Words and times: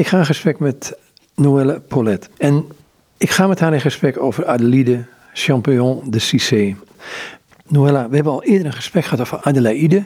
Ik 0.00 0.06
ga 0.06 0.18
in 0.18 0.26
gesprek 0.26 0.58
met 0.58 0.98
Noëlle 1.34 1.80
Paulette. 1.80 2.28
En 2.38 2.66
ik 3.16 3.30
ga 3.30 3.46
met 3.46 3.60
haar 3.60 3.72
in 3.72 3.80
gesprek 3.80 4.20
over 4.20 4.46
Adelaide 4.46 5.04
Champignon 5.32 6.10
de 6.10 6.18
Cissé. 6.18 6.76
Noëlla, 7.68 8.08
we 8.08 8.14
hebben 8.14 8.32
al 8.32 8.42
eerder 8.42 8.66
een 8.66 8.72
gesprek 8.72 9.04
gehad 9.04 9.20
over 9.20 9.40
Adelaide. 9.42 9.96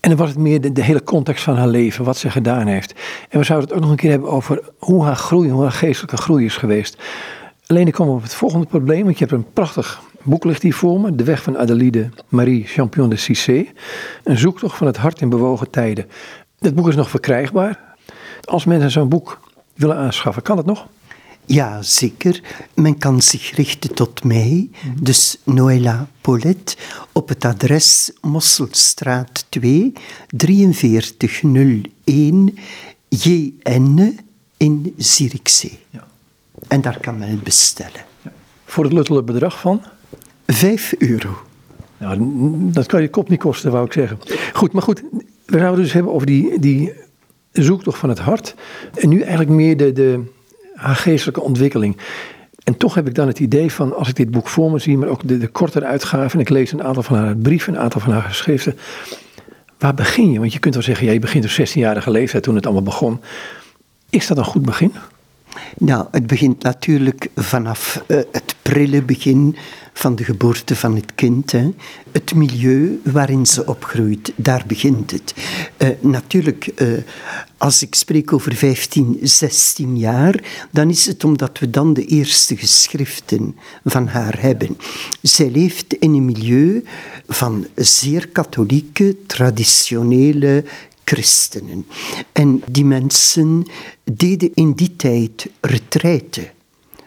En 0.00 0.10
dan 0.10 0.16
was 0.16 0.28
het 0.28 0.38
meer 0.38 0.74
de, 0.74 0.82
hele 0.82 1.02
context 1.02 1.44
van 1.44 1.56
haar 1.56 1.68
leven, 1.68 2.04
wat 2.04 2.16
ze 2.16 2.30
gedaan 2.30 2.66
heeft. 2.66 2.94
En 3.28 3.38
we 3.38 3.44
zouden 3.44 3.68
het 3.68 3.76
ook 3.76 3.82
nog 3.82 3.90
een 3.92 4.00
keer 4.00 4.10
hebben 4.10 4.30
over 4.30 4.62
hoe 4.78 5.04
haar 5.04 5.16
groei, 5.16 5.50
hoe 5.50 5.62
haar 5.62 5.72
geestelijke 5.72 6.16
groei 6.16 6.44
is 6.44 6.56
geweest. 6.56 7.02
Alleen 7.66 7.86
ik 7.86 7.92
kom 7.92 8.08
op 8.08 8.22
het 8.22 8.34
volgende 8.34 8.66
probleem, 8.66 9.04
want 9.04 9.18
je 9.18 9.24
hebt 9.24 9.36
een 9.36 9.52
prachtig 9.52 10.02
boek 10.22 10.44
ligt 10.44 10.62
hier 10.62 10.74
voor 10.74 11.00
me. 11.00 11.14
De 11.14 11.24
weg 11.24 11.42
van 11.42 11.58
Adelaide 11.58 12.08
Marie 12.28 12.64
Champion 12.66 13.08
de 13.08 13.16
Cissé. 13.16 13.66
Een 14.24 14.38
zoektocht 14.38 14.76
van 14.76 14.86
het 14.86 14.96
hart 14.96 15.20
in 15.20 15.28
bewogen 15.28 15.70
tijden. 15.70 16.06
Dat 16.58 16.74
boek 16.74 16.88
is 16.88 16.96
nog 16.96 17.10
verkrijgbaar. 17.10 17.93
Als 18.44 18.64
mensen 18.64 18.90
zo'n 18.90 19.08
boek 19.08 19.40
willen 19.74 19.96
aanschaffen, 19.96 20.42
kan 20.42 20.56
het 20.56 20.66
nog? 20.66 20.86
Ja, 21.46 21.82
zeker. 21.82 22.42
Men 22.74 22.98
kan 22.98 23.22
zich 23.22 23.56
richten 23.56 23.94
tot 23.94 24.24
mij, 24.24 24.70
dus 25.00 25.38
Noëlla 25.44 26.08
Paulette, 26.20 26.76
op 27.12 27.28
het 27.28 27.44
adres 27.44 28.12
Mosselstraat 28.20 29.46
2, 29.48 29.92
4301 30.36 32.58
JN 33.08 34.18
in 34.56 34.94
Zierikzee. 34.96 35.78
Ja. 35.90 36.04
En 36.68 36.80
daar 36.80 37.00
kan 37.00 37.18
men 37.18 37.28
het 37.28 37.42
bestellen. 37.42 38.04
Ja. 38.22 38.32
Voor 38.64 38.84
het 38.84 38.92
luttele 38.92 39.22
bedrag 39.22 39.60
van? 39.60 39.82
Vijf 40.46 40.94
euro. 40.98 41.36
Nou, 41.98 42.18
dat 42.72 42.86
kan 42.86 43.02
je 43.02 43.10
kop 43.10 43.28
niet 43.28 43.40
kosten, 43.40 43.70
wou 43.70 43.86
ik 43.86 43.92
zeggen. 43.92 44.18
Goed, 44.52 44.72
maar 44.72 44.82
goed, 44.82 45.02
we 45.44 45.58
zouden 45.58 45.84
dus 45.84 45.92
hebben 45.92 46.12
over 46.12 46.26
die, 46.26 46.58
die 46.58 46.92
zoektocht 47.62 47.98
van 47.98 48.08
het 48.08 48.18
hart. 48.18 48.54
En 48.94 49.08
nu 49.08 49.20
eigenlijk 49.20 49.50
meer 49.50 49.76
de, 49.76 49.92
de, 49.92 50.22
haar 50.74 50.96
geestelijke 50.96 51.40
ontwikkeling. 51.40 51.96
En 52.64 52.76
toch 52.76 52.94
heb 52.94 53.06
ik 53.06 53.14
dan 53.14 53.26
het 53.26 53.38
idee 53.38 53.72
van, 53.72 53.96
als 53.96 54.08
ik 54.08 54.16
dit 54.16 54.30
boek 54.30 54.48
voor 54.48 54.70
me 54.70 54.78
zie, 54.78 54.98
maar 54.98 55.08
ook 55.08 55.28
de, 55.28 55.38
de 55.38 55.48
kortere 55.48 55.86
uitgaven, 55.86 56.32
en 56.32 56.40
ik 56.40 56.48
lees 56.48 56.72
een 56.72 56.82
aantal 56.82 57.02
van 57.02 57.16
haar 57.16 57.36
brieven, 57.36 57.74
een 57.74 57.80
aantal 57.80 58.00
van 58.00 58.12
haar 58.12 58.22
geschriften. 58.22 58.78
Waar 59.78 59.94
begin 59.94 60.32
je? 60.32 60.38
Want 60.38 60.52
je 60.52 60.58
kunt 60.58 60.74
wel 60.74 60.82
zeggen, 60.82 61.06
ja, 61.06 61.12
je 61.12 61.18
begint 61.18 61.44
op 61.44 61.50
16-jarige 61.50 62.10
leeftijd 62.10 62.42
toen 62.42 62.54
het 62.54 62.64
allemaal 62.64 62.82
begon. 62.82 63.20
Is 64.10 64.26
dat 64.26 64.38
een 64.38 64.44
goed 64.44 64.64
begin? 64.64 64.92
Nou, 65.78 66.06
het 66.10 66.26
begint 66.26 66.62
natuurlijk 66.62 67.28
vanaf 67.36 68.04
uh, 68.06 68.16
het 68.32 68.54
prille 68.62 69.02
begin 69.02 69.56
van 69.96 70.16
de 70.16 70.24
geboorte 70.24 70.76
van 70.76 70.94
het 70.96 71.14
kind. 71.14 71.52
Hè. 71.52 71.70
Het 72.12 72.34
milieu 72.34 73.00
waarin 73.04 73.46
ze 73.46 73.66
opgroeit, 73.66 74.32
daar 74.36 74.64
begint 74.66 75.10
het. 75.10 75.34
Uh, 75.78 75.88
natuurlijk, 76.00 76.70
uh, 76.76 76.98
als 77.56 77.82
ik 77.82 77.94
spreek 77.94 78.32
over 78.32 78.54
15, 78.54 79.18
16 79.22 79.98
jaar, 79.98 80.66
dan 80.70 80.90
is 80.90 81.06
het 81.06 81.24
omdat 81.24 81.58
we 81.58 81.70
dan 81.70 81.94
de 81.94 82.06
eerste 82.06 82.56
geschriften 82.56 83.56
van 83.84 84.06
haar 84.06 84.40
hebben. 84.40 84.76
Zij 85.22 85.50
leeft 85.50 85.94
in 85.94 86.14
een 86.14 86.24
milieu 86.24 86.84
van 87.26 87.66
zeer 87.74 88.28
katholieke, 88.28 89.16
traditionele 89.26 90.64
christenen. 91.04 91.86
En 92.32 92.62
die 92.70 92.84
mensen 92.84 93.66
deden 94.04 94.50
in 94.54 94.72
die 94.72 94.96
tijd 94.96 95.46
retraite 95.60 96.50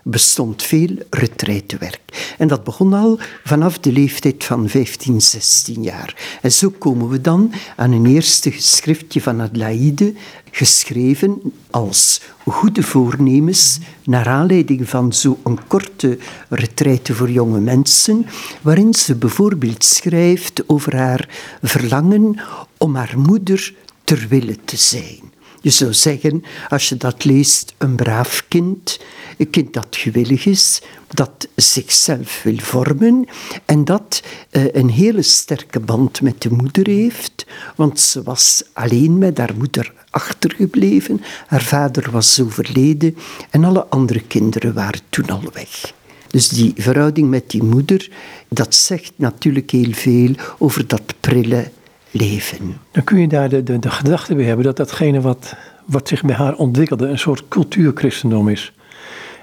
bestond 0.10 0.64
veel 0.64 0.90
retraitewerk. 1.10 2.36
En 2.38 2.48
dat 2.48 2.64
begon 2.64 2.94
al 2.94 3.20
vanaf 3.44 3.80
de 3.80 3.92
leeftijd 3.92 4.44
van 4.44 4.70
15, 4.70 5.22
16 5.22 5.84
jaar. 5.84 6.40
En 6.42 6.52
zo 6.52 6.70
komen 6.70 7.10
we 7.10 7.22
dan 7.22 7.54
aan 7.76 7.92
een 7.92 8.06
eerste 8.06 8.52
geschriftje 8.52 9.22
van 9.22 9.42
Adelaide, 9.42 10.14
geschreven 10.52 11.42
als 11.70 12.22
goede 12.46 12.84
voornemens, 12.84 13.80
naar 14.04 14.28
aanleiding 14.28 14.90
van 14.90 15.14
zo'n 15.14 15.60
korte 15.68 16.18
retraite 16.50 17.14
voor 17.14 17.30
jonge 17.30 17.60
mensen, 17.60 18.26
waarin 18.62 18.94
ze 18.94 19.16
bijvoorbeeld 19.16 19.84
schrijft 19.84 20.64
over 20.68 20.96
haar 20.96 21.30
verlangen 21.62 22.40
om 22.78 22.96
haar 22.96 23.20
moeder 23.20 23.74
ter 24.04 24.26
wille 24.30 24.58
te 24.66 24.78
zijn. 24.78 25.36
Je 25.62 25.70
zou 25.70 25.94
zeggen, 25.94 26.44
als 26.70 26.90
je 26.90 26.98
dat 26.98 27.24
leest, 27.24 27.74
een 27.78 27.96
braaf 27.96 28.46
kind, 28.48 29.00
een 29.38 29.50
kind 29.50 29.74
dat 29.74 29.88
gewillig 29.90 30.46
is, 30.46 30.82
dat 31.08 31.48
zichzelf 31.56 32.44
wil 32.44 32.58
vormen 32.58 33.26
en 33.66 33.86
dat 33.86 34.24
uh, 34.52 34.66
een 34.72 34.90
hele 34.90 35.22
sterke 35.22 35.80
band 35.80 36.22
met 36.22 36.42
de 36.42 36.52
moeder 36.52 36.88
heeft, 36.88 37.46
want 37.76 38.00
ze 38.00 38.24
was 38.24 38.64
alleen 38.74 39.18
met 39.18 39.38
haar 39.38 39.56
moeder 39.58 39.94
achtergebleven, 40.10 41.22
haar 41.48 41.62
vader 41.62 42.12
was 42.12 42.40
overleden 42.42 43.18
en 43.50 43.64
alle 43.64 43.86
andere 43.86 44.22
kinderen 44.22 44.74
waren 44.74 45.02
toen 45.10 45.30
al 45.30 45.44
weg. 45.54 45.94
Dus 46.28 46.50
die 46.50 46.74
verhouding 46.76 47.30
met 47.30 47.50
die 47.50 47.64
moeder, 47.64 48.10
dat 48.48 48.76
zegt 48.76 49.12
natuurlijk 49.16 49.72
heel 49.72 49.92
veel 49.92 50.36
over 50.58 50.88
dat 50.88 51.14
prille 51.20 51.72
leven. 52.12 52.78
Dan 52.92 53.04
kun 53.04 53.20
je 53.20 53.28
daar 53.28 53.50
de, 53.50 53.64
de, 53.64 53.80
de 53.80 53.90
gedachte 53.90 54.36
bij 54.36 54.46
hebben 54.46 54.66
dat 54.66 54.78
datgene 54.78 55.22
wat, 55.22 55.56
wat 55.86 56.08
zich 56.08 56.24
bij 56.24 56.36
haar 56.36 56.56
ontwikkelde 56.56 57.08
een 57.08 57.20
soort 57.20 57.44
cultuurchristendom 57.48 58.50
is. 58.50 58.74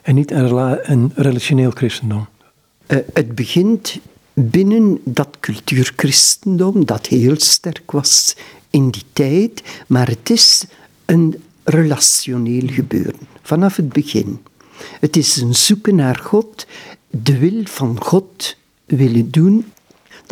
En 0.05 0.15
niet 0.15 0.31
een, 0.31 0.93
een 0.93 1.13
relationeel 1.15 1.71
christendom. 1.71 2.27
Uh, 2.87 2.99
het 3.13 3.35
begint 3.35 3.99
binnen 4.33 5.01
dat 5.05 5.37
cultuurchristendom, 5.41 6.87
dat 6.87 7.07
heel 7.07 7.35
sterk 7.41 7.91
was 7.91 8.37
in 8.71 8.91
die 8.91 9.03
tijd, 9.13 9.63
maar 9.87 10.09
het 10.09 10.31
is 10.31 10.65
een 11.05 11.43
relationeel 11.63 12.69
gebeuren 12.69 13.21
vanaf 13.43 13.77
het 13.77 13.93
begin. 13.93 14.43
Het 15.01 15.17
is 15.17 15.37
een 15.37 15.55
zoeken 15.55 15.95
naar 15.95 16.17
God, 16.17 16.67
de 17.11 17.39
wil 17.39 17.61
van 17.65 18.03
God 18.03 18.57
willen 18.85 19.31
doen 19.31 19.73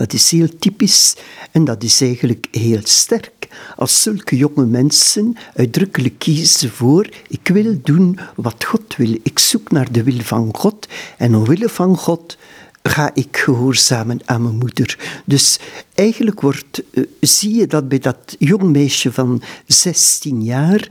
dat 0.03 0.13
is 0.13 0.31
heel 0.31 0.59
typisch 0.59 1.17
en 1.51 1.65
dat 1.65 1.83
is 1.83 2.01
eigenlijk 2.01 2.47
heel 2.51 2.81
sterk. 2.83 3.49
Als 3.77 4.03
zulke 4.03 4.37
jonge 4.37 4.67
mensen 4.67 5.37
uitdrukkelijk 5.55 6.19
kiezen 6.19 6.71
voor: 6.71 7.09
ik 7.29 7.49
wil 7.49 7.79
doen 7.83 8.19
wat 8.35 8.65
God 8.65 8.97
wil. 8.97 9.17
Ik 9.23 9.39
zoek 9.39 9.71
naar 9.71 9.93
de 9.93 10.03
wil 10.03 10.21
van 10.21 10.49
God 10.53 10.89
en 11.19 11.35
omwille 11.35 11.69
van 11.69 11.97
God 11.97 12.37
ga 12.83 13.11
ik 13.15 13.37
gehoorzamen 13.37 14.21
aan 14.25 14.43
mijn 14.43 14.57
moeder. 14.57 14.99
Dus 15.25 15.59
eigenlijk 15.95 16.41
wordt, 16.41 16.83
uh, 16.91 17.05
zie 17.21 17.55
je 17.55 17.67
dat 17.67 17.89
bij 17.89 17.99
dat 17.99 18.37
jong 18.39 18.63
meisje 18.63 19.13
van 19.13 19.43
16 19.67 20.43
jaar 20.43 20.89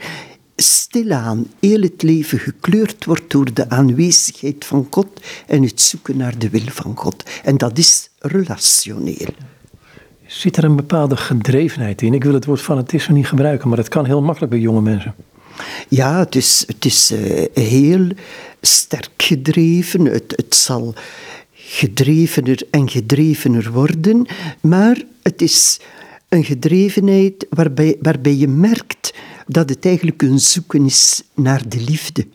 stilaan 0.62 1.48
heel 1.60 1.82
het 1.82 2.02
leven 2.02 2.40
gekleurd 2.40 3.06
wordt 3.06 3.32
door 3.32 3.54
de 3.54 3.70
aanwezigheid 3.70 4.66
van 4.66 4.88
God 4.90 5.08
en 5.48 5.64
het 5.64 5.82
zoeken 5.82 6.18
naar 6.18 6.38
de 6.38 6.50
wil 6.50 6.66
van 6.66 6.98
God. 6.98 7.24
En 7.44 7.58
dat 7.58 7.78
is 7.78 8.10
relationeel. 8.20 9.34
Zit 10.28 10.58
er 10.58 10.64
een 10.64 10.76
bepaalde 10.76 11.18
gedrevenheid 11.18 12.02
in? 12.02 12.14
Ik 12.14 12.24
wil 12.24 12.34
het 12.34 12.46
woord 12.46 12.62
fanatisme 12.62 13.14
niet 13.14 13.28
gebruiken, 13.28 13.68
maar 13.68 13.78
dat 13.78 13.88
kan 13.88 14.06
heel 14.06 14.22
makkelijk 14.22 14.52
bij 14.52 14.62
jonge 14.62 14.82
mensen. 14.82 15.16
Ja, 15.88 16.20
het 16.20 16.36
is, 16.36 16.64
het 16.68 16.86
is 16.86 17.12
uh, 17.12 17.46
heel 17.54 18.08
sterk 18.62 19.12
gedreven. 19.18 20.06
Het, 20.06 20.34
het 20.36 20.56
zal 20.56 20.94
gedrevener 21.54 22.62
en 22.70 22.90
gedrevener 22.90 23.72
worden, 23.72 24.26
maar 24.62 25.02
het 25.24 25.42
is 25.42 25.80
een 26.30 26.44
gedrevenheid 26.44 27.46
waarbij, 27.50 27.98
waarbij 28.02 28.36
je 28.36 28.48
merkt 28.48 29.14
dat 29.52 29.70
het 29.70 29.86
eigenlijk 29.86 30.22
een 30.22 30.40
zoeken 30.40 30.86
is 30.86 31.24
naar 31.36 31.70
de 31.70 31.82
liefde. 31.82 32.28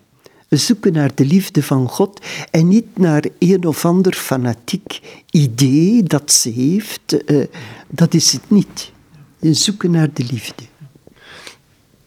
Een 0.48 0.58
zoeken 0.58 0.92
naar 0.92 1.10
de 1.14 1.24
liefde 1.24 1.62
van 1.62 1.88
God 1.88 2.20
en 2.50 2.68
niet 2.68 2.98
naar 2.98 3.24
een 3.38 3.66
of 3.66 3.84
ander 3.84 4.12
fanatiek 4.12 5.00
idee 5.30 6.02
dat 6.02 6.32
ze 6.32 6.50
heeft. 6.50 7.30
Uh, 7.30 7.44
dat 7.88 8.14
is 8.14 8.32
het 8.32 8.50
niet. 8.50 8.92
Een 9.40 9.54
zoeken 9.54 9.90
naar 9.90 10.08
de 10.12 10.24
liefde. 10.30 10.62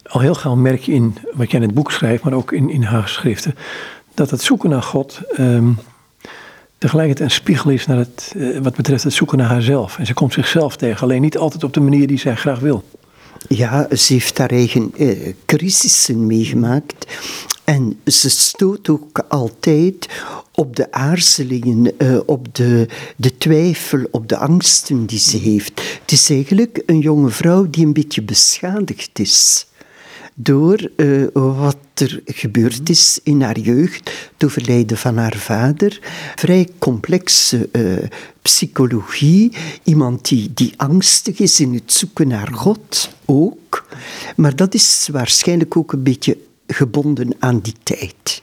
Al 0.02 0.20
heel 0.20 0.34
gauw 0.34 0.54
merk 0.54 0.80
je 0.80 0.92
in 0.92 1.14
wat 1.32 1.50
jij 1.50 1.60
in 1.60 1.66
het 1.66 1.74
boek 1.74 1.92
schrijft, 1.92 2.22
maar 2.22 2.32
ook 2.32 2.52
in, 2.52 2.70
in 2.70 2.82
haar 2.82 3.02
geschriften, 3.02 3.54
dat 4.14 4.30
het 4.30 4.42
zoeken 4.42 4.70
naar 4.70 4.82
God 4.82 5.20
um, 5.38 5.78
tegelijkertijd 6.78 7.28
een 7.30 7.34
spiegel 7.34 7.70
is 7.70 7.86
naar 7.86 7.98
het, 7.98 8.32
uh, 8.36 8.58
wat 8.58 8.76
betreft 8.76 9.04
het 9.04 9.12
zoeken 9.12 9.38
naar 9.38 9.48
haarzelf. 9.48 9.98
En 9.98 10.06
ze 10.06 10.14
komt 10.14 10.32
zichzelf 10.32 10.76
tegen, 10.76 11.02
alleen 11.02 11.20
niet 11.20 11.38
altijd 11.38 11.64
op 11.64 11.72
de 11.72 11.80
manier 11.80 12.06
die 12.06 12.18
zij 12.18 12.36
graag 12.36 12.58
wil. 12.58 12.84
Ja, 13.48 13.88
ze 13.96 14.12
heeft 14.12 14.38
haar 14.38 14.50
eigen 14.50 14.92
eh, 14.96 15.34
crisissen 15.44 16.26
meegemaakt. 16.26 17.06
En 17.64 18.00
ze 18.04 18.30
stoot 18.30 18.88
ook 18.88 19.24
altijd 19.28 20.08
op 20.52 20.76
de 20.76 20.92
aarzelingen, 20.92 21.92
uh, 21.98 22.20
op 22.26 22.54
de, 22.54 22.88
de 23.16 23.36
twijfel, 23.36 24.06
op 24.10 24.28
de 24.28 24.36
angsten 24.36 25.06
die 25.06 25.18
ze 25.18 25.36
heeft. 25.36 25.82
Het 26.00 26.12
is 26.12 26.30
eigenlijk 26.30 26.82
een 26.86 26.98
jonge 26.98 27.30
vrouw 27.30 27.70
die 27.70 27.86
een 27.86 27.92
beetje 27.92 28.22
beschadigd 28.22 29.18
is 29.18 29.66
door 30.42 30.90
uh, 30.96 31.26
wat 31.32 31.76
er 31.94 32.22
gebeurd 32.24 32.88
is 32.88 33.20
in 33.22 33.42
haar 33.42 33.58
jeugd, 33.58 34.10
het 34.32 34.44
overlijden 34.44 34.96
van 34.96 35.16
haar 35.16 35.36
vader. 35.36 35.98
Vrij 36.34 36.68
complexe 36.78 37.68
uh, 37.72 38.08
psychologie, 38.42 39.52
iemand 39.82 40.28
die, 40.28 40.50
die 40.54 40.72
angstig 40.76 41.38
is 41.38 41.60
in 41.60 41.74
het 41.74 41.92
zoeken 41.92 42.28
naar 42.28 42.48
God 42.52 43.10
ook. 43.24 43.86
Maar 44.36 44.56
dat 44.56 44.74
is 44.74 45.08
waarschijnlijk 45.12 45.76
ook 45.76 45.92
een 45.92 46.02
beetje 46.02 46.36
gebonden 46.66 47.32
aan 47.38 47.60
die 47.60 47.74
tijd. 47.82 48.42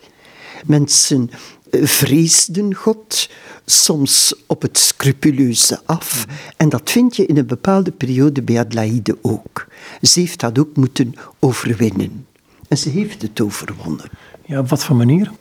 Mensen 0.65 1.29
eh, 1.31 1.37
vreesden 1.71 2.73
God, 2.73 3.29
soms 3.65 4.33
op 4.45 4.61
het 4.61 4.77
scrupuleuze 4.77 5.79
af. 5.85 6.25
En 6.57 6.69
dat 6.69 6.89
vind 6.89 7.15
je 7.15 7.25
in 7.25 7.37
een 7.37 7.47
bepaalde 7.47 7.91
periode 7.91 8.41
bij 8.41 8.59
Adelaide 8.59 9.17
ook. 9.21 9.67
Ze 10.01 10.19
heeft 10.19 10.39
dat 10.39 10.59
ook 10.59 10.75
moeten 10.75 11.13
overwinnen. 11.39 12.25
En 12.67 12.77
ze 12.77 12.89
heeft 12.89 13.21
het 13.21 13.41
overwonnen. 13.41 14.09
Ja, 14.45 14.59
op 14.59 14.69
wat 14.69 14.83
voor 14.83 14.95
manier? 14.95 15.31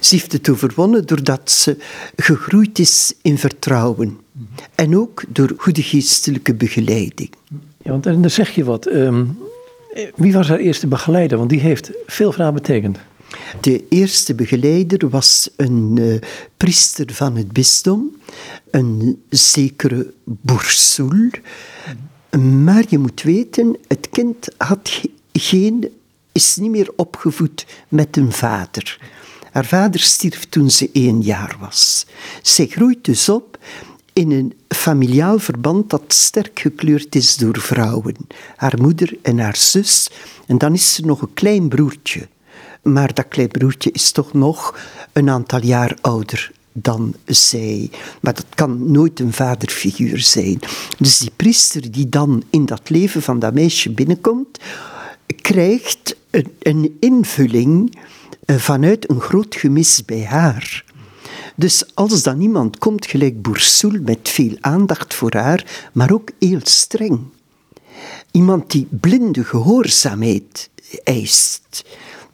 Ze 0.00 0.14
heeft 0.14 0.32
het 0.32 0.48
overwonnen 0.48 1.06
doordat 1.06 1.50
ze 1.50 1.76
gegroeid 2.16 2.78
is 2.78 3.14
in 3.22 3.38
vertrouwen. 3.38 4.18
En 4.74 4.96
ook 4.96 5.24
door 5.28 5.52
goede 5.56 5.82
geestelijke 5.82 6.54
begeleiding. 6.54 7.30
Ja, 7.82 7.90
want 7.90 8.04
dan 8.04 8.30
zeg 8.30 8.50
je 8.50 8.64
wat. 8.64 8.86
Ehm, 8.86 9.24
wie 10.14 10.32
was 10.32 10.48
haar 10.48 10.58
eerste 10.58 10.86
begeleider? 10.86 11.38
Want 11.38 11.50
die 11.50 11.60
heeft 11.60 11.90
veel 12.06 12.32
voor 12.32 12.42
haar 12.42 12.52
betekend. 12.52 12.98
De 13.60 13.84
eerste 13.88 14.34
begeleider 14.34 15.08
was 15.08 15.50
een 15.56 15.96
uh, 15.98 16.20
priester 16.56 17.12
van 17.12 17.36
het 17.36 17.52
bisdom, 17.52 18.16
een 18.70 19.22
zekere 19.28 20.12
Boursoul. 20.24 21.30
Maar 22.38 22.84
je 22.88 22.98
moet 22.98 23.22
weten, 23.22 23.76
het 23.88 24.08
kind 24.10 24.48
had 24.56 25.00
geen, 25.32 25.92
is 26.32 26.56
niet 26.56 26.70
meer 26.70 26.90
opgevoed 26.96 27.66
met 27.88 28.16
een 28.16 28.32
vader. 28.32 28.98
Haar 29.50 29.64
vader 29.64 30.00
stierf 30.00 30.44
toen 30.48 30.70
ze 30.70 30.90
één 30.92 31.22
jaar 31.22 31.56
was. 31.60 32.06
Zij 32.42 32.66
groeit 32.66 33.04
dus 33.04 33.28
op 33.28 33.58
in 34.12 34.30
een 34.30 34.52
familiaal 34.68 35.38
verband 35.38 35.90
dat 35.90 36.02
sterk 36.06 36.60
gekleurd 36.60 37.14
is 37.14 37.36
door 37.36 37.60
vrouwen. 37.60 38.16
Haar 38.56 38.80
moeder 38.80 39.16
en 39.22 39.38
haar 39.38 39.56
zus. 39.56 40.10
En 40.46 40.58
dan 40.58 40.72
is 40.72 40.98
er 40.98 41.06
nog 41.06 41.22
een 41.22 41.34
klein 41.34 41.68
broertje. 41.68 42.28
Maar 42.84 43.14
dat 43.14 43.28
klein 43.28 43.48
broertje 43.48 43.90
is 43.92 44.12
toch 44.12 44.32
nog 44.32 44.78
een 45.12 45.30
aantal 45.30 45.62
jaar 45.62 45.96
ouder 46.00 46.52
dan 46.72 47.14
zij. 47.24 47.90
Maar 48.20 48.34
dat 48.34 48.46
kan 48.54 48.90
nooit 48.90 49.20
een 49.20 49.32
vaderfiguur 49.32 50.18
zijn. 50.20 50.58
Dus 50.98 51.18
die 51.18 51.30
priester 51.36 51.90
die 51.90 52.08
dan 52.08 52.42
in 52.50 52.66
dat 52.66 52.90
leven 52.90 53.22
van 53.22 53.38
dat 53.38 53.54
meisje 53.54 53.90
binnenkomt, 53.90 54.58
krijgt 55.26 56.16
een, 56.30 56.52
een 56.58 56.96
invulling 57.00 57.98
eh, 58.44 58.56
vanuit 58.56 59.10
een 59.10 59.20
groot 59.20 59.54
gemis 59.54 60.04
bij 60.04 60.24
haar. 60.24 60.84
Dus 61.56 61.94
als 61.94 62.22
dan 62.22 62.40
iemand 62.40 62.78
komt, 62.78 63.06
gelijk 63.06 63.42
Boursoul, 63.42 63.98
met 64.00 64.28
veel 64.28 64.56
aandacht 64.60 65.14
voor 65.14 65.34
haar, 65.34 65.88
maar 65.92 66.12
ook 66.12 66.30
heel 66.38 66.60
streng. 66.62 67.20
Iemand 68.30 68.70
die 68.70 68.88
blinde 68.90 69.44
gehoorzaamheid 69.44 70.70
eist, 71.04 71.84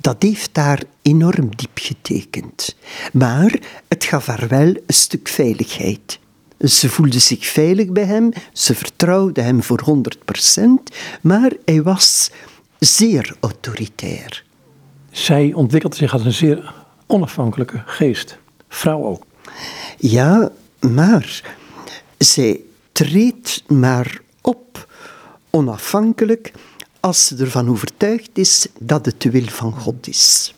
dat 0.00 0.22
heeft 0.22 0.54
daar 0.54 0.82
enorm 1.02 1.56
diep 1.56 1.78
getekend. 1.78 2.76
Maar 3.12 3.58
het 3.88 4.04
gaf 4.04 4.26
haar 4.26 4.48
wel 4.48 4.66
een 4.66 4.94
stuk 4.94 5.28
veiligheid. 5.28 6.18
Ze 6.58 6.88
voelde 6.88 7.18
zich 7.18 7.46
veilig 7.46 7.88
bij 7.88 8.04
hem, 8.04 8.32
ze 8.52 8.74
vertrouwde 8.74 9.40
hem 9.40 9.62
voor 9.62 9.80
100%, 9.80 10.60
maar 11.20 11.52
hij 11.64 11.82
was 11.82 12.30
zeer 12.78 13.36
autoritair. 13.40 14.44
Zij 15.10 15.52
ontwikkelde 15.52 15.96
zich 15.96 16.12
als 16.12 16.24
een 16.24 16.32
zeer 16.32 16.74
onafhankelijke 17.06 17.82
geest. 17.86 18.38
Vrouw 18.68 19.04
ook. 19.04 19.22
Ja, 19.98 20.50
maar 20.80 21.42
zij 22.18 22.60
treedt 22.92 23.62
maar 23.66 24.20
op 24.40 24.88
onafhankelijk 25.50 26.52
als 27.00 27.26
ze 27.26 27.36
ervan 27.36 27.68
overtuigd 27.68 28.30
is 28.32 28.66
dat 28.78 29.06
het 29.06 29.22
de 29.22 29.30
wil 29.30 29.46
van 29.46 29.72
God 29.72 30.08
is. 30.08 30.54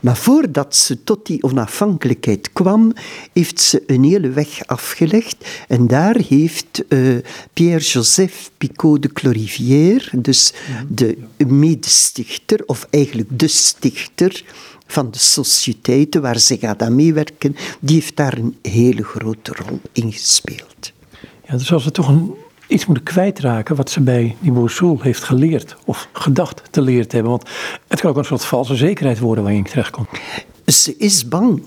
Maar 0.00 0.16
voordat 0.16 0.76
ze 0.76 1.04
tot 1.04 1.26
die 1.26 1.42
onafhankelijkheid 1.42 2.52
kwam, 2.52 2.92
heeft 3.32 3.60
ze 3.60 3.82
een 3.86 4.04
hele 4.04 4.30
weg 4.30 4.66
afgelegd. 4.66 5.36
En 5.68 5.86
daar 5.86 6.16
heeft 6.28 6.82
uh, 6.88 7.16
Pierre-Joseph 7.52 8.50
Picot 8.58 9.02
de 9.02 9.12
Clorivière, 9.12 10.20
dus 10.20 10.52
de 10.88 11.18
medestichter, 11.46 12.62
of 12.66 12.86
eigenlijk 12.90 13.38
de 13.38 13.48
stichter 13.48 14.44
van 14.86 15.10
de 15.10 15.18
sociëteiten 15.18 16.22
waar 16.22 16.38
ze 16.38 16.58
gaat 16.58 16.82
aan 16.82 16.94
meewerken, 16.94 17.56
die 17.80 17.94
heeft 17.94 18.16
daar 18.16 18.38
een 18.38 18.56
hele 18.62 19.02
grote 19.02 19.52
rol 19.52 19.80
in 19.92 20.12
gespeeld. 20.12 20.92
Ja, 21.48 21.56
dus 21.56 21.72
als 21.72 21.84
we 21.84 21.90
toch 21.90 22.08
een 22.08 22.34
iets 22.66 22.86
moeten 22.86 23.04
kwijtraken 23.04 23.76
wat 23.76 23.90
ze 23.90 24.00
bij 24.00 24.36
die 24.40 24.52
Boursoul 24.52 25.00
heeft 25.00 25.22
geleerd 25.22 25.76
of 25.84 26.08
gedacht 26.12 26.62
te 26.70 26.82
leren 26.82 27.06
hebben. 27.08 27.30
Want 27.30 27.48
het 27.88 28.00
kan 28.00 28.10
ook 28.10 28.16
een 28.16 28.24
soort 28.24 28.44
valse 28.44 28.74
zekerheid 28.74 29.18
worden 29.18 29.44
waar 29.44 29.52
je 29.52 29.58
in 29.58 29.64
terechtkomt. 29.64 30.08
Ze 30.66 30.96
is 30.96 31.28
bang 31.28 31.62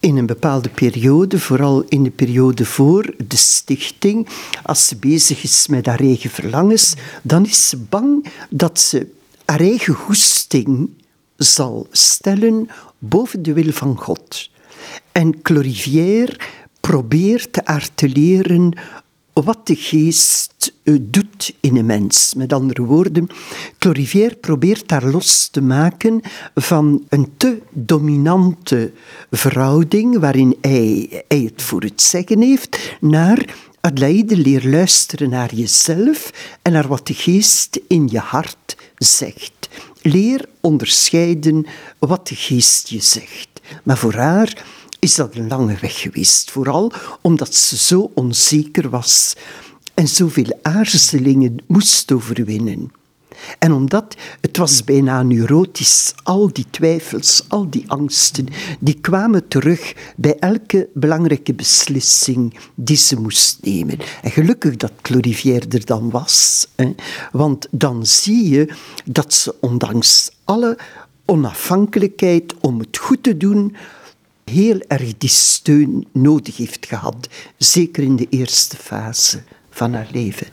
in 0.00 0.16
een 0.16 0.26
bepaalde 0.26 0.68
periode, 0.68 1.38
vooral 1.38 1.84
in 1.88 2.02
de 2.02 2.10
periode 2.10 2.64
voor 2.64 3.14
de 3.26 3.36
stichting, 3.36 4.28
als 4.62 4.86
ze 4.86 4.96
bezig 4.96 5.42
is 5.42 5.66
met 5.66 5.86
haar 5.86 6.00
eigen 6.00 6.30
verlangens, 6.30 6.94
dan 7.22 7.46
is 7.46 7.68
ze 7.68 7.76
bang 7.76 8.26
dat 8.50 8.80
ze 8.80 9.06
haar 9.44 9.60
eigen 9.60 9.94
goesting 9.94 10.90
zal 11.36 11.86
stellen 11.90 12.68
boven 12.98 13.42
de 13.42 13.52
wil 13.52 13.72
van 13.72 13.96
God. 13.96 14.50
En 15.12 15.42
Clorivière 15.42 16.36
probeert 16.80 17.60
haar 17.64 17.88
te 17.94 18.08
leren 18.08 18.72
wat 19.42 19.66
de 19.66 19.76
geest 19.76 20.72
doet 21.00 21.54
in 21.60 21.76
een 21.76 21.86
mens. 21.86 22.34
Met 22.36 22.52
andere 22.52 22.82
woorden, 22.82 23.28
Clorivière 23.78 24.34
probeert 24.34 24.88
daar 24.88 25.04
los 25.04 25.48
te 25.48 25.60
maken 25.60 26.20
van 26.54 27.04
een 27.08 27.32
te 27.36 27.62
dominante 27.70 28.92
verhouding 29.30 30.18
waarin 30.18 30.56
hij, 30.60 31.22
hij 31.28 31.50
het 31.54 31.62
voor 31.62 31.82
het 31.82 32.02
zeggen 32.02 32.40
heeft, 32.40 32.96
naar 33.00 33.54
Adelaide 33.80 34.36
leer 34.36 34.68
luisteren 34.68 35.30
naar 35.30 35.54
jezelf 35.54 36.30
en 36.62 36.72
naar 36.72 36.88
wat 36.88 37.06
de 37.06 37.14
geest 37.14 37.80
in 37.88 38.08
je 38.10 38.18
hart 38.18 38.76
zegt. 38.96 39.68
Leer 40.02 40.48
onderscheiden 40.60 41.66
wat 41.98 42.28
de 42.28 42.34
geest 42.34 42.88
je 42.88 43.00
zegt. 43.00 43.48
Maar 43.82 43.98
voor 43.98 44.14
haar 44.14 44.64
is 45.00 45.14
dat 45.14 45.34
een 45.34 45.48
lange 45.48 45.76
weg 45.80 46.00
geweest. 46.00 46.50
Vooral 46.50 46.92
omdat 47.20 47.54
ze 47.54 47.76
zo 47.76 48.10
onzeker 48.14 48.90
was 48.90 49.36
en 49.94 50.08
zoveel 50.08 50.58
aarzelingen 50.62 51.56
moest 51.66 52.12
overwinnen. 52.12 52.90
En 53.58 53.72
omdat 53.72 54.16
het 54.40 54.56
was 54.56 54.84
bijna 54.84 55.22
neurotisch, 55.22 56.14
al 56.22 56.52
die 56.52 56.66
twijfels, 56.70 57.44
al 57.48 57.70
die 57.70 57.84
angsten, 57.86 58.46
die 58.80 59.00
kwamen 59.00 59.48
terug 59.48 60.12
bij 60.16 60.36
elke 60.38 60.88
belangrijke 60.94 61.54
beslissing 61.54 62.58
die 62.74 62.96
ze 62.96 63.20
moest 63.20 63.58
nemen. 63.62 63.98
En 64.22 64.30
gelukkig 64.30 64.76
dat 64.76 64.92
Clorivière 65.02 65.68
er 65.68 65.84
dan 65.84 66.10
was, 66.10 66.66
want 67.32 67.66
dan 67.70 68.06
zie 68.06 68.48
je 68.48 68.74
dat 69.04 69.34
ze 69.34 69.54
ondanks 69.60 70.30
alle 70.44 70.78
onafhankelijkheid 71.24 72.54
om 72.60 72.78
het 72.78 72.96
goed 72.96 73.22
te 73.22 73.36
doen, 73.36 73.76
heel 74.50 74.80
erg 74.88 75.16
die 75.18 75.28
steun 75.28 76.06
nodig 76.12 76.56
heeft 76.56 76.86
gehad, 76.86 77.28
zeker 77.56 78.02
in 78.02 78.16
de 78.16 78.26
eerste 78.30 78.76
fase 78.76 79.42
van 79.70 79.94
haar 79.94 80.08
leven. 80.12 80.46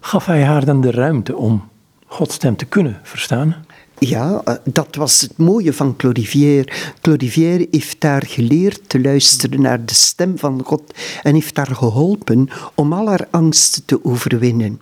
Gaf 0.00 0.26
hij 0.26 0.44
haar 0.44 0.64
dan 0.64 0.80
de 0.80 0.90
ruimte 0.90 1.36
om 1.36 1.68
Gods 2.06 2.34
stem 2.34 2.56
te 2.56 2.64
kunnen 2.64 3.00
verstaan? 3.02 3.63
Ja, 3.98 4.40
eh, 4.44 4.54
dat 4.64 4.96
was 4.96 5.20
het 5.20 5.36
mooie 5.36 5.72
van 5.72 5.96
Clorivière. 5.96 6.68
Clorivière 7.00 7.66
heeft 7.70 8.00
daar 8.00 8.26
geleerd 8.26 8.88
te 8.88 9.00
luisteren 9.00 9.60
naar 9.60 9.84
de 9.84 9.94
stem 9.94 10.38
van 10.38 10.62
God 10.64 10.94
en 11.22 11.34
heeft 11.34 11.56
haar 11.56 11.74
geholpen 11.74 12.48
om 12.74 12.92
al 12.92 13.08
haar 13.08 13.26
angsten 13.30 13.84
te 13.84 14.04
overwinnen. 14.04 14.80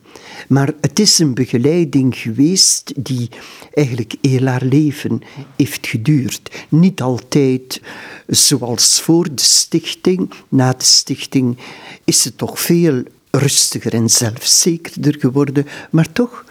Maar 0.49 0.73
het 0.81 0.99
is 0.99 1.19
een 1.19 1.35
begeleiding 1.35 2.17
geweest 2.17 2.93
die 3.05 3.29
eigenlijk 3.73 4.15
heel 4.21 4.47
haar 4.47 4.65
leven 4.65 5.21
heeft 5.57 5.87
geduurd. 5.87 6.65
Niet 6.69 7.03
altijd 7.03 7.81
zoals 8.27 9.01
voor 9.01 9.35
de 9.35 9.43
stichting. 9.43 10.31
Na 10.49 10.73
de 10.73 10.85
stichting 10.85 11.59
is 12.05 12.23
ze 12.23 12.35
toch 12.35 12.61
veel 12.61 13.03
rustiger 13.31 13.95
en 13.95 14.11
zelfzekerder 14.11 15.17
geworden, 15.19 15.67
maar 15.91 16.13
toch 16.13 16.45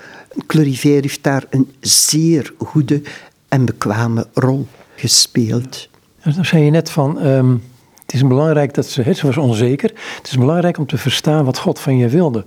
Clorivière 0.47 1.01
heeft 1.01 1.23
daar 1.23 1.43
een 1.49 1.71
zeer 1.79 2.53
goede 2.57 3.01
en 3.47 3.65
bekwame 3.65 4.27
rol 4.33 4.67
gespeeld. 4.95 5.89
Dan 6.23 6.45
zei 6.45 6.63
je 6.63 6.71
net 6.71 6.89
van, 6.89 7.25
um, 7.25 7.63
het 8.05 8.13
is 8.13 8.27
belangrijk 8.27 8.73
dat 8.73 8.85
ze, 8.85 9.13
ze 9.13 9.25
was 9.25 9.37
onzeker, 9.37 9.91
het 10.17 10.27
is 10.27 10.37
belangrijk 10.37 10.77
om 10.77 10.85
te 10.85 10.97
verstaan 10.97 11.45
wat 11.45 11.57
God 11.57 11.79
van 11.79 11.97
je 11.97 12.07
wilde. 12.07 12.43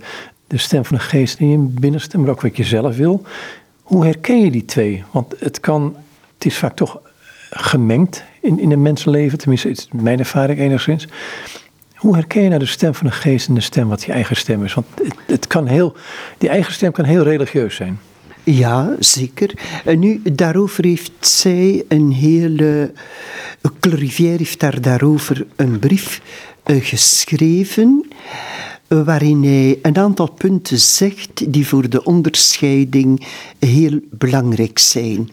De 0.47 0.57
stem 0.57 0.85
van 0.85 0.97
de 0.97 1.03
geest 1.03 1.39
in 1.39 1.49
je 1.49 1.57
binnenste, 1.57 2.17
maar 2.17 2.29
ook 2.29 2.41
wat 2.41 2.57
je 2.57 2.63
zelf 2.63 2.95
wil. 2.95 3.23
Hoe 3.81 4.05
herken 4.05 4.41
je 4.41 4.51
die 4.51 4.65
twee? 4.65 5.03
Want 5.11 5.35
het 5.39 5.59
kan, 5.59 5.95
het 6.33 6.45
is 6.45 6.57
vaak 6.57 6.75
toch 6.75 7.01
gemengd 7.49 8.23
in, 8.41 8.59
in 8.59 8.71
een 8.71 8.81
mensenleven, 8.81 9.37
tenminste, 9.37 9.67
het 9.67 9.77
is 9.77 9.87
mijn 9.91 10.19
ervaring 10.19 10.59
enigszins. 10.59 11.07
Hoe 11.95 12.15
herken 12.15 12.41
je 12.41 12.47
nou 12.47 12.59
de 12.59 12.65
stem 12.65 12.95
van 12.95 13.07
de 13.07 13.13
geest 13.13 13.47
en 13.47 13.53
de 13.53 13.61
stem 13.61 13.87
wat 13.87 14.03
je 14.03 14.11
eigen 14.11 14.35
stem 14.35 14.63
is? 14.63 14.73
Want 14.73 14.87
het, 15.03 15.15
het 15.27 15.47
kan 15.47 15.67
heel, 15.67 15.95
die 16.37 16.49
eigen 16.49 16.73
stem 16.73 16.91
kan 16.91 17.05
heel 17.05 17.23
religieus 17.23 17.75
zijn. 17.75 17.99
Ja, 18.43 18.95
zeker. 18.99 19.53
En 19.85 19.99
nu, 19.99 20.21
daarover 20.23 20.85
heeft 20.85 21.11
zij 21.19 21.83
een 21.87 22.11
hele... 22.11 22.93
Clorivière 23.79 24.37
heeft 24.37 24.59
daar 24.59 24.81
daarover 24.81 25.45
een 25.55 25.79
brief 25.79 26.21
uh, 26.65 26.85
geschreven 26.85 28.05
waarin 28.87 29.43
hij 29.43 29.79
een 29.81 29.97
aantal 29.97 30.31
punten 30.31 30.79
zegt 30.79 31.53
die 31.53 31.67
voor 31.67 31.89
de 31.89 32.03
onderscheiding 32.03 33.27
heel 33.59 33.99
belangrijk 34.11 34.79
zijn. 34.79 35.29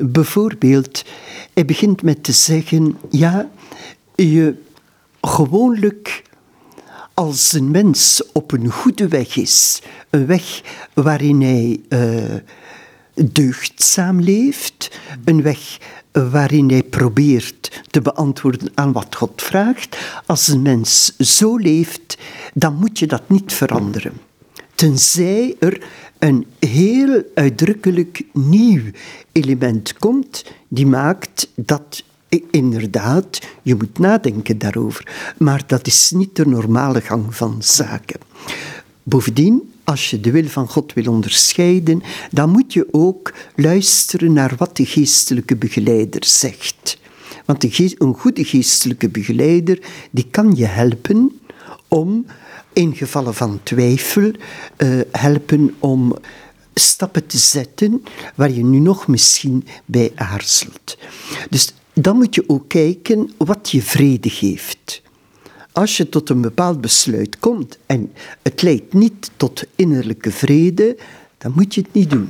Bijvoorbeeld, 0.00 1.04
hij 1.54 1.64
begint 1.64 2.02
met 2.02 2.22
te 2.22 2.32
zeggen, 2.32 2.96
ja, 3.10 3.50
je 4.14 4.54
gewoonlijk 5.26 6.22
als 7.14 7.52
een 7.52 7.70
mens 7.70 8.22
op 8.32 8.52
een 8.52 8.70
goede 8.70 9.08
weg 9.08 9.36
is, 9.36 9.82
een 10.10 10.26
weg 10.26 10.62
waarin 10.94 11.40
hij 11.42 11.80
uh, 11.88 12.34
deugdzaam 13.14 14.20
leeft, 14.20 14.98
een 15.24 15.42
weg 15.42 15.78
waarin 16.12 16.70
hij 16.70 16.82
probeert 16.82 17.82
te 17.90 18.00
beantwoorden 18.00 18.70
aan 18.74 18.92
wat 18.92 19.14
God 19.16 19.42
vraagt. 19.42 19.98
Als 20.26 20.48
een 20.48 20.62
mens 20.62 21.16
zo 21.16 21.56
leeft, 21.56 22.18
dan 22.54 22.74
moet 22.74 22.98
je 22.98 23.06
dat 23.06 23.28
niet 23.28 23.52
veranderen. 23.52 24.12
Tenzij 24.74 25.56
er 25.58 25.82
een 26.18 26.46
heel 26.58 27.22
uitdrukkelijk 27.34 28.22
nieuw 28.32 28.82
element 29.32 29.98
komt, 29.98 30.44
die 30.68 30.86
maakt 30.86 31.48
dat 31.56 32.04
inderdaad, 32.50 33.40
je 33.62 33.74
moet 33.74 33.98
nadenken 33.98 34.58
daarover. 34.58 35.34
Maar 35.38 35.62
dat 35.66 35.86
is 35.86 36.10
niet 36.14 36.36
de 36.36 36.46
normale 36.46 37.00
gang 37.00 37.34
van 37.34 37.56
zaken. 37.58 38.20
Bovendien, 39.02 39.72
als 39.84 40.10
je 40.10 40.20
de 40.20 40.30
wil 40.30 40.48
van 40.48 40.68
God 40.68 40.92
wil 40.92 41.12
onderscheiden, 41.12 42.02
dan 42.30 42.50
moet 42.50 42.72
je 42.72 42.86
ook 42.90 43.34
luisteren 43.56 44.32
naar 44.32 44.54
wat 44.56 44.76
de 44.76 44.86
geestelijke 44.86 45.56
begeleider 45.56 46.24
zegt. 46.24 46.98
Want 47.44 47.64
een 47.98 48.14
goede 48.14 48.44
geestelijke 48.44 49.08
begeleider, 49.08 49.78
die 50.10 50.26
kan 50.30 50.52
je 50.56 50.66
helpen 50.66 51.40
om, 51.88 52.26
in 52.72 52.94
gevallen 52.94 53.34
van 53.34 53.60
twijfel, 53.62 54.30
uh, 54.78 55.00
helpen 55.10 55.74
om 55.78 56.16
stappen 56.74 57.26
te 57.26 57.38
zetten 57.38 58.02
waar 58.34 58.50
je 58.50 58.64
nu 58.64 58.78
nog 58.78 59.06
misschien 59.06 59.66
bij 59.84 60.12
aarzelt. 60.14 60.98
Dus 61.50 61.74
dan 61.94 62.16
moet 62.16 62.34
je 62.34 62.44
ook 62.46 62.68
kijken 62.68 63.30
wat 63.36 63.70
je 63.70 63.82
vrede 63.82 64.30
geeft. 64.30 65.02
Als 65.72 65.96
je 65.96 66.08
tot 66.08 66.30
een 66.30 66.40
bepaald 66.40 66.80
besluit 66.80 67.38
komt 67.38 67.78
en 67.86 68.12
het 68.42 68.62
leidt 68.62 68.92
niet 68.92 69.30
tot 69.36 69.64
innerlijke 69.74 70.30
vrede, 70.30 70.96
dan 71.38 71.52
moet 71.54 71.74
je 71.74 71.80
het 71.80 71.92
niet 71.92 72.10
doen. 72.10 72.28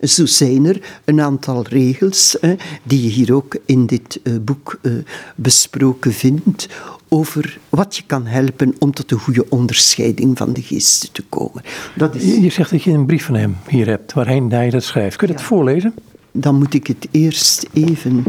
Zo 0.00 0.26
zijn 0.26 0.64
er 0.64 1.00
een 1.04 1.20
aantal 1.20 1.62
regels 1.68 2.38
die 2.82 3.02
je 3.02 3.08
hier 3.08 3.34
ook 3.34 3.56
in 3.64 3.86
dit 3.86 4.20
eh, 4.22 4.32
boek 4.40 4.78
eh, 4.82 4.92
besproken 5.34 6.12
vindt 6.12 6.68
over 7.08 7.58
wat 7.68 7.96
je 7.96 8.02
kan 8.06 8.26
helpen 8.26 8.74
om 8.78 8.92
tot 8.92 9.10
een 9.10 9.18
goede 9.18 9.46
onderscheiding 9.48 10.38
van 10.38 10.52
de 10.52 10.62
geesten 10.62 11.12
te 11.12 11.24
komen. 11.28 11.62
Dat 11.96 12.14
is... 12.14 12.22
Je 12.22 12.50
zegt 12.50 12.70
dat 12.70 12.82
je 12.82 12.90
een 12.90 13.06
brief 13.06 13.24
van 13.24 13.34
hem 13.34 13.56
hier 13.68 13.86
hebt 13.86 14.12
waarin 14.12 14.50
hij 14.50 14.70
dat 14.70 14.84
schrijft. 14.84 15.16
Kun 15.16 15.28
je 15.28 15.34
het 15.34 15.42
voorlezen? 15.42 15.94
Dan 16.32 16.54
moet 16.54 16.74
ik 16.74 16.86
het 16.86 17.08
eerst 17.10 17.66
even, 17.72 18.24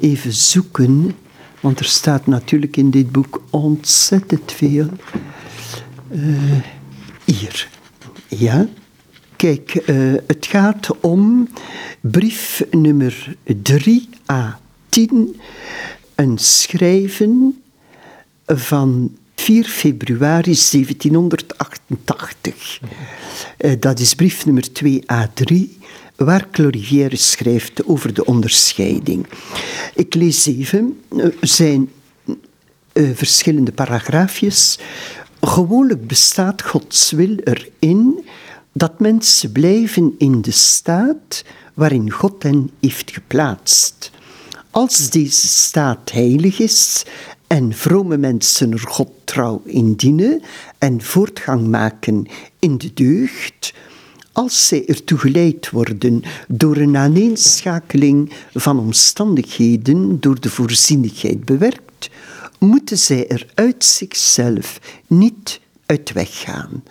even 0.00 0.32
zoeken. 0.32 1.14
Want 1.60 1.78
er 1.78 1.84
staat 1.84 2.26
natuurlijk 2.26 2.76
in 2.76 2.90
dit 2.90 3.12
boek 3.12 3.42
ontzettend 3.50 4.52
veel. 4.52 4.88
Uh, 6.12 6.60
hier. 7.24 7.68
Ja. 8.28 8.68
Kijk, 9.36 9.82
uh, 9.86 10.14
het 10.26 10.46
gaat 10.46 11.00
om 11.00 11.48
brief 12.00 12.64
nummer 12.70 13.36
3a10. 13.52 13.56
Een 16.14 16.38
schrijven 16.38 17.62
van 18.46 19.16
4 19.34 19.64
februari 19.64 20.56
1788. 20.70 22.80
Uh, 23.58 23.72
dat 23.78 23.98
is 23.98 24.14
brief 24.14 24.46
nummer 24.46 24.66
2a3 24.84 25.79
waar 26.24 26.46
Clorivière 26.50 27.16
schrijft 27.16 27.86
over 27.86 28.14
de 28.14 28.24
onderscheiding. 28.24 29.26
Ik 29.94 30.14
lees 30.14 30.46
even 30.46 31.00
Er 31.16 31.34
zijn 31.40 31.90
uh, 32.92 33.10
verschillende 33.14 33.72
paragraafjes. 33.72 34.78
Gewoonlijk 35.40 36.06
bestaat 36.06 36.62
Gods 36.62 37.10
wil 37.10 37.36
erin 37.36 38.24
dat 38.72 39.00
mensen 39.00 39.52
blijven 39.52 40.14
in 40.18 40.42
de 40.42 40.50
staat 40.50 41.44
waarin 41.74 42.10
God 42.10 42.42
hen 42.42 42.70
heeft 42.80 43.10
geplaatst. 43.10 44.10
Als 44.70 45.10
deze 45.10 45.48
staat 45.48 46.10
heilig 46.12 46.58
is 46.58 47.04
en 47.46 47.72
vrome 47.72 48.16
mensen 48.16 48.72
er 48.72 48.78
God 48.88 49.10
trouw 49.24 49.62
in 49.64 49.94
dienen 49.94 50.42
en 50.78 51.02
voortgang 51.02 51.66
maken 51.66 52.26
in 52.58 52.78
de 52.78 52.92
deugd, 52.94 53.72
als 54.32 54.66
zij 54.66 54.86
ertoe 54.86 55.18
geleid 55.18 55.70
worden 55.70 56.22
door 56.48 56.76
een 56.76 56.96
aaneenschakeling 56.96 58.32
van 58.54 58.78
omstandigheden 58.78 60.20
door 60.20 60.40
de 60.40 60.50
voorzienigheid 60.50 61.44
bewerkt, 61.44 62.10
moeten 62.58 62.98
zij 62.98 63.28
er 63.28 63.46
uit 63.54 63.84
zichzelf 63.84 64.80
niet 65.06 65.60
uit 65.86 66.12
weggaan. 66.12 66.82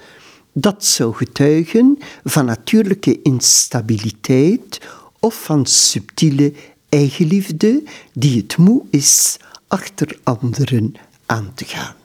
Dat 0.53 0.85
zou 0.85 1.15
getuigen 1.15 1.97
van 2.23 2.45
natuurlijke 2.45 3.21
instabiliteit 3.21 4.81
of 5.19 5.43
van 5.43 5.65
subtiele 5.65 6.53
eigenliefde 6.89 7.83
die 8.13 8.41
het 8.41 8.57
moe 8.57 8.83
is 8.89 9.37
achter 9.67 10.19
anderen 10.23 10.93
aan 11.25 11.51
te 11.55 11.65
gaan. 11.65 11.98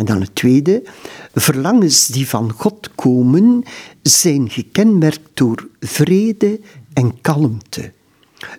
En 0.00 0.06
dan 0.06 0.20
het 0.20 0.34
tweede, 0.34 0.82
verlangens 1.34 2.06
die 2.06 2.28
van 2.28 2.52
God 2.52 2.90
komen 2.94 3.62
zijn 4.02 4.50
gekenmerkt 4.50 5.30
door 5.34 5.68
vrede 5.80 6.60
en 6.92 7.20
kalmte. 7.20 7.92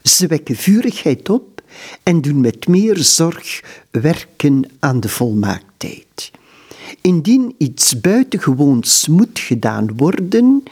Ze 0.04 0.28
wekken 0.28 0.56
vurigheid 0.56 1.30
op 1.30 1.62
en 2.04 2.22
doen 2.22 2.42
met 2.42 2.68
meer 2.68 2.98
zorg 2.98 3.64
werken 3.92 4.72
aan 4.80 5.00
de 5.00 5.10
volmaaktheid. 5.10 6.32
Indien 7.02 7.56
iets 7.58 8.00
buitengewoons 8.00 9.08
moet 9.08 9.40
gedaan 9.40 9.96
worden, 9.98 10.64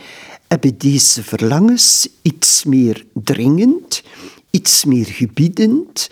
hebben 0.48 0.78
deze 0.78 1.24
verlangens 1.24 2.10
iets 2.22 2.64
meer 2.64 3.06
dringend, 3.14 4.04
iets 4.50 4.86
meer 4.86 5.06
gebiedend, 5.06 6.10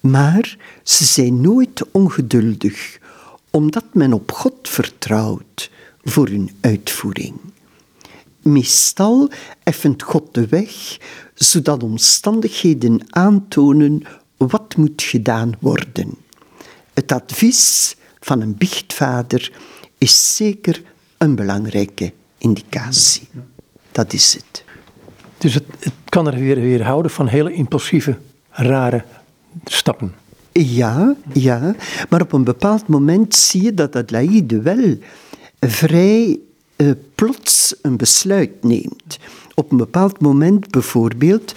maar 0.00 0.56
ze 0.82 1.04
zijn 1.04 1.40
nooit 1.40 1.82
ongeduldig 1.90 2.98
omdat 3.50 3.84
men 3.92 4.12
op 4.12 4.32
God 4.32 4.54
vertrouwt 4.62 5.70
voor 6.02 6.26
hun 6.26 6.50
uitvoering. 6.60 7.34
Meestal 8.42 9.30
effent 9.62 10.02
God 10.02 10.34
de 10.34 10.46
weg, 10.46 10.98
zodat 11.34 11.82
omstandigheden 11.82 13.00
aantonen 13.08 14.02
wat 14.36 14.76
moet 14.76 15.02
gedaan 15.02 15.52
worden. 15.60 16.14
Het 16.94 17.12
advies 17.12 17.96
van 18.20 18.40
een 18.40 18.56
biechtvader 18.56 19.52
is 19.98 20.36
zeker 20.36 20.82
een 21.18 21.34
belangrijke 21.34 22.12
indicatie. 22.38 23.28
Dat 23.92 24.12
is 24.12 24.34
het. 24.34 24.64
Dus 25.38 25.54
het, 25.54 25.66
het 25.78 25.92
kan 26.04 26.26
er 26.26 26.38
weer 26.38 26.60
weerhouden 26.60 27.10
van 27.10 27.26
hele 27.26 27.52
impulsieve, 27.52 28.18
rare 28.50 29.04
stappen. 29.64 30.14
Ja, 30.52 31.16
ja, 31.32 31.74
maar 32.08 32.20
op 32.20 32.32
een 32.32 32.44
bepaald 32.44 32.86
moment 32.86 33.34
zie 33.34 33.62
je 33.62 33.74
dat 33.74 33.96
Adelaide 33.96 34.60
wel 34.60 34.98
vrij 35.60 36.38
uh, 36.76 36.90
plots 37.14 37.74
een 37.82 37.96
besluit 37.96 38.64
neemt. 38.64 39.18
Op 39.54 39.70
een 39.70 39.76
bepaald 39.76 40.20
moment 40.20 40.70
bijvoorbeeld 40.70 41.54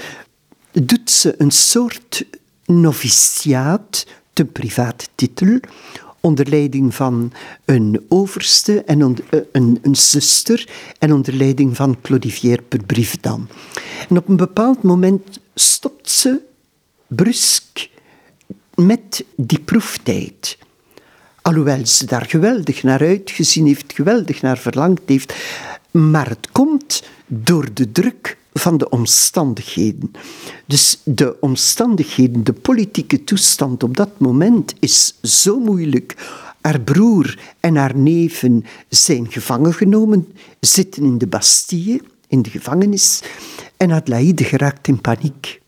doet 0.72 1.12
ze 1.12 1.36
een 1.38 1.52
soort 1.52 2.26
noviciaat, 2.66 4.06
ten 4.34 4.52
private 4.52 5.06
titel, 5.16 5.60
onder 6.20 6.50
leiding 6.50 6.96
van 6.96 7.32
een 7.66 8.06
overste 8.08 8.84
en 8.84 9.00
uh, 9.00 9.40
een, 9.52 9.80
een, 9.82 9.96
zuster 9.96 10.70
en 11.00 11.14
onder 11.14 11.34
leiding 11.34 11.76
van 11.76 12.02
Claudivier 12.02 12.62
per 12.62 12.84
brief 12.84 13.20
dan. 13.20 13.48
En 14.10 14.18
op 14.18 14.28
een 14.28 14.36
bepaald 14.36 14.84
moment 14.84 15.40
stopt 15.56 16.10
ze 16.10 16.40
brusk 17.08 17.90
met 18.76 19.26
die 19.36 19.60
proeftijd. 19.60 20.58
Alhoewel 21.42 21.86
ze 21.86 22.06
daar 22.06 22.26
geweldig 22.26 22.84
naar 22.84 23.00
uitgezien 23.00 23.66
heeft, 23.66 23.94
geweldig 23.94 24.42
naar 24.42 24.58
verlangd 24.58 25.02
heeft. 25.06 25.34
Maar 25.92 26.30
het 26.30 26.52
komt 26.52 27.04
door 27.28 27.74
de 27.74 27.92
druk 27.92 28.38
van 28.54 28.78
de 28.78 28.90
omstandigheden. 28.90 30.12
Dus 30.66 31.02
de 31.04 31.38
omstandigheden, 31.40 32.44
de 32.44 32.54
politieke 32.54 33.24
toestand 33.24 33.84
op 33.84 33.98
dat 33.98 34.20
moment 34.20 34.74
is 34.80 35.16
zo 35.22 35.60
moeilijk. 35.60 36.16
Haar 36.62 36.82
broer 36.82 37.40
en 37.60 37.76
haar 37.76 37.96
neven 37.96 38.66
zijn 38.90 39.32
gevangen 39.32 39.74
genomen, 39.74 40.28
zitten 40.60 41.04
in 41.04 41.18
de 41.18 41.28
Bastille 41.28 42.02
in 42.28 42.42
de 42.42 42.50
gevangenis. 42.50 43.22
En 43.78 43.92
Adelaide 43.92 44.44
geraakt 44.44 44.88
in 44.88 45.02
paniek. 45.02 45.61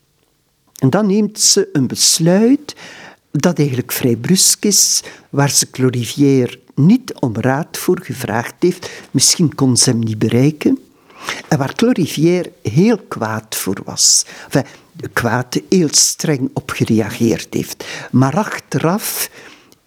En 0.84 0.90
dan 0.90 1.06
neemt 1.06 1.40
ze 1.40 1.68
een 1.72 1.86
besluit 1.86 2.74
dat 3.30 3.58
eigenlijk 3.58 3.92
vrij 3.92 4.16
brusk 4.16 4.64
is, 4.64 5.02
waar 5.30 5.50
ze 5.50 5.70
Clorivière 5.70 6.58
niet 6.74 7.14
om 7.14 7.36
raad 7.36 7.76
voor 7.76 8.00
gevraagd 8.02 8.54
heeft. 8.58 8.90
Misschien 9.10 9.54
kon 9.54 9.76
ze 9.76 9.90
hem 9.90 9.98
niet 9.98 10.18
bereiken. 10.18 10.78
En 11.48 11.58
waar 11.58 11.74
Clorivière 11.74 12.52
heel 12.62 12.98
kwaad 13.08 13.54
voor 13.54 13.80
was. 13.84 14.24
Enfin, 14.44 14.64
kwaad, 15.12 15.60
heel 15.68 15.88
streng 15.90 16.50
op 16.52 16.70
gereageerd 16.70 17.54
heeft. 17.54 17.84
Maar 18.10 18.36
achteraf 18.36 19.30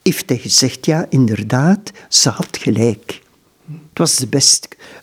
heeft 0.02 0.30
hij 0.30 0.38
gezegd, 0.38 0.86
ja, 0.86 1.06
inderdaad, 1.10 1.92
ze 2.10 2.30
had 2.30 2.58
gelijk. 2.58 3.22
Het 3.90 3.98
was 3.98 4.26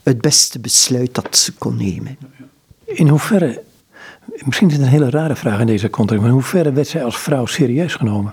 het 0.02 0.20
beste 0.20 0.58
besluit 0.58 1.14
dat 1.14 1.36
ze 1.36 1.52
kon 1.52 1.76
nemen. 1.76 2.18
In 2.84 3.08
hoeverre, 3.08 3.62
misschien 4.44 4.68
is 4.68 4.74
het 4.74 4.82
een 4.82 4.88
hele 4.88 5.10
rare 5.10 5.36
vraag 5.36 5.60
in 5.60 5.66
deze 5.66 5.90
context, 5.90 6.20
maar 6.20 6.30
in 6.30 6.36
hoeverre 6.36 6.72
werd 6.72 6.88
zij 6.88 7.04
als 7.04 7.18
vrouw 7.18 7.46
serieus 7.46 7.94
genomen? 7.94 8.32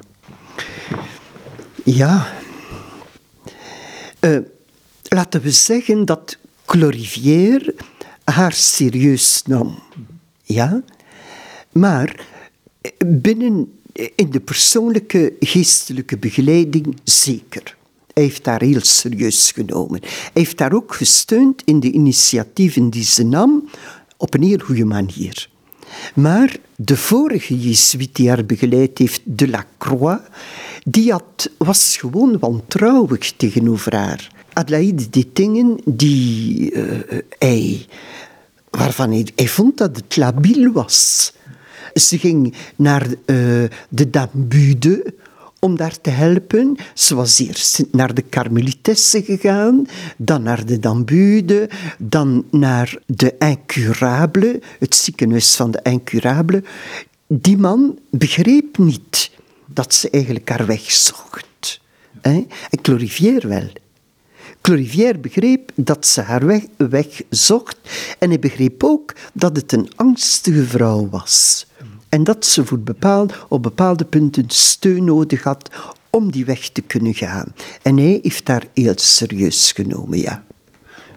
Ja, 1.84 2.28
uh, 4.20 4.38
laten 5.04 5.42
we 5.42 5.52
zeggen 5.52 6.06
dat 6.06 6.38
Clorivière 6.66 7.76
haar 8.24 8.54
serieus 8.54 9.42
nam. 9.46 9.80
Ja, 10.44 10.82
maar 11.72 12.26
binnen 13.06 13.80
in 14.16 14.30
de 14.30 14.40
persoonlijke 14.40 15.34
geestelijke 15.40 16.18
begeleiding 16.18 16.98
zeker. 17.04 17.78
Hij 18.14 18.24
heeft 18.24 18.44
daar 18.44 18.62
heel 18.62 18.82
serieus 18.82 19.52
genomen. 19.52 20.00
Hij 20.02 20.30
heeft 20.34 20.58
daar 20.58 20.74
ook 20.74 20.96
gesteund 20.96 21.62
in 21.66 21.80
de 21.80 21.92
initiatieven 21.92 22.90
die 22.90 23.04
ze 23.04 23.24
nam 23.24 23.70
op 24.18 24.34
een 24.34 24.44
heel 24.44 24.58
goede 24.58 24.86
manier. 24.86 25.50
Maar 26.14 26.56
de 26.76 26.98
vorige 26.98 27.60
Jezuïet 27.60 28.16
die 28.16 28.30
haar 28.30 28.46
begeleid 28.46 28.98
heeft, 28.98 29.22
de 29.24 29.48
die 30.84 31.12
had, 31.12 31.50
was 31.58 31.98
gewoon 31.98 32.40
wantrouwig 32.40 33.32
tegenover 33.32 33.96
haar. 33.96 34.32
Adelaide 34.54 35.10
dingen 35.34 35.80
die 35.86 36.72
uh, 36.72 37.20
hij, 37.40 37.86
waarvan 38.70 39.12
hij, 39.12 39.28
hij 39.36 39.48
vond 39.48 39.78
dat 39.78 39.96
het 39.96 40.18
labiel 40.18 40.72
was. 40.72 41.34
Ze 41.94 42.18
ging 42.18 42.56
naar 42.76 43.08
uh, 43.08 43.16
de 43.90 44.10
Dambude 44.10 45.14
om 45.62 45.76
daar 45.76 46.02
te 46.02 46.10
helpen. 46.10 46.78
Ze 46.94 47.16
was 47.16 47.40
eerst 47.40 47.84
naar 47.92 48.14
de 48.14 48.22
Karmelitessen 48.22 49.24
gegaan, 49.24 49.86
dan 50.18 50.44
naar 50.44 50.66
de 50.66 50.80
Dambude, 50.80 51.70
dan 51.98 52.46
naar 52.52 52.98
de 53.06 53.36
Incurable, 53.40 54.62
het 54.80 54.96
ziekenhuis 54.96 55.56
van 55.56 55.72
de 55.72 55.80
Incurable. 55.84 56.64
Die 57.28 57.58
man 57.58 58.00
begreep 58.10 58.78
niet 58.78 59.32
dat 59.66 59.94
ze 59.94 60.10
eigenlijk 60.10 60.50
haar 60.50 60.66
weg 60.66 60.92
zocht. 60.92 61.82
En 62.22 62.48
Clorivière 62.82 63.48
wel. 63.48 63.70
Clorivière 64.62 65.18
begreep 65.18 65.72
dat 65.76 66.06
ze 66.06 66.22
haar 66.22 66.46
weg, 66.46 66.64
weg 66.78 67.22
zocht 67.30 67.78
en 68.20 68.30
hij 68.30 68.40
begreep 68.40 68.84
ook 68.84 69.16
dat 69.34 69.56
het 69.56 69.72
een 69.72 69.92
angstige 69.96 70.66
vrouw 70.66 71.10
was. 71.10 71.66
En 72.12 72.24
dat 72.24 72.46
ze 72.46 72.66
voor 72.66 72.80
bepaald, 72.80 73.34
op 73.48 73.64
bepaalde 73.64 74.06
punten 74.06 74.46
steun 74.48 75.04
nodig 75.04 75.44
had 75.44 75.70
om 76.10 76.32
die 76.32 76.46
weg 76.46 76.70
te 76.70 76.82
kunnen 76.82 77.14
gaan. 77.14 77.54
En 77.82 77.98
hij 77.98 78.20
heeft 78.22 78.46
daar 78.46 78.64
heel 78.74 78.94
serieus 78.96 79.72
genomen, 79.72 80.18
ja. 80.20 80.44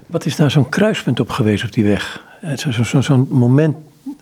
Wat 0.06 0.26
is 0.26 0.36
daar 0.36 0.50
zo'n 0.50 0.68
kruispunt 0.68 1.20
op 1.20 1.30
geweest 1.30 1.64
op 1.64 1.72
die 1.72 1.84
weg? 1.84 2.24
Zo'n 2.54 2.72
zo, 2.72 2.82
zo, 2.82 3.00
zo 3.00 3.26
moment, 3.30 3.76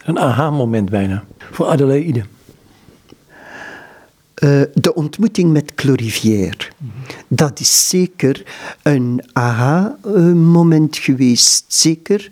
een 0.05 0.19
aha-moment 0.19 0.91
bijna, 0.91 1.25
voor 1.51 1.67
Adelaide. 1.67 2.25
Uh, 4.43 4.63
de 4.75 4.95
ontmoeting 4.95 5.53
met 5.53 5.75
Clorivière. 5.75 6.59
Dat 7.29 7.61
is 7.61 7.89
zeker 7.89 8.43
een 8.83 9.25
aha-moment 9.33 10.97
geweest. 10.97 11.65
Zeker 11.69 12.31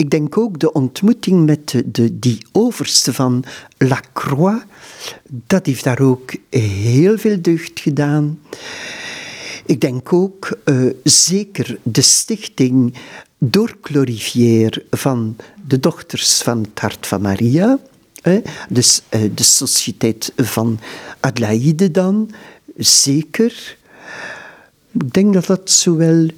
ik 0.00 0.10
denk 0.10 0.38
ook 0.38 0.58
de 0.58 0.72
ontmoeting 0.72 1.46
met 1.46 1.82
de, 1.86 2.18
die 2.18 2.38
overste 2.52 3.12
van 3.12 3.44
Lacroix, 3.78 4.64
dat 5.28 5.66
heeft 5.66 5.84
daar 5.84 6.00
ook 6.00 6.32
heel 6.50 7.18
veel 7.18 7.42
deugd 7.42 7.80
gedaan. 7.80 8.38
Ik 9.66 9.80
denk 9.80 10.12
ook 10.12 10.58
uh, 10.64 10.92
zeker 11.04 11.78
de 11.82 12.00
stichting 12.00 12.94
door 13.38 13.76
Clorivière 13.80 14.84
van 14.90 15.36
de 15.66 15.80
dochters 15.80 16.42
van 16.42 16.60
het 16.60 16.80
Hart 16.80 17.06
van 17.06 17.20
Maria, 17.20 17.78
dus 18.68 19.02
uh, 19.10 19.20
de 19.34 19.42
sociëteit 19.42 20.32
van 20.36 20.78
Adelaide 21.20 21.90
dan, 21.90 22.30
zeker. 22.76 23.76
Ik 24.92 25.12
denk 25.12 25.34
dat 25.34 25.46
dat 25.46 25.70
zowel 25.70 26.28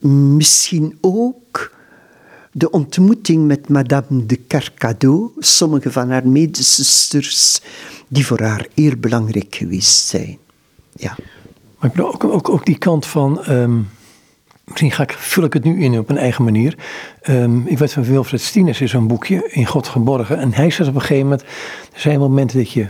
misschien 0.00 0.98
ook 1.00 1.71
de 2.52 2.70
ontmoeting 2.70 3.46
met 3.46 3.68
Madame 3.68 4.26
de 4.26 4.46
Carcado, 4.46 5.32
sommige 5.38 5.92
van 5.92 6.10
haar 6.10 6.28
medezusters, 6.28 7.60
die 8.08 8.26
voor 8.26 8.40
haar 8.40 8.66
heel 8.74 8.96
belangrijk 8.96 9.54
geweest 9.54 10.06
zijn. 10.06 10.38
Ja. 10.92 11.16
Maar 11.78 11.90
ik 11.90 11.96
bedoel 11.96 12.12
ook, 12.12 12.48
ook, 12.48 12.66
die 12.66 12.78
kant 12.78 13.06
van. 13.06 13.50
Um, 13.50 13.88
misschien 14.64 14.92
ga 14.92 15.02
ik, 15.02 15.12
vul 15.12 15.44
ik 15.44 15.52
het 15.52 15.64
nu 15.64 15.82
in 15.82 15.98
op 15.98 16.10
een 16.10 16.18
eigen 16.18 16.44
manier. 16.44 16.78
Um, 17.28 17.66
ik 17.66 17.78
weet 17.78 17.92
van 17.92 18.04
Wilfred 18.04 18.40
Stines 18.40 18.80
is 18.80 18.90
zo'n 18.90 19.06
boekje, 19.06 19.48
In 19.50 19.66
God 19.66 19.88
geborgen. 19.88 20.38
En 20.38 20.52
hij 20.52 20.70
zegt 20.70 20.88
op 20.88 20.94
een 20.94 21.00
gegeven 21.00 21.22
moment: 21.22 21.42
er 21.92 22.00
zijn 22.00 22.18
momenten 22.18 22.58
dat 22.58 22.72
je 22.72 22.88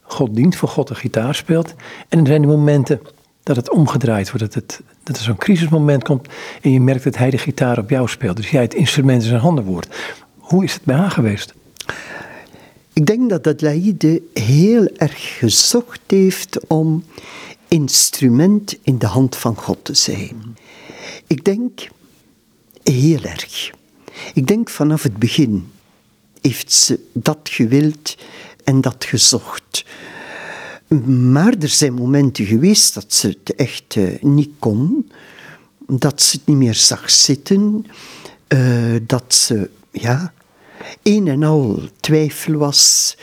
God 0.00 0.34
dient, 0.34 0.56
voor 0.56 0.68
God 0.68 0.88
de 0.88 0.94
gitaar 0.94 1.34
speelt. 1.34 1.74
En 2.08 2.18
er 2.18 2.26
zijn 2.26 2.40
die 2.40 2.50
momenten 2.50 3.00
dat 3.42 3.56
het 3.56 3.70
omgedraaid 3.70 4.30
wordt. 4.30 4.52
Dat, 4.52 4.54
het, 4.54 4.80
dat 5.02 5.16
er 5.16 5.22
zo'n 5.22 5.36
crisismoment 5.36 6.04
komt 6.04 6.28
en 6.60 6.70
je 6.72 6.80
merkt 6.80 7.04
dat 7.04 7.16
hij 7.16 7.30
de 7.30 7.38
gitaar 7.38 7.78
op 7.78 7.90
jou 7.90 8.08
speelt. 8.08 8.36
Dus 8.36 8.50
jij 8.50 8.62
het 8.62 8.74
instrument 8.74 9.22
in 9.22 9.28
zijn 9.28 9.40
handen 9.40 9.64
wordt. 9.64 9.88
Hoe 10.38 10.64
is 10.64 10.72
het 10.72 10.84
bij 10.84 10.96
haar 10.96 11.10
geweest? 11.10 11.54
Ik 12.92 13.06
denk 13.06 13.30
dat 13.30 13.46
Adelaide 13.46 14.22
heel 14.34 14.88
erg 14.96 15.38
gezocht 15.38 16.00
heeft 16.06 16.66
om 16.66 17.04
instrument 17.68 18.78
in 18.82 18.98
de 18.98 19.06
hand 19.06 19.36
van 19.36 19.56
God 19.56 19.84
te 19.84 19.94
zijn. 19.94 20.56
Ik 21.26 21.44
denk 21.44 21.88
heel 22.82 23.22
erg. 23.22 23.70
Ik 24.34 24.46
denk 24.46 24.68
vanaf 24.68 25.02
het 25.02 25.16
begin 25.16 25.70
heeft 26.40 26.72
ze 26.72 27.00
dat 27.12 27.38
gewild 27.42 28.16
en 28.64 28.80
dat 28.80 29.04
gezocht. 29.04 29.84
Maar 31.00 31.54
er 31.60 31.68
zijn 31.68 31.94
momenten 31.94 32.44
geweest 32.44 32.94
dat 32.94 33.12
ze 33.12 33.28
het 33.28 33.54
echt 33.54 33.94
uh, 33.94 34.08
niet 34.20 34.50
kon. 34.58 35.10
Dat 35.86 36.22
ze 36.22 36.36
het 36.36 36.46
niet 36.46 36.56
meer 36.56 36.74
zag 36.74 37.10
zitten. 37.10 37.86
Uh, 38.48 38.96
dat 39.06 39.34
ze, 39.34 39.70
ja, 39.90 40.32
een 41.02 41.28
en 41.28 41.42
al 41.42 41.82
twijfel 42.00 42.54
was. 42.54 43.16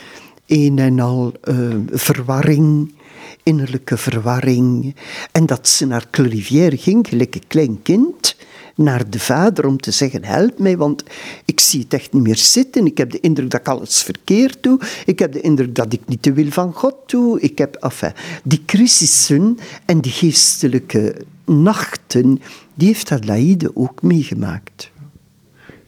Een 0.46 0.78
en 0.78 1.00
al 1.00 1.32
uh, 1.44 1.76
verwarring, 1.90 2.94
innerlijke 3.42 3.96
verwarring. 3.96 4.96
En 5.32 5.46
dat 5.46 5.68
ze 5.68 5.86
naar 5.86 6.06
Clarivière 6.10 6.76
ging, 6.76 7.08
gelijk 7.08 7.34
een 7.34 7.46
klein 7.46 7.82
kind 7.82 8.36
naar 8.80 9.10
de 9.10 9.18
vader 9.18 9.66
om 9.66 9.80
te 9.80 9.90
zeggen: 9.90 10.24
help 10.24 10.58
mij, 10.58 10.76
want 10.76 11.04
ik 11.44 11.60
zie 11.60 11.80
het 11.80 11.94
echt 11.94 12.12
niet 12.12 12.22
meer 12.22 12.36
zitten. 12.36 12.86
Ik 12.86 12.98
heb 12.98 13.10
de 13.10 13.20
indruk 13.20 13.50
dat 13.50 13.60
ik 13.60 13.68
alles 13.68 14.02
verkeerd 14.02 14.62
doe. 14.62 14.80
Ik 15.06 15.18
heb 15.18 15.32
de 15.32 15.40
indruk 15.40 15.74
dat 15.74 15.92
ik 15.92 16.00
niet 16.06 16.22
de 16.22 16.32
wil 16.32 16.50
van 16.50 16.72
God 16.72 16.94
doe. 17.06 17.40
Ik 17.40 17.58
heb, 17.58 17.74
enfin, 17.74 18.12
die 18.44 18.62
crisissen 18.66 19.58
en 19.86 20.00
die 20.00 20.12
geestelijke 20.12 21.16
nachten, 21.44 22.40
die 22.74 22.86
heeft 22.86 23.12
Adelaide 23.12 23.76
ook 23.76 24.02
meegemaakt. 24.02 24.90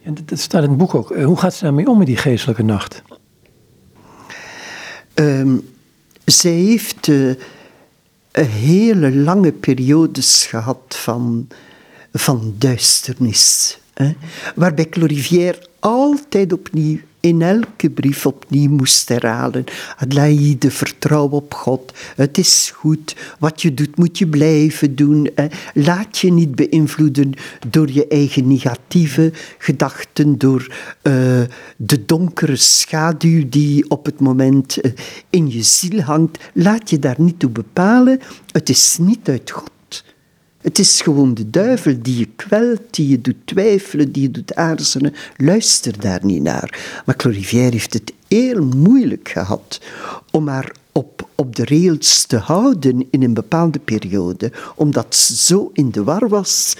En 0.03 0.17
dat 0.25 0.39
staat 0.39 0.63
in 0.63 0.69
het 0.69 0.77
boek 0.77 0.95
ook. 0.95 1.11
Eh, 1.11 1.25
hoe 1.25 1.37
gaat 1.37 1.53
ze 1.53 1.63
daarmee 1.63 1.87
om 1.87 1.97
met 1.97 2.07
die 2.07 2.17
geestelijke 2.17 2.63
nacht? 2.63 3.01
Um, 5.15 5.71
zij 6.25 6.51
heeft 6.51 7.07
uh, 7.07 7.35
hele 8.31 9.15
lange 9.15 9.51
periodes 9.51 10.45
gehad 10.45 10.81
van 10.87 11.47
van 12.13 12.55
duisternis. 12.57 13.77
Hè, 13.93 14.13
waarbij 14.55 14.89
Clorivière 14.89 15.67
altijd 15.79 16.53
opnieuw 16.53 16.99
in 17.23 17.41
elke 17.41 17.89
brief 17.89 18.25
opnieuw 18.25 18.69
moest 18.69 19.09
herhalen. 19.09 19.63
Adelaide, 19.97 20.71
vertrouw 20.71 21.29
op 21.29 21.53
God. 21.53 21.93
Het 22.15 22.37
is 22.37 22.71
goed. 22.75 23.15
Wat 23.39 23.61
je 23.61 23.73
doet, 23.73 23.97
moet 23.97 24.17
je 24.17 24.27
blijven 24.27 24.95
doen. 24.95 25.29
Laat 25.73 26.17
je 26.17 26.31
niet 26.31 26.55
beïnvloeden 26.55 27.33
door 27.67 27.91
je 27.91 28.07
eigen 28.07 28.47
negatieve 28.47 29.31
gedachten, 29.57 30.37
door 30.37 30.67
uh, 31.03 31.13
de 31.77 32.05
donkere 32.05 32.55
schaduw 32.55 33.49
die 33.49 33.89
op 33.89 34.05
het 34.05 34.19
moment 34.19 34.85
uh, 34.85 34.91
in 35.29 35.51
je 35.51 35.61
ziel 35.61 36.01
hangt. 36.01 36.37
Laat 36.53 36.89
je 36.89 36.99
daar 36.99 37.21
niet 37.21 37.39
toe 37.39 37.49
bepalen. 37.49 38.19
Het 38.51 38.69
is 38.69 38.97
niet 38.99 39.29
uit 39.29 39.51
God. 39.51 39.72
Het 40.63 40.79
is 40.79 41.01
gewoon 41.01 41.33
de 41.33 41.49
duivel 41.49 41.95
die 42.01 42.17
je 42.17 42.27
kwelt, 42.35 42.81
die 42.89 43.07
je 43.07 43.21
doet 43.21 43.35
twijfelen, 43.45 44.11
die 44.11 44.21
je 44.21 44.31
doet 44.31 44.55
aarzelen. 44.55 45.13
Luister 45.37 45.99
daar 45.99 46.19
niet 46.25 46.41
naar. 46.41 47.01
Maar 47.05 47.15
Clorivière 47.15 47.71
heeft 47.71 47.93
het 47.93 48.13
heel 48.27 48.65
moeilijk 48.65 49.29
gehad 49.29 49.81
om 50.31 50.47
haar 50.47 50.71
op, 50.91 51.29
op 51.35 51.55
de 51.55 51.65
rails 51.65 52.25
te 52.25 52.37
houden 52.37 53.07
in 53.09 53.23
een 53.23 53.33
bepaalde 53.33 53.79
periode, 53.79 54.51
omdat 54.75 55.15
ze 55.15 55.35
zo 55.35 55.69
in 55.73 55.91
de 55.91 56.03
war 56.03 56.29
was, 56.29 56.75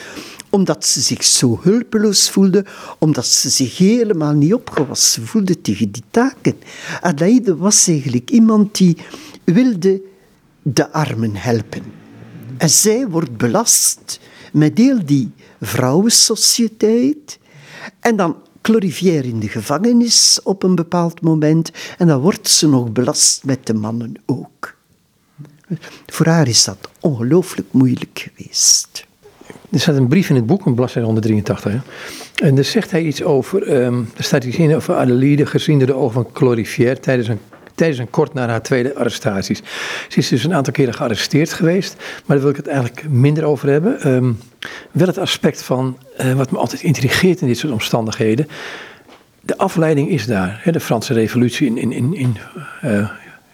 omdat 0.49 0.85
ze 0.85 1.01
zich 1.01 1.23
zo 1.23 1.59
hulpeloos 1.61 2.29
voelde, 2.29 2.65
omdat 2.99 3.25
ze 3.25 3.49
zich 3.49 3.77
helemaal 3.77 4.33
niet 4.33 4.53
opgewassen 4.53 5.27
voelde 5.27 5.61
tegen 5.61 5.91
die 5.91 6.03
taken. 6.11 6.55
Adelaide 7.01 7.55
was 7.55 7.87
eigenlijk 7.87 8.29
iemand 8.29 8.77
die 8.77 8.97
wilde 9.43 10.01
de 10.61 10.91
armen 10.91 11.35
helpen. 11.35 12.02
En 12.63 12.69
zij 12.69 13.07
wordt 13.07 13.37
belast 13.37 14.19
met 14.53 14.77
heel 14.77 15.05
die 15.05 15.31
vrouwensociëteit. 15.61 17.39
En 17.99 18.15
dan 18.15 18.35
Clorivière 18.61 19.27
in 19.27 19.39
de 19.39 19.47
gevangenis 19.47 20.39
op 20.43 20.63
een 20.63 20.75
bepaald 20.75 21.21
moment. 21.21 21.71
En 21.97 22.07
dan 22.07 22.19
wordt 22.21 22.49
ze 22.49 22.69
nog 22.69 22.91
belast 22.91 23.43
met 23.45 23.65
de 23.65 23.73
mannen 23.73 24.13
ook. 24.25 24.75
Voor 26.05 26.25
haar 26.25 26.47
is 26.47 26.63
dat 26.63 26.77
ongelooflijk 26.99 27.67
moeilijk 27.71 28.29
geweest. 28.35 29.05
Er 29.69 29.79
staat 29.79 29.95
een 29.95 30.07
brief 30.07 30.29
in 30.29 30.35
het 30.35 30.45
boek, 30.45 30.65
een 30.65 30.75
bladzijde 30.75 31.07
183. 31.07 31.71
Hè? 31.71 31.79
En 32.47 32.55
daar 32.55 32.63
zegt 32.63 32.91
hij 32.91 33.03
iets 33.03 33.23
over, 33.23 33.83
um, 33.85 34.09
er 34.17 34.23
staat 34.23 34.43
iets 34.43 34.57
in 34.57 34.75
over 34.75 34.95
Adelaide 34.95 35.45
gezien 35.45 35.77
door 35.77 35.87
de 35.87 35.93
ogen 35.95 36.13
van 36.13 36.31
Clorivière 36.31 36.99
tijdens 36.99 37.27
een 37.27 37.39
tijdens 37.75 37.99
een 37.99 38.09
kort 38.09 38.33
na 38.33 38.47
haar 38.47 38.61
tweede 38.61 38.95
arrestaties. 38.95 39.61
Ze 40.07 40.17
is 40.17 40.27
dus 40.27 40.43
een 40.43 40.53
aantal 40.53 40.73
keren 40.73 40.93
gearresteerd 40.93 41.53
geweest, 41.53 41.95
maar 41.97 42.23
daar 42.25 42.39
wil 42.39 42.49
ik 42.49 42.55
het 42.55 42.67
eigenlijk 42.67 43.09
minder 43.09 43.43
over 43.43 43.69
hebben. 43.69 44.07
Um, 44.07 44.39
wel 44.91 45.07
het 45.07 45.17
aspect 45.17 45.63
van, 45.63 45.97
uh, 46.21 46.33
wat 46.33 46.51
me 46.51 46.57
altijd 46.57 46.81
intrigeert 46.81 47.41
in 47.41 47.47
dit 47.47 47.57
soort 47.57 47.73
omstandigheden. 47.73 48.47
De 49.41 49.57
afleiding 49.57 50.09
is 50.09 50.25
daar. 50.25 50.59
Hè, 50.63 50.71
de 50.71 50.79
Franse 50.79 51.13
revolutie 51.13 51.67
in, 51.67 51.77
in, 51.77 51.91
in, 51.91 52.13
in 52.15 52.37
uh, 52.83 53.09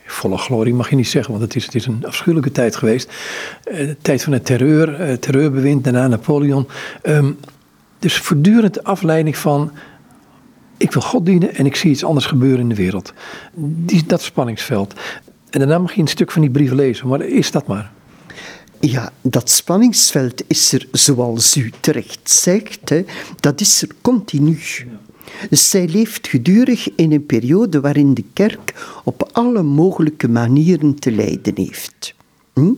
volle 0.06 0.38
glorie 0.38 0.74
mag 0.74 0.90
je 0.90 0.96
niet 0.96 1.08
zeggen, 1.08 1.32
want 1.32 1.44
het 1.44 1.56
is, 1.56 1.66
het 1.66 1.76
is 1.76 1.86
een 1.86 2.06
afschuwelijke 2.06 2.52
tijd 2.52 2.76
geweest. 2.76 3.12
Uh, 3.72 3.78
de 3.78 3.98
tijd 4.02 4.24
van 4.24 4.34
het 4.34 4.46
terreur, 4.46 5.20
terreurbewind, 5.20 5.84
daarna 5.84 6.08
Napoleon. 6.08 6.68
Um, 7.04 7.40
dus 8.00 8.18
voortdurend 8.18 8.74
de 8.74 8.84
afleiding 8.84 9.38
van 9.38 9.72
ik 10.80 10.92
wil 10.92 11.02
God 11.02 11.26
dienen 11.26 11.56
en 11.56 11.66
ik 11.66 11.76
zie 11.76 11.92
iets 11.92 12.04
anders 12.04 12.26
gebeuren 12.26 12.60
in 12.60 12.70
de 12.70 12.76
wereld. 12.76 13.14
Die, 13.56 14.04
dat 14.06 14.22
spanningsveld. 14.22 14.94
En 15.50 15.60
daarna 15.60 15.78
mag 15.78 15.94
je 15.94 16.02
een 16.02 16.08
stuk 16.08 16.32
van 16.32 16.42
die 16.42 16.52
brief 16.52 16.72
lezen, 16.72 17.08
maar 17.08 17.22
is 17.22 17.52
dat 17.52 17.68
maar. 17.68 17.92
Ja, 18.80 19.12
dat 19.22 19.50
spanningsveld 19.50 20.44
is 20.48 20.72
er, 20.72 20.88
zoals 20.92 21.58
u 21.58 21.72
terecht 21.80 22.30
zegt, 22.30 22.90
hè, 22.90 23.06
dat 23.36 23.62
is 23.62 23.82
er 23.82 23.90
continu. 24.02 24.60
Dus 25.50 25.70
zij 25.70 25.88
leeft 25.88 26.28
gedurig 26.28 26.96
in 26.96 27.12
een 27.12 27.26
periode 27.26 27.80
waarin 27.82 28.14
de 28.14 28.24
kerk 28.34 28.74
op 29.04 29.30
alle 29.32 29.64
mogelijke 29.64 30.30
manieren 30.30 31.00
te 31.00 31.12
lijden 31.12 31.54
heeft. 31.56 32.16
Hm? 32.54 32.74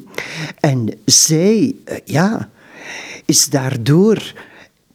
En 0.59 0.89
zij, 1.05 1.75
eh, 1.85 1.97
ja, 2.05 2.49
is 3.25 3.49
daardoor 3.49 4.33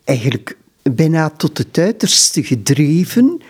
eigenlijk 0.04 0.56
bijna 0.92 1.30
tot 1.30 1.58
het 1.58 1.78
uiterste 1.78 2.42
gedreven 2.42 3.40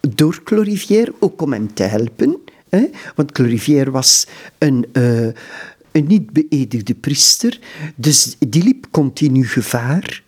door 0.00 0.40
Clorivière, 0.44 1.14
ook 1.18 1.42
om 1.42 1.52
hem 1.52 1.74
te 1.74 1.82
helpen. 1.82 2.36
Hè? 2.68 2.84
Want 3.14 3.32
Clorivière 3.32 3.90
was 3.90 4.26
een, 4.58 4.86
uh, 4.92 5.26
een 5.92 6.06
niet 6.06 6.30
beëdigde 6.30 6.94
priester, 6.94 7.58
dus 7.94 8.36
die 8.38 8.62
liep 8.62 8.86
continu 8.90 9.46
gevaar. 9.46 10.22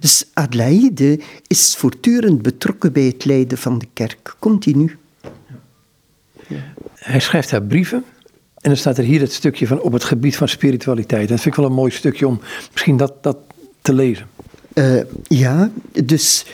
Dus 0.00 0.30
Adelaide 0.32 1.20
is 1.46 1.74
voortdurend 1.76 2.42
betrokken 2.42 2.92
bij 2.92 3.02
het 3.02 3.24
leiden 3.24 3.58
van 3.58 3.78
de 3.78 3.86
kerk, 3.92 4.34
continu. 4.38 4.96
Hij 6.94 7.20
schrijft 7.20 7.50
haar 7.50 7.62
brieven. 7.62 8.04
En 8.56 8.72
dan 8.72 8.76
staat 8.76 8.98
er 8.98 9.04
hier 9.04 9.20
het 9.20 9.32
stukje 9.32 9.66
van 9.66 9.80
op 9.80 9.92
het 9.92 10.04
gebied 10.04 10.36
van 10.36 10.48
spiritualiteit. 10.48 11.28
Dat 11.28 11.40
vind 11.40 11.54
ik 11.54 11.60
wel 11.60 11.70
een 11.70 11.76
mooi 11.76 11.90
stukje 11.90 12.26
om 12.26 12.40
misschien 12.72 12.96
dat, 12.96 13.22
dat 13.22 13.36
te 13.82 13.92
lezen. 13.92 14.26
Uh, 14.78 15.00
ja, 15.22 15.70
dus 16.04 16.46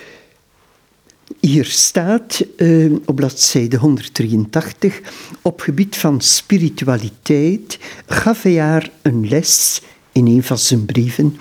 hier 1.40 1.64
staat 1.64 2.44
uh, 2.56 2.96
op 3.04 3.16
bladzijde 3.16 3.76
183, 3.76 5.00
op 5.42 5.60
gebied 5.60 5.96
van 5.96 6.20
spiritualiteit 6.20 7.78
gaf 8.06 8.42
hij 8.42 8.58
haar 8.58 8.90
een 9.02 9.28
les 9.28 9.82
in 10.12 10.26
een 10.26 10.42
van 10.42 10.58
zijn 10.58 10.84
brieven 10.84 11.36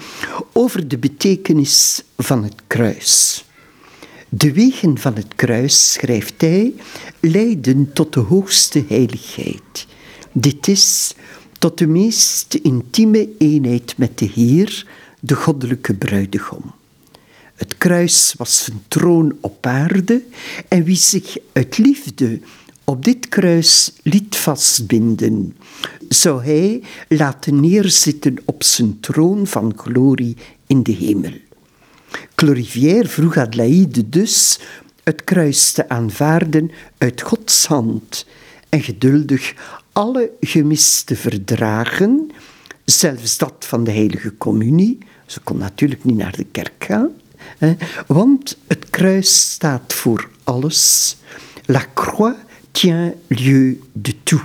over 0.53 0.87
de 0.87 0.97
betekenis 0.97 2.03
van 2.17 2.43
het 2.43 2.55
kruis. 2.67 3.45
De 4.29 4.53
wegen 4.53 4.97
van 4.97 5.15
het 5.15 5.35
kruis, 5.35 5.91
schrijft 5.91 6.41
hij, 6.41 6.73
leiden 7.19 7.93
tot 7.93 8.13
de 8.13 8.19
hoogste 8.19 8.83
heiligheid. 8.87 9.87
Dit 10.31 10.67
is 10.67 11.13
tot 11.59 11.77
de 11.77 11.87
meest 11.87 12.53
intieme 12.53 13.29
eenheid 13.37 13.97
met 13.97 14.17
de 14.17 14.29
Heer, 14.33 14.85
de 15.23 15.35
goddelijke 15.35 15.93
bruidegom. 15.93 16.71
Het 17.55 17.77
kruis 17.77 18.33
was 18.37 18.63
zijn 18.63 18.83
troon 18.87 19.37
op 19.41 19.65
aarde 19.65 20.23
en 20.67 20.83
wie 20.83 20.95
zich 20.95 21.37
uit 21.53 21.77
liefde 21.77 22.39
op 22.83 23.03
dit 23.03 23.29
kruis 23.29 23.93
liet 24.03 24.35
vastbinden, 24.35 25.57
zou 26.09 26.43
hij 26.43 26.83
laten 27.07 27.59
neerzitten 27.59 28.37
op 28.45 28.63
zijn 28.63 28.99
troon 28.99 29.47
van 29.47 29.73
glorie 29.75 30.37
in 30.67 30.83
de 30.83 30.91
hemel. 30.91 31.33
Clorivière 32.35 33.07
vroeg 33.07 33.37
Adelaide 33.37 34.09
dus 34.09 34.59
het 35.03 35.23
kruis 35.23 35.71
te 35.71 35.89
aanvaarden 35.89 36.71
uit 36.97 37.21
Gods 37.21 37.65
hand 37.65 38.25
en 38.69 38.81
geduldig 38.81 39.53
alle 39.91 40.31
gemiste 40.39 41.15
verdragen, 41.15 42.31
zelfs 42.85 43.37
dat 43.37 43.55
van 43.59 43.83
de 43.83 43.91
heilige 43.91 44.37
communie, 44.37 44.97
ze 45.31 45.39
kon 45.39 45.57
natuurlijk 45.57 46.03
niet 46.03 46.17
naar 46.17 46.35
de 46.35 46.45
kerk 46.51 46.83
gaan, 46.83 47.09
hè, 47.57 47.73
want 48.07 48.57
het 48.67 48.89
kruis 48.89 49.51
staat 49.51 49.93
voor 49.93 50.29
alles. 50.43 51.17
La 51.65 51.85
croix 51.93 52.35
tient 52.71 53.13
lieu 53.27 53.81
de 53.91 54.15
tout. 54.23 54.41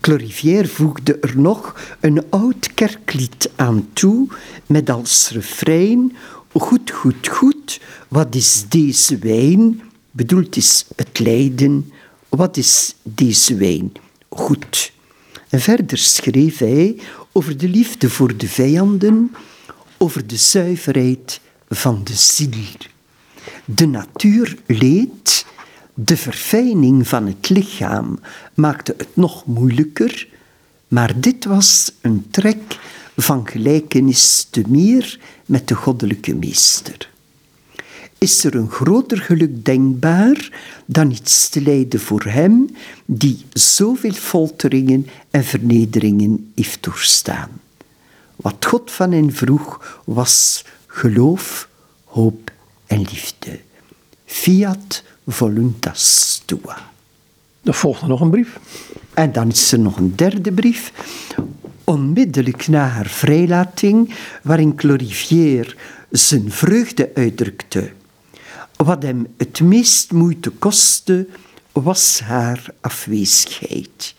Clorivière 0.00 0.68
voegde 0.68 1.18
er 1.20 1.38
nog 1.38 1.80
een 2.00 2.30
oud 2.30 2.74
kerklied 2.74 3.50
aan 3.56 3.88
toe 3.92 4.28
met 4.66 4.90
als 4.90 5.30
refrein 5.30 6.16
Goed, 6.52 6.90
goed, 6.90 7.28
goed, 7.28 7.80
wat 8.08 8.34
is 8.34 8.64
deze 8.68 9.18
wijn? 9.18 9.82
Bedoeld 10.10 10.56
is 10.56 10.84
het 10.96 11.18
lijden. 11.18 11.92
Wat 12.28 12.56
is 12.56 12.94
deze 13.02 13.54
wijn? 13.54 13.92
Goed. 14.28 14.92
En 15.48 15.60
verder 15.60 15.98
schreef 15.98 16.58
hij 16.58 16.96
over 17.32 17.56
de 17.56 17.68
liefde 17.68 18.10
voor 18.10 18.36
de 18.36 18.48
vijanden, 18.48 19.30
over 20.02 20.26
de 20.26 20.36
zuiverheid 20.36 21.40
van 21.68 22.00
de 22.04 22.14
ziel. 22.14 22.76
De 23.64 23.86
natuur 23.86 24.56
leed, 24.66 25.46
de 25.94 26.16
verfijning 26.16 27.08
van 27.08 27.26
het 27.26 27.48
lichaam 27.48 28.18
maakte 28.54 28.94
het 28.96 29.16
nog 29.16 29.46
moeilijker, 29.46 30.28
maar 30.88 31.20
dit 31.20 31.44
was 31.44 31.92
een 32.00 32.26
trek 32.30 32.78
van 33.16 33.48
gelijkenis 33.48 34.46
te 34.50 34.62
meer 34.68 35.18
met 35.46 35.68
de 35.68 35.74
goddelijke 35.74 36.34
meester. 36.34 37.10
Is 38.18 38.44
er 38.44 38.54
een 38.54 38.70
groter 38.70 39.18
geluk 39.18 39.64
denkbaar 39.64 40.60
dan 40.86 41.10
iets 41.10 41.48
te 41.48 41.62
lijden 41.62 42.00
voor 42.00 42.22
hem 42.22 42.76
die 43.04 43.44
zoveel 43.52 44.12
folteringen 44.12 45.06
en 45.30 45.44
vernederingen 45.44 46.52
heeft 46.54 46.82
doorstaan? 46.82 47.50
Wat 48.40 48.64
God 48.66 48.90
van 48.90 49.12
hen 49.12 49.32
vroeg 49.32 50.00
was 50.04 50.64
geloof, 50.86 51.68
hoop 52.04 52.50
en 52.86 52.98
liefde. 52.98 53.60
Fiat 54.24 55.02
voluntas 55.26 56.42
tua. 56.44 56.90
Er 57.62 57.74
volgt 57.74 58.02
er 58.02 58.08
nog 58.08 58.20
een 58.20 58.30
brief. 58.30 58.58
En 59.14 59.32
dan 59.32 59.48
is 59.48 59.72
er 59.72 59.78
nog 59.78 59.96
een 59.96 60.16
derde 60.16 60.52
brief. 60.52 60.92
Onmiddellijk 61.84 62.68
na 62.68 62.86
haar 62.86 63.06
vrijlating, 63.06 64.14
waarin 64.42 64.74
Clorivière 64.74 65.74
zijn 66.10 66.50
vreugde 66.50 67.10
uitdrukte. 67.14 67.90
Wat 68.76 69.02
hem 69.02 69.26
het 69.36 69.60
meest 69.60 70.12
moeite 70.12 70.50
kostte, 70.50 71.26
was 71.72 72.20
haar 72.20 72.66
afwezigheid. 72.80 74.14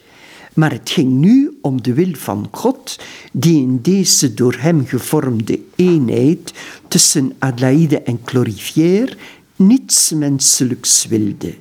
Maar 0.53 0.71
het 0.71 0.89
ging 0.89 1.12
nu 1.12 1.51
om 1.62 1.82
de 1.82 1.93
wil 1.93 2.13
van 2.13 2.47
God, 2.52 3.00
die 3.32 3.62
in 3.62 3.80
deze 3.82 4.34
door 4.34 4.56
hem 4.60 4.86
gevormde 4.86 5.60
eenheid 5.76 6.54
tussen 6.88 7.34
Adelaide 7.39 8.02
en 8.02 8.24
Clorivière 8.24 9.17
niets 9.56 10.12
menselijks 10.12 11.06
wilde. 11.06 11.56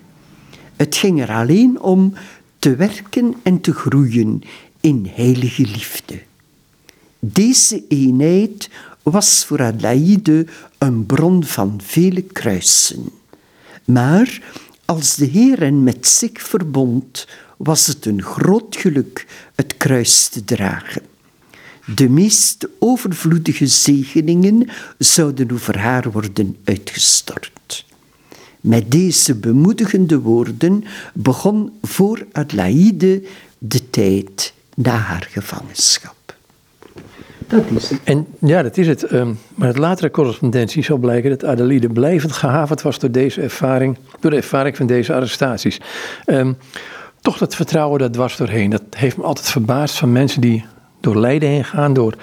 Het 0.77 0.97
ging 0.97 1.21
er 1.21 1.31
alleen 1.31 1.81
om 1.81 2.13
te 2.59 2.77
werken 2.77 3.35
en 3.43 3.61
te 3.61 3.73
groeien 3.73 4.43
in 4.81 5.11
heilige 5.15 5.63
liefde. 5.63 6.23
Deze 7.19 7.85
eenheid 7.89 8.71
was 9.03 9.45
voor 9.45 9.63
Adelaide 9.63 10.47
een 10.79 11.07
bron 11.07 11.45
van 11.45 11.81
vele 11.83 12.23
kruisen. 12.23 13.11
Maar 13.85 14.43
als 14.85 15.15
de 15.15 15.25
Heer 15.25 15.59
hen 15.59 15.83
met 15.83 16.07
zich 16.07 16.43
verbond, 16.43 17.27
was 17.63 17.87
het 17.87 18.07
een 18.07 18.23
groot 18.23 18.77
geluk 18.77 19.27
het 19.55 19.77
kruis 19.77 20.29
te 20.29 20.45
dragen. 20.45 21.03
De 21.95 22.09
meest 22.09 22.69
overvloedige 22.79 23.67
zegeningen 23.67 24.69
zouden 24.99 25.53
over 25.53 25.79
haar 25.79 26.11
worden 26.11 26.57
uitgestort. 26.65 27.85
Met 28.61 28.91
deze 28.91 29.35
bemoedigende 29.35 30.21
woorden 30.21 30.85
begon 31.15 31.73
voor 31.83 32.27
Adelaide 32.33 33.23
de 33.59 33.91
tijd 33.91 34.53
na 34.75 34.97
haar 34.97 35.29
gevangenschap. 35.31 36.37
Dat 37.47 37.65
is 37.77 37.91
het. 37.91 38.01
En 38.05 38.27
ja, 38.39 38.63
dat 38.63 38.77
is 38.77 38.87
het. 38.87 39.13
Um, 39.13 39.39
maar 39.55 39.67
uit 39.67 39.79
latere 39.79 40.11
correspondentie 40.11 40.85
zal 40.85 40.97
blijken 40.97 41.31
dat 41.31 41.45
Adelaide 41.45 41.89
blijvend 41.89 42.33
gehavend 42.33 42.83
was 42.83 42.99
door 42.99 43.11
deze 43.11 43.41
ervaring, 43.41 43.99
door 44.21 44.31
de 44.31 44.37
ervaring 44.37 44.77
van 44.77 44.87
deze 44.87 45.15
arrestaties. 45.15 45.81
Um, 46.27 46.57
toch 47.21 47.39
dat 47.39 47.55
vertrouwen 47.55 47.99
dat 47.99 48.13
dwars 48.13 48.37
doorheen. 48.37 48.71
Dat 48.71 48.83
heeft 48.91 49.17
me 49.17 49.23
altijd 49.23 49.51
verbaasd 49.51 49.99
van 49.99 50.13
mensen 50.13 50.41
die 50.41 50.65
door 51.01 51.17
lijden 51.17 51.49
heen 51.49 51.65
gaan, 51.65 51.93
door 51.93 52.15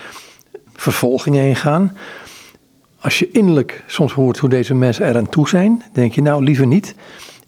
vervolgingen 0.73 1.41
heen 1.41 1.55
gaan. 1.55 1.97
Als 2.99 3.19
je 3.19 3.31
innerlijk 3.31 3.83
soms 3.87 4.13
hoort 4.13 4.37
hoe 4.37 4.49
deze 4.49 4.73
mensen 4.73 5.07
eraan 5.07 5.29
toe 5.29 5.49
zijn, 5.49 5.83
denk 5.93 6.13
je 6.13 6.21
nou 6.21 6.43
liever 6.43 6.67
niet. 6.67 6.95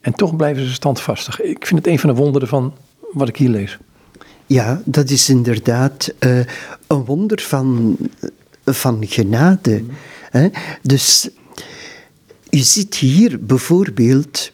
En 0.01 0.13
toch 0.13 0.35
blijven 0.35 0.65
ze 0.65 0.73
standvastig. 0.73 1.41
Ik 1.41 1.65
vind 1.65 1.79
het 1.79 1.87
een 1.87 1.99
van 1.99 2.09
de 2.09 2.15
wonderen 2.15 2.47
van 2.47 2.73
wat 3.13 3.27
ik 3.27 3.37
hier 3.37 3.49
lees. 3.49 3.77
Ja, 4.45 4.81
dat 4.85 5.09
is 5.09 5.29
inderdaad 5.29 6.13
uh, 6.19 6.39
een 6.87 7.05
wonder 7.05 7.41
van, 7.41 7.97
van 8.65 9.05
genade. 9.07 9.83
Hè? 10.29 10.49
Dus 10.81 11.29
je 12.49 12.63
ziet 12.63 12.95
hier 12.95 13.45
bijvoorbeeld, 13.45 14.51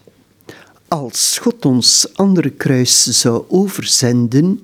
als 0.96 1.38
God 1.42 1.66
ons 1.66 2.08
andere 2.14 2.50
kruis 2.50 3.04
zou 3.04 3.44
overzenden, 3.48 4.62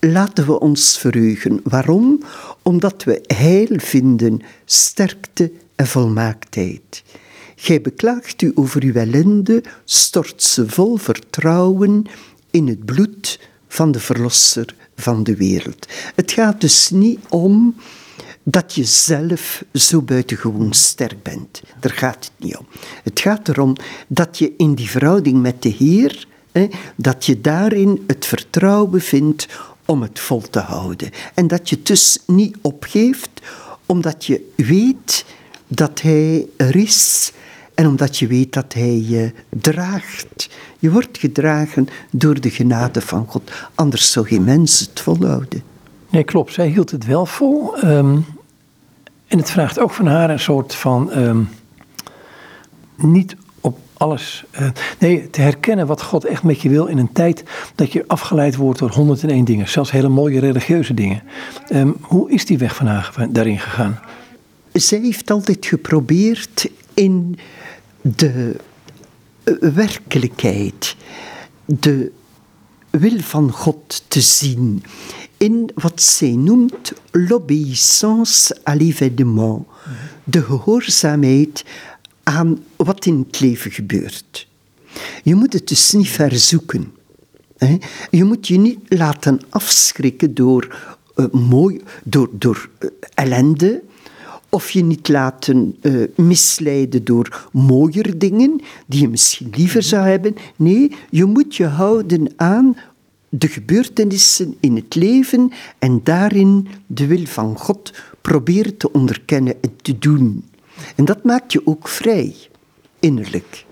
laten 0.00 0.46
we 0.46 0.60
ons 0.60 0.98
verheugen. 0.98 1.60
Waarom? 1.64 2.22
Omdat 2.62 3.04
we 3.04 3.22
heil 3.26 3.68
vinden, 3.70 4.40
sterkte 4.64 5.52
en 5.76 5.86
volmaaktheid. 5.86 7.02
Gij 7.56 7.80
beklaagt 7.80 8.42
u 8.42 8.52
over 8.54 8.82
uw 8.82 8.94
ellende, 8.94 9.62
stort 9.84 10.42
ze 10.42 10.68
vol 10.68 10.96
vertrouwen 10.96 12.04
in 12.50 12.66
het 12.66 12.84
bloed 12.84 13.40
van 13.68 13.92
de 13.92 14.00
Verlosser 14.00 14.74
van 14.96 15.24
de 15.24 15.36
wereld. 15.36 15.86
Het 16.14 16.32
gaat 16.32 16.60
dus 16.60 16.90
niet 16.90 17.18
om 17.28 17.74
dat 18.50 18.74
je 18.74 18.84
zelf 18.84 19.64
zo 19.72 20.02
buitengewoon 20.02 20.72
sterk 20.72 21.22
bent. 21.22 21.62
Daar 21.80 21.92
gaat 21.92 22.24
het 22.24 22.32
niet 22.36 22.56
om. 22.56 22.66
Het 23.02 23.20
gaat 23.20 23.48
erom 23.48 23.76
dat 24.06 24.38
je 24.38 24.52
in 24.56 24.74
die 24.74 24.90
verhouding 24.90 25.42
met 25.42 25.62
de 25.62 25.68
Heer, 25.68 26.26
hè, 26.52 26.68
dat 26.96 27.26
je 27.26 27.40
daarin 27.40 28.04
het 28.06 28.26
vertrouwen 28.26 29.00
vindt 29.00 29.46
om 29.84 30.02
het 30.02 30.20
vol 30.20 30.40
te 30.40 30.58
houden. 30.58 31.10
En 31.34 31.46
dat 31.46 31.68
je 31.68 31.82
dus 31.82 32.18
niet 32.26 32.56
opgeeft, 32.60 33.30
omdat 33.86 34.24
je 34.24 34.52
weet 34.56 35.24
dat 35.66 36.00
Hij 36.00 36.46
er 36.56 36.76
is 36.76 37.32
en 37.74 37.86
omdat 37.86 38.18
je 38.18 38.26
weet 38.26 38.52
dat 38.52 38.72
Hij 38.72 39.02
je 39.02 39.32
draagt. 39.48 40.48
Je 40.78 40.90
wordt 40.90 41.18
gedragen 41.18 41.88
door 42.10 42.40
de 42.40 42.50
genade 42.50 43.00
van 43.00 43.26
God. 43.26 43.50
Anders 43.74 44.12
zou 44.12 44.26
geen 44.26 44.44
mens 44.44 44.80
het 44.80 45.00
volhouden. 45.00 45.62
Nee, 46.10 46.24
klopt. 46.24 46.52
Zij 46.52 46.68
hield 46.68 46.90
het 46.90 47.06
wel 47.06 47.26
vol. 47.26 47.84
Um, 47.84 48.24
en 49.28 49.38
het 49.38 49.50
vraagt 49.50 49.78
ook 49.78 49.90
van 49.90 50.06
haar 50.06 50.30
een 50.30 50.40
soort 50.40 50.74
van. 50.74 51.18
Um, 51.18 51.48
niet 52.96 53.36
op 53.60 53.78
alles. 53.92 54.44
Uh, 54.60 54.68
nee, 54.98 55.30
te 55.30 55.40
herkennen 55.40 55.86
wat 55.86 56.02
God 56.02 56.24
echt 56.24 56.42
met 56.42 56.60
je 56.60 56.68
wil 56.68 56.86
in 56.86 56.98
een 56.98 57.12
tijd 57.12 57.44
dat 57.74 57.92
je 57.92 58.04
afgeleid 58.06 58.56
wordt 58.56 58.78
door 58.78 58.90
101 58.90 59.44
dingen. 59.44 59.68
Zelfs 59.68 59.90
hele 59.90 60.08
mooie 60.08 60.40
religieuze 60.40 60.94
dingen. 60.94 61.22
Um, 61.72 61.96
hoe 62.00 62.30
is 62.30 62.44
die 62.44 62.58
weg 62.58 62.74
van 62.74 62.86
haar 62.86 63.26
daarin 63.30 63.58
gegaan? 63.58 64.00
Zij 64.72 65.00
heeft 65.00 65.30
altijd 65.30 65.66
geprobeerd 65.66 66.70
in 66.94 67.38
de 68.00 68.56
eh, 69.44 69.54
werkelijkheid, 69.74 70.96
de 71.64 72.12
wil 72.90 73.18
van 73.18 73.52
God 73.52 74.04
te 74.08 74.20
zien 74.20 74.82
in 75.38 75.70
wat 75.74 76.02
zij 76.02 76.36
noemt 76.36 76.92
l'obéissance 77.10 78.54
à 78.68 78.74
l'événement, 78.74 79.66
de 80.24 80.42
gehoorzaamheid 80.42 81.64
aan 82.22 82.58
wat 82.76 83.06
in 83.06 83.26
het 83.26 83.40
leven 83.40 83.70
gebeurt. 83.70 84.46
Je 85.22 85.34
moet 85.34 85.52
het 85.52 85.68
dus 85.68 85.92
niet 85.92 86.08
verzoeken. 86.08 86.92
Je 88.10 88.24
moet 88.24 88.48
je 88.48 88.58
niet 88.58 88.78
laten 88.88 89.40
afschrikken 89.48 90.34
door, 90.34 90.76
uh, 91.16 91.78
door, 92.04 92.28
door 92.32 92.68
uh, 92.80 92.90
ellende, 93.14 93.82
of 94.48 94.70
je 94.70 94.84
niet 94.84 95.08
laten 95.08 95.76
uh, 95.82 96.06
misleiden 96.16 97.04
door 97.04 97.48
mooier 97.52 98.18
dingen 98.18 98.60
die 98.86 99.00
je 99.00 99.08
misschien 99.08 99.52
liever 99.56 99.82
zou 99.82 100.06
hebben. 100.06 100.36
Nee, 100.56 100.96
je 101.10 101.24
moet 101.24 101.56
je 101.56 101.66
houden 101.66 102.32
aan 102.36 102.76
de 103.28 103.48
gebeurtenissen 103.48 104.56
in 104.60 104.76
het 104.76 104.94
leven 104.94 105.52
en 105.78 106.00
daarin 106.02 106.68
de 106.86 107.06
wil 107.06 107.26
van 107.26 107.58
God 107.58 107.92
proberen 108.20 108.76
te 108.76 108.92
onderkennen 108.92 109.54
en 109.60 109.76
te 109.82 109.98
doen. 109.98 110.44
En 110.96 111.04
dat 111.04 111.24
maakt 111.24 111.52
je 111.52 111.66
ook 111.66 111.88
vrij, 111.88 112.34
innerlijk. 113.00 113.66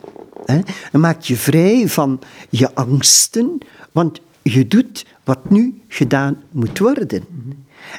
Dat 0.93 1.01
maakt 1.01 1.27
je 1.27 1.37
vrij 1.37 1.89
van 1.89 2.21
je 2.51 2.75
angsten, 2.75 3.59
want 3.93 4.21
je 4.43 4.69
doet 4.69 5.07
wat 5.25 5.51
nu 5.51 5.81
gedaan 5.89 6.43
moet 6.51 6.79
worden. 6.79 7.25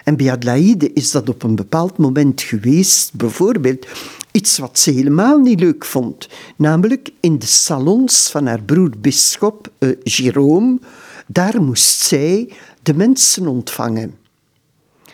En 0.04 0.17
bij 0.17 0.32
Adelaide 0.32 0.93
is 0.93 1.12
dat 1.12 1.30
op 1.30 1.43
een 1.43 1.56
bepaald 1.56 1.98
moment 1.98 2.41
geweest, 2.41 3.13
bijvoorbeeld 3.13 3.88
iets 4.32 4.58
wat 4.58 4.80
ze 4.80 4.91
helemaal 4.91 5.38
niet 5.38 5.60
leuk 5.60 5.86
vond. 5.86 6.30
Namelijk 6.56 7.10
in 7.20 7.39
de 7.39 7.46
salons 7.46 8.30
van 8.32 8.46
haar 8.46 8.62
broer 8.62 8.91
bisschop 9.00 9.72
uh, 9.80 9.89
Jérôme, 10.04 10.86
daar 11.28 11.62
moest 11.62 12.00
zij 12.00 12.54
de 12.84 12.94
mensen 12.94 13.48
ontvangen. 13.48 14.16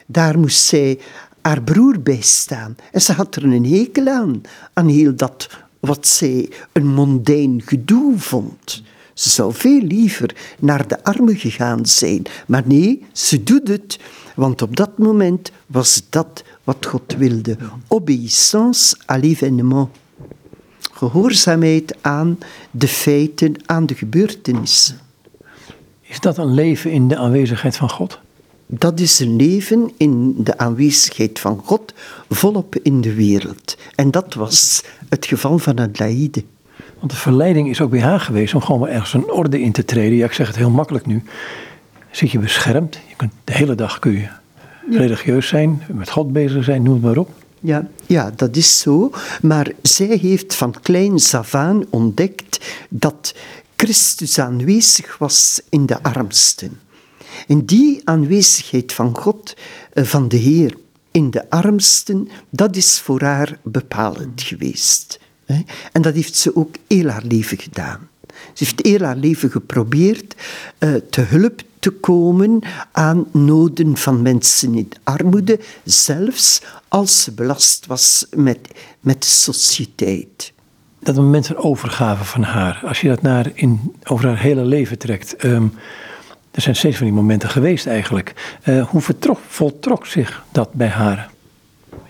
Daar 0.06 0.39
moest 0.39 0.65
zij 0.65 0.99
haar 1.41 1.62
broer 1.62 2.02
bij 2.02 2.21
staan. 2.21 2.76
En 2.91 3.02
ze 3.02 3.13
had 3.13 3.36
er 3.36 3.43
een 3.43 3.65
hekel 3.65 4.08
aan, 4.08 4.41
aan 4.73 4.88
heel 4.88 5.15
dat 5.15 5.49
wat 5.80 6.08
zij 6.08 6.49
een 6.71 6.88
mondain 6.88 7.62
gedoe 7.65 8.19
vond. 8.19 8.84
Ze 9.13 9.30
zou 9.30 9.54
veel 9.54 9.82
liever 9.82 10.36
naar 10.60 10.88
de 10.88 11.04
armen 11.04 11.38
gegaan 11.38 11.86
zijn. 11.86 12.23
Maar 12.47 12.63
nee, 12.65 13.06
ze 13.12 13.43
doet 13.43 13.67
het 13.67 13.99
want 14.36 14.62
op 14.62 14.76
dat 14.76 14.97
moment 14.97 15.52
was 15.67 16.04
dat 16.10 16.43
wat 16.63 16.86
God 16.86 17.15
wilde. 17.17 17.58
Obéissance 17.88 18.95
à 19.12 19.17
l'événement. 19.17 19.89
Gehoorzaamheid 20.93 21.95
aan 22.02 22.38
de 22.71 22.88
feiten, 22.88 23.56
aan 23.65 23.86
de 23.86 23.95
gebeurtenissen. 23.95 24.99
Is 26.13 26.19
dat 26.19 26.38
een 26.38 26.54
leven 26.54 26.91
in 26.91 27.08
de 27.08 27.17
aanwezigheid 27.17 27.76
van 27.76 27.89
God? 27.89 28.19
Dat 28.67 28.99
is 28.99 29.19
een 29.19 29.36
leven 29.36 29.91
in 29.97 30.36
de 30.43 30.58
aanwezigheid 30.58 31.39
van 31.39 31.62
God, 31.65 31.93
volop 32.30 32.76
in 32.76 33.02
de 33.02 33.13
wereld. 33.13 33.78
En 33.95 34.12
dat 34.12 34.34
was 34.34 34.84
het 35.10 35.26
geval 35.26 35.58
van 35.58 35.80
Adelaide. 35.80 36.43
Want 36.99 37.12
de 37.12 37.17
verleiding 37.17 37.69
is 37.69 37.82
ook 37.82 37.89
bij 37.89 38.02
haar 38.02 38.19
geweest 38.19 38.54
om 38.54 38.62
gewoon 38.62 38.80
maar 38.80 38.89
ergens 38.89 39.13
een 39.13 39.32
orde 39.32 39.62
in 39.62 39.71
te 39.71 39.86
treden. 39.86 40.17
Ja, 40.17 40.26
ik 40.26 40.34
zeg 40.34 40.47
het 40.47 40.56
heel 40.56 40.69
makkelijk 40.69 41.06
nu 41.06 41.23
zit 42.12 42.32
je 42.32 42.39
beschermd. 42.39 42.99
Je 43.08 43.15
kunt, 43.15 43.32
de 43.43 43.54
hele 43.54 43.76
dag 43.76 43.99
kun 43.99 44.12
je 44.12 44.28
religieus 44.89 45.47
zijn, 45.47 45.84
met 45.88 46.10
God 46.10 46.34
bezig 46.34 46.63
zijn, 46.63 46.84
noem 46.84 46.93
het 46.93 47.04
maar 47.04 47.17
op. 47.17 47.30
Ja, 47.60 47.88
ja, 48.06 48.32
dat 48.36 48.56
is 48.56 48.80
zo. 48.80 49.12
Maar 49.41 49.71
zij 49.82 50.17
heeft 50.21 50.56
van 50.56 50.76
klein 50.82 51.19
af 51.32 51.54
ontdekt 51.89 52.65
dat 52.89 53.34
Christus 53.75 54.39
aanwezig 54.39 55.17
was 55.17 55.62
in 55.69 55.86
de 55.86 56.03
armsten. 56.03 56.79
En 57.47 57.65
die 57.65 58.01
aanwezigheid 58.03 58.93
van 58.93 59.17
God, 59.17 59.55
eh, 59.93 60.03
van 60.03 60.27
de 60.27 60.38
Heer, 60.38 60.77
in 61.12 61.31
de 61.31 61.49
armsten, 61.49 62.29
dat 62.49 62.75
is 62.75 62.99
voor 62.99 63.21
haar 63.21 63.59
bepalend 63.63 64.41
geweest. 64.41 65.19
En 65.91 66.01
dat 66.01 66.13
heeft 66.13 66.36
ze 66.36 66.55
ook 66.55 66.75
heel 66.88 67.07
haar 67.07 67.23
leven 67.23 67.57
gedaan. 67.57 68.09
Ze 68.27 68.63
heeft 68.63 68.86
heel 68.86 68.99
haar 68.99 69.15
leven 69.15 69.51
geprobeerd 69.51 70.36
uh, 70.79 70.95
te 71.09 71.21
hulp 71.21 71.62
te 71.79 71.91
komen 71.91 72.59
aan 72.91 73.27
noden 73.31 73.97
van 73.97 74.21
mensen 74.21 74.75
in 74.75 74.91
armoede, 75.03 75.59
zelfs 75.83 76.62
als 76.88 77.23
ze 77.23 77.31
belast 77.31 77.86
was 77.86 78.25
met, 78.36 78.67
met 78.99 79.21
de 79.21 79.27
sociëteit. 79.27 80.53
Dat 81.03 81.15
moment 81.15 81.47
van 81.47 81.57
overgave 81.57 82.23
van 82.23 82.43
haar, 82.43 82.81
als 82.85 83.01
je 83.01 83.07
dat 83.07 83.21
naar 83.21 83.51
in, 83.53 83.95
over 84.03 84.27
haar 84.27 84.39
hele 84.39 84.65
leven 84.65 84.97
trekt. 84.97 85.43
Um, 85.43 85.73
Er 86.51 86.61
zijn 86.61 86.75
steeds 86.75 86.97
van 86.97 87.05
die 87.05 87.15
momenten 87.15 87.49
geweest 87.49 87.87
eigenlijk. 87.87 88.57
Uh, 88.65 88.87
hoe 88.87 89.01
vertrok, 89.01 89.39
voltrok 89.47 90.05
zich 90.05 90.43
dat 90.51 90.73
bij 90.73 90.87
haar? 90.87 91.29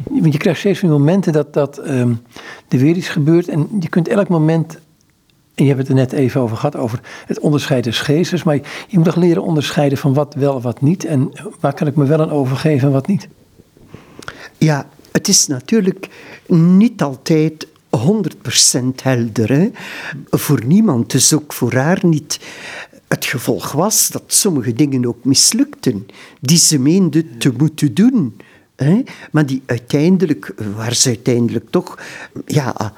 Want 0.07 0.33
je 0.33 0.39
krijgt 0.39 0.59
steeds 0.59 0.79
van 0.79 0.89
die 0.89 0.97
momenten 0.97 1.33
dat, 1.33 1.53
dat 1.53 1.87
um, 1.87 2.21
er 2.69 2.77
weer 2.77 2.95
iets 2.95 3.07
gebeurt. 3.07 3.47
En 3.47 3.67
je 3.79 3.89
kunt 3.89 4.07
elk 4.07 4.27
moment 4.27 4.79
en 5.55 5.63
je 5.63 5.69
hebt 5.69 5.79
het 5.79 5.89
er 5.89 5.95
net 5.95 6.11
even 6.11 6.41
over 6.41 6.57
gehad, 6.57 6.75
over 6.75 6.99
het 7.25 7.39
onderscheid 7.39 7.83
des 7.83 7.99
geestes. 7.99 8.43
Maar 8.43 8.55
je 8.87 8.97
moet 8.97 9.05
toch 9.05 9.15
leren 9.15 9.43
onderscheiden 9.43 9.97
van 9.97 10.13
wat 10.13 10.33
wel 10.33 10.55
en 10.55 10.61
wat 10.61 10.81
niet. 10.81 11.05
En 11.05 11.31
waar 11.59 11.73
kan 11.73 11.87
ik 11.87 11.95
me 11.95 12.05
wel 12.05 12.21
aan 12.21 12.31
overgeven 12.31 12.87
en 12.87 12.93
wat 12.93 13.07
niet? 13.07 13.27
Ja, 14.57 14.87
het 15.11 15.27
is 15.27 15.47
natuurlijk 15.47 16.09
niet 16.47 17.01
altijd 17.01 17.67
100% 17.97 17.99
helder. 19.03 19.49
Hè? 19.51 19.69
Voor 20.29 20.65
niemand, 20.65 21.11
dus 21.11 21.33
ook 21.33 21.53
voor 21.53 21.73
haar 21.73 21.99
niet. 22.01 22.39
Het 23.07 23.25
gevolg 23.25 23.71
was 23.71 24.07
dat 24.07 24.23
sommige 24.27 24.73
dingen 24.73 25.05
ook 25.05 25.23
mislukten, 25.23 26.05
die 26.41 26.57
ze 26.57 26.79
meende 26.79 27.37
te 27.37 27.53
moeten 27.57 27.93
doen. 27.93 28.37
Hè? 28.75 29.03
Maar 29.31 29.45
die 29.45 29.61
uiteindelijk, 29.65 30.53
waar 30.75 30.95
ze 30.95 31.07
uiteindelijk 31.07 31.65
toch 31.69 31.99
ja, 32.45 32.93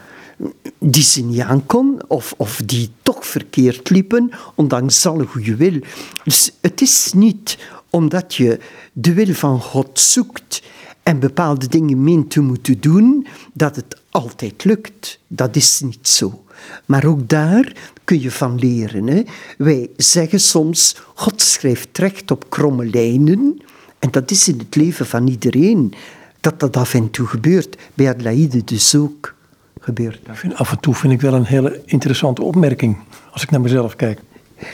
die 0.80 1.04
ze 1.04 1.24
niet 1.24 1.40
aankon 1.40 2.02
of, 2.08 2.34
of 2.38 2.62
die 2.66 2.90
toch 3.02 3.26
verkeerd 3.26 3.90
liepen, 3.90 4.32
ondanks 4.56 5.06
alle 5.06 5.26
goede 5.26 5.56
wil. 5.56 5.80
Dus 6.24 6.52
het 6.62 6.82
is 6.82 7.12
niet 7.16 7.58
omdat 7.90 8.36
je 8.36 8.60
de 8.94 9.14
wil 9.14 9.34
van 9.34 9.62
God 9.62 10.00
zoekt 10.00 10.62
en 11.04 11.20
bepaalde 11.20 11.68
dingen 11.68 12.04
meent 12.04 12.30
te 12.30 12.42
moeten 12.42 12.80
doen, 12.80 13.28
dat 13.54 13.76
het 13.76 14.04
altijd 14.16 14.64
lukt. 14.64 15.20
Dat 15.28 15.56
is 15.56 15.80
niet 15.80 16.08
zo. 16.08 16.44
Maar 16.86 17.06
ook 17.06 17.30
daar 17.30 17.74
kun 18.04 18.22
je 18.22 18.32
van 18.32 18.60
leren. 18.60 19.08
Hè? 19.08 19.24
Wij 19.58 19.90
zeggen 19.98 20.40
soms, 20.40 20.96
God 21.16 21.42
schrijft 21.42 21.98
recht 21.98 22.32
op 22.32 22.50
kromme 22.50 22.86
lijnen. 22.86 23.62
En 24.00 24.12
dat 24.12 24.32
is 24.32 24.48
in 24.48 24.58
het 24.58 24.76
leven 24.76 25.06
van 25.06 25.28
iedereen. 25.28 25.94
Dat 26.40 26.60
dat 26.60 26.78
af 26.78 26.94
en 26.94 27.10
toe 27.12 27.28
gebeurt. 27.28 27.78
Bij 27.94 28.10
Adelaide 28.10 28.64
dus 28.64 28.96
ook 28.96 29.36
gebeurt. 29.80 30.20
af 30.56 30.72
en 30.72 30.80
toe 30.80 30.96
vind 30.96 31.14
ik 31.14 31.22
wel 31.22 31.34
een 31.34 31.46
hele 31.46 31.82
interessante 31.86 32.42
opmerking, 32.42 32.98
als 33.32 33.44
ik 33.44 33.52
naar 33.52 33.62
mezelf 33.62 33.96
kijk. 33.96 34.20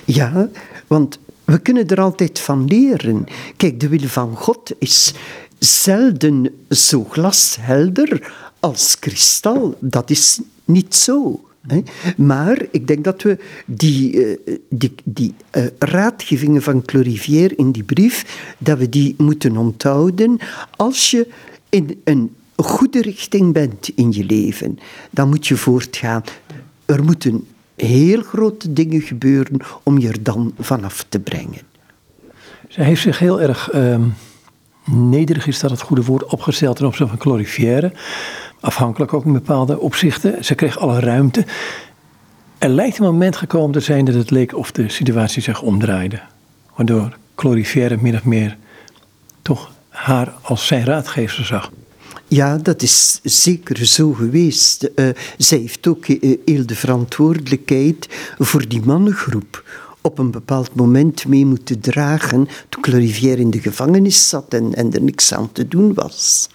Ja, 0.06 0.49
want 0.88 1.19
we 1.45 1.60
kunnen 1.60 1.88
er 1.88 2.01
altijd 2.01 2.39
van 2.39 2.65
leren. 2.65 3.25
Kijk, 3.58 3.80
de 3.80 3.88
wil 3.88 4.08
van 4.08 4.36
God 4.36 4.71
is 4.80 5.13
zelden 5.60 6.49
zo 6.69 7.04
glashelder 7.10 8.34
als 8.62 9.00
kristal. 9.00 9.78
Dat 9.80 10.10
is 10.10 10.39
niet 10.65 10.95
zo. 10.95 11.41
Hè? 11.67 11.82
Maar 12.17 12.65
ik 12.71 12.88
denk 12.88 13.04
dat 13.04 13.21
we 13.21 13.38
die, 13.65 14.13
uh, 14.13 14.58
die, 14.69 14.95
die 15.04 15.34
uh, 15.52 15.65
raadgevingen 15.80 16.62
van 16.62 16.82
Clorivier 16.82 17.58
in 17.58 17.71
die 17.71 17.84
brief, 17.84 18.54
dat 18.58 18.78
we 18.78 18.89
die 18.89 19.15
moeten 19.17 19.58
onthouden 19.58 20.38
als 20.76 21.12
je 21.12 21.28
in 21.69 22.02
een 22.04 22.36
goede 22.56 23.02
richting 23.02 23.54
bent 23.54 23.89
in 23.95 24.12
je 24.12 24.24
leven, 24.24 24.80
dan 25.10 25.30
moet 25.30 25.47
je 25.47 25.58
voortgaan. 25.58 26.24
Er 26.86 27.04
moeten 27.04 27.47
heel 27.76 28.21
grote 28.21 28.74
dingen 28.74 29.02
gebeuren 29.02 29.58
om 29.84 30.00
je 30.00 30.08
er 30.08 30.24
dan 30.24 30.54
vanaf 30.60 31.06
te 31.10 31.19
brengen. 31.19 31.62
Zij 32.67 32.86
heeft 32.86 33.02
zich 33.02 33.19
heel 33.19 33.41
erg 33.41 33.74
uh, 33.74 34.00
nederig, 34.86 35.47
is 35.47 35.60
dat 35.60 35.71
het 35.71 35.82
goede 35.82 36.04
woord, 36.04 36.24
opgesteld 36.26 36.76
ten 36.76 36.86
opzichte 36.86 37.12
van 37.12 37.21
Clorifière. 37.21 37.91
Afhankelijk 38.62 39.13
ook 39.13 39.26
in 39.26 39.34
bepaalde 39.34 39.80
opzichten. 39.80 40.45
Ze 40.45 40.56
kreeg 40.56 40.80
alle 40.80 41.00
ruimte. 41.00 41.45
Er 42.58 42.69
lijkt 42.69 42.97
een 42.97 43.04
moment 43.04 43.36
gekomen 43.36 43.71
te 43.71 43.80
zijn 43.80 44.06
dat 44.06 44.15
het 44.15 44.32
leek 44.32 44.56
of 44.56 44.71
de 44.71 44.89
situatie 44.89 45.41
zich 45.41 45.62
omdraaide. 45.62 46.19
Waardoor 46.76 47.17
Clorifière 47.36 47.97
min 48.02 48.15
of 48.15 48.24
meer 48.24 48.58
toch 49.41 49.71
haar 49.89 50.34
als 50.41 50.67
zijn 50.67 50.86
raadgever 50.86 51.45
zag. 51.45 51.71
Ja, 52.28 52.58
dat 52.58 52.82
is 52.82 53.19
zeker 53.24 53.86
zo 53.86 54.13
geweest. 54.13 54.89
Uh, 54.95 55.10
zij 55.38 55.58
heeft 55.58 55.88
ook 55.88 56.08
uh, 56.08 56.38
heel 56.45 56.65
de 56.65 56.76
verantwoordelijkheid 56.76 58.08
voor 58.39 58.67
die 58.67 58.82
mannengroep 58.82 59.63
op 60.01 60.17
een 60.17 60.31
bepaald 60.31 60.75
moment 60.75 61.27
mee 61.27 61.45
moeten 61.45 61.79
dragen 61.79 62.47
toen 62.69 62.81
Clorivier 62.81 63.39
in 63.39 63.49
de 63.49 63.61
gevangenis 63.61 64.29
zat 64.29 64.53
en, 64.53 64.75
en 64.75 64.93
er 64.93 65.01
niks 65.01 65.33
aan 65.33 65.51
te 65.51 65.67
doen 65.67 65.93
was. 65.93 66.49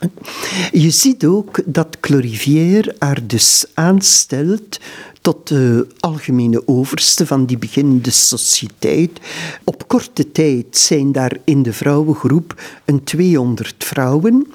Je 0.73 0.91
ziet 0.91 1.27
ook 1.27 1.61
dat 1.65 2.01
Clorivier 2.01 2.95
haar 2.99 3.27
dus 3.27 3.65
aanstelt 3.75 4.81
tot 5.21 5.49
de 5.49 5.87
algemene 6.01 6.69
overste 6.69 7.27
van 7.27 7.47
die 7.47 7.59
beginnende 7.59 8.11
sociëteit. 8.11 9.21
Op 9.65 9.89
korte 9.89 10.33
tijd 10.33 10.77
zijn 10.77 11.13
daar 11.13 11.37
in 11.45 11.63
de 11.63 11.73
vrouwengroep 11.73 12.63
een 12.85 13.05
200 13.05 13.85
vrouwen. 13.85 14.47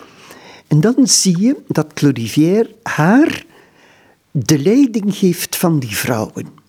En 0.68 0.82
dan 0.82 0.96
zie 1.04 1.42
je 1.42 1.56
dat 1.68 1.94
Clorivier 1.94 2.70
haar 2.84 3.46
de 4.32 4.60
leiding 4.60 5.16
geeft 5.16 5.56
van 5.56 5.80
die 5.80 5.96
vrouwen. 5.96 6.61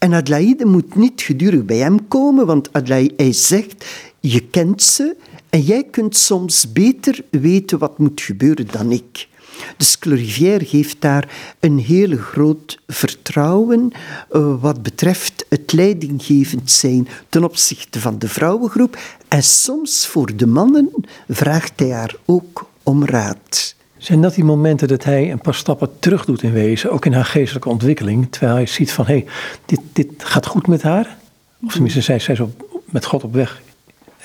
En 0.00 0.14
Adelaide 0.14 0.64
moet 0.64 0.94
niet 0.94 1.22
gedurig 1.22 1.64
bij 1.64 1.76
hem 1.76 2.08
komen, 2.08 2.46
want 2.46 2.72
Adelaide, 2.72 3.14
hij 3.16 3.32
zegt, 3.32 3.84
je 4.20 4.40
kent 4.40 4.82
ze 4.82 5.16
en 5.50 5.60
jij 5.60 5.84
kunt 5.84 6.16
soms 6.16 6.72
beter 6.72 7.24
weten 7.30 7.78
wat 7.78 7.98
moet 7.98 8.20
gebeuren 8.20 8.66
dan 8.70 8.92
ik. 8.92 9.28
Dus 9.76 9.98
Clorivier 9.98 10.62
geeft 10.62 11.00
daar 11.00 11.54
een 11.60 11.78
heel 11.78 12.16
groot 12.16 12.78
vertrouwen 12.86 13.92
uh, 14.32 14.60
wat 14.60 14.82
betreft 14.82 15.46
het 15.48 15.72
leidinggevend 15.72 16.70
zijn 16.70 17.08
ten 17.28 17.44
opzichte 17.44 18.00
van 18.00 18.18
de 18.18 18.28
vrouwengroep. 18.28 18.98
En 19.28 19.42
soms 19.42 20.06
voor 20.06 20.36
de 20.36 20.46
mannen 20.46 20.90
vraagt 21.28 21.80
hij 21.80 21.90
haar 21.90 22.14
ook 22.24 22.68
om 22.82 23.04
raad. 23.04 23.74
Zijn 24.00 24.20
dat 24.20 24.34
die 24.34 24.44
momenten 24.44 24.88
dat 24.88 25.04
hij 25.04 25.30
een 25.30 25.40
paar 25.40 25.54
stappen 25.54 25.98
terug 25.98 26.24
doet 26.24 26.42
in 26.42 26.52
wezen, 26.52 26.90
ook 26.90 27.06
in 27.06 27.12
haar 27.12 27.24
geestelijke 27.24 27.68
ontwikkeling, 27.68 28.26
terwijl 28.30 28.54
hij 28.54 28.66
ziet 28.66 28.92
van 28.92 29.06
hé, 29.06 29.12
hey, 29.12 29.26
dit, 29.66 29.80
dit 29.92 30.08
gaat 30.18 30.46
goed 30.46 30.66
met 30.66 30.82
haar? 30.82 31.16
Of 31.64 31.72
tenminste, 31.72 32.00
zij, 32.00 32.18
zij 32.18 32.34
is 32.34 32.40
met 32.84 33.04
God 33.04 33.24
op 33.24 33.32
weg, 33.32 33.62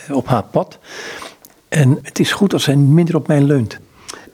eh, 0.08 0.16
op 0.16 0.28
haar 0.28 0.44
pad. 0.44 0.80
En 1.68 2.00
het 2.02 2.20
is 2.20 2.32
goed 2.32 2.54
als 2.54 2.64
zij 2.64 2.76
minder 2.76 3.16
op 3.16 3.28
mij 3.28 3.42
leunt. 3.42 3.80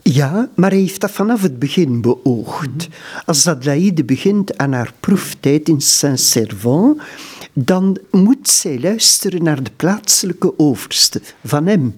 Ja, 0.01 0.49
maar 0.56 0.69
hij 0.69 0.80
heeft 0.80 1.01
dat 1.01 1.12
vanaf 1.12 1.41
het 1.41 1.60
begin 1.60 2.01
beoogd. 2.01 2.88
Als 3.25 3.47
Adelaide 3.47 4.04
begint 4.04 4.58
aan 4.58 4.73
haar 4.73 4.93
proeftijd 4.99 5.69
in 5.69 5.82
Saint-Servant, 5.82 7.01
dan 7.54 7.97
moet 8.12 8.49
zij 8.49 8.80
luisteren 8.80 9.43
naar 9.43 9.63
de 9.63 9.71
plaatselijke 9.75 10.60
overste 10.60 11.21
van 11.43 11.65
hem. 11.67 11.97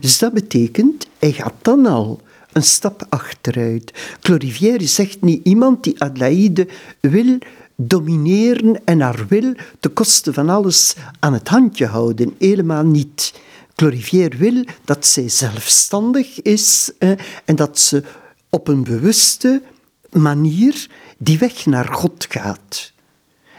Dus 0.00 0.18
dat 0.18 0.32
betekent, 0.32 1.06
hij 1.18 1.32
gaat 1.32 1.54
dan 1.62 1.86
al 1.86 2.20
een 2.56 2.62
stap 2.62 3.06
achteruit. 3.08 3.92
Clorivière 4.20 4.86
zegt 4.86 5.22
niet 5.22 5.44
iemand 5.44 5.84
die 5.84 6.02
Adelaide 6.02 6.68
wil 7.00 7.38
domineren 7.74 8.84
en 8.84 9.00
haar 9.00 9.26
wil 9.28 9.54
te 9.80 9.88
koste 9.88 10.32
van 10.32 10.48
alles 10.48 10.94
aan 11.18 11.32
het 11.32 11.48
handje 11.48 11.86
houden. 11.86 12.34
Helemaal 12.38 12.84
niet. 12.84 13.34
Clorivière 13.74 14.36
wil 14.36 14.64
dat 14.84 15.06
zij 15.06 15.28
zelfstandig 15.28 16.42
is 16.42 16.92
en 17.44 17.56
dat 17.56 17.78
ze 17.78 18.02
op 18.50 18.68
een 18.68 18.84
bewuste 18.84 19.62
manier 20.12 20.90
die 21.18 21.38
weg 21.38 21.66
naar 21.66 21.88
God 21.88 22.26
gaat. 22.28 22.92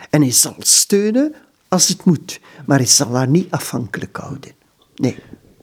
En 0.09 0.21
hij 0.21 0.31
zal 0.31 0.55
steunen 0.59 1.35
als 1.67 1.87
het 1.87 2.03
moet, 2.05 2.39
maar 2.65 2.77
hij 2.77 2.87
zal 2.87 3.15
haar 3.15 3.27
niet 3.27 3.51
afhankelijk 3.51 4.17
houden. 4.17 4.51
Nee. 4.95 5.17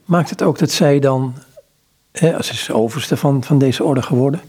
Maakt 0.05 0.31
het 0.31 0.43
ook 0.43 0.59
dat 0.59 0.71
zij 0.71 0.99
dan, 1.01 1.35
hè, 2.19 2.37
als 2.37 2.51
is 2.51 2.71
overste 2.71 3.17
van, 3.17 3.45
van 3.45 3.59
deze 3.59 3.85
orde 3.85 4.03
geworden, 4.03 4.41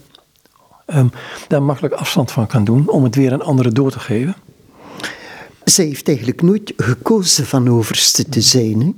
um, 0.86 1.12
daar 1.48 1.64
makkelijk 1.64 1.94
afstand 1.94 2.32
van 2.32 2.48
kan 2.48 2.64
doen 2.64 2.90
om 2.90 3.04
het 3.04 3.16
weer 3.16 3.34
aan 3.34 3.42
anderen 3.42 3.74
door 3.74 3.92
te 3.92 4.00
geven? 4.00 4.36
Zij 5.64 5.86
heeft 5.86 6.08
eigenlijk 6.08 6.42
nooit 6.42 6.74
gekozen 6.78 7.46
van 7.46 7.70
overste 7.70 8.30
te 8.30 8.42
zijn. 8.42 8.82
Hè? 8.82 8.92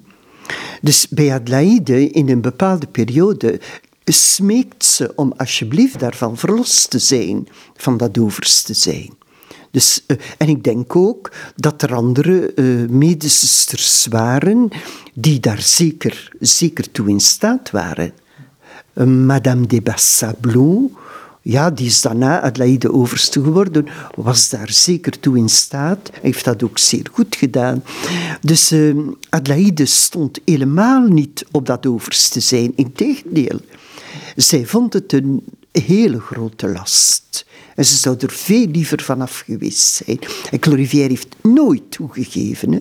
Dus 0.82 1.08
bij 1.08 1.34
Adelaide 1.34 2.10
in 2.10 2.30
een 2.30 2.42
bepaalde 2.42 2.88
periode 2.88 3.60
smeekt 4.04 4.86
ze 4.86 5.14
om 5.16 5.34
alsjeblieft 5.38 6.00
daarvan 6.00 6.38
verlost 6.38 6.90
te 6.90 7.00
zijn, 7.00 7.48
van 7.76 7.98
dat 7.98 8.18
overste 8.18 8.74
zijn. 8.74 9.14
Dus, 9.72 10.04
uh, 10.08 10.18
en 10.38 10.48
ik 10.48 10.64
denk 10.64 10.96
ook 10.96 11.32
dat 11.56 11.82
er 11.82 11.94
andere 11.94 12.52
uh, 12.56 12.90
medezusters 12.90 14.08
waren 14.10 14.70
die 15.14 15.40
daar 15.40 15.62
zeker, 15.62 16.32
zeker 16.40 16.92
toe 16.92 17.10
in 17.10 17.20
staat 17.20 17.72
waren. 17.72 18.14
Madame 19.06 19.68
de 19.68 19.82
ja, 21.50 21.72
die 21.72 21.86
is 21.86 22.02
daarna 22.02 22.42
Adelaide 22.42 22.94
overste 22.94 23.44
geworden, 23.44 23.88
was 24.16 24.50
daar 24.50 24.72
zeker 24.72 25.20
toe 25.20 25.38
in 25.38 25.50
staat. 25.50 26.10
Heeft 26.22 26.46
dat 26.46 26.64
ook 26.64 26.78
zeer 26.78 27.08
goed 27.12 27.36
gedaan. 27.36 27.84
Dus 28.42 28.72
uh, 28.72 28.96
Adelaide 29.30 29.86
stond 29.86 30.40
helemaal 30.46 31.08
niet 31.08 31.46
op 31.52 31.66
dat 31.66 31.86
overste 31.86 32.40
zijn. 32.40 32.74
Integendeel, 32.76 33.60
zij 34.36 34.66
vond 34.66 34.94
het 34.94 35.14
een 35.14 35.44
hele 35.72 36.20
grote 36.20 36.68
last. 36.68 37.46
En 37.76 37.86
ze 37.86 37.96
zou 37.96 38.16
er 38.20 38.32
veel 38.32 38.68
liever 38.68 39.02
vanaf 39.02 39.44
geweest 39.46 40.04
zijn. 40.06 40.20
En 40.52 40.60
Clorivière 40.60 41.10
heeft 41.10 41.36
nooit 41.42 41.92
toegegeven. 41.92 42.72
Hè. 42.72 42.80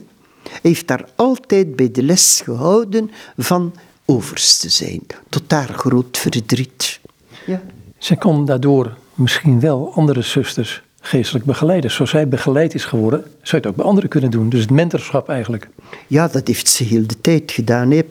heeft 0.62 0.88
daar 0.88 1.08
altijd 1.16 1.76
bij 1.76 1.90
de 1.90 2.02
les 2.02 2.40
gehouden 2.44 3.10
van 3.36 3.72
overste 4.06 4.68
zijn, 4.68 5.00
tot 5.28 5.50
haar 5.50 5.68
groot 5.68 6.18
verdriet. 6.18 7.00
Ja. 7.46 7.62
Zij 7.98 8.16
kon 8.16 8.44
daardoor 8.44 8.96
misschien 9.14 9.60
wel 9.60 9.92
andere 9.94 10.22
zusters 10.22 10.82
geestelijk 11.00 11.44
begeleiden. 11.44 11.90
Zoals 11.90 12.10
zij 12.10 12.28
begeleid 12.28 12.74
is 12.74 12.84
geworden, 12.84 13.20
zou 13.20 13.30
je 13.42 13.56
het 13.56 13.66
ook 13.66 13.76
bij 13.76 13.84
anderen 13.84 14.10
kunnen 14.10 14.30
doen. 14.30 14.48
Dus 14.48 14.60
het 14.60 14.70
mentorschap 14.70 15.28
eigenlijk. 15.28 15.68
Ja, 16.06 16.28
dat 16.28 16.46
heeft 16.46 16.68
ze 16.68 16.84
heel 16.84 17.06
de 17.06 17.20
tijd 17.20 17.52
gedaan. 17.52 17.88
We 17.88 18.04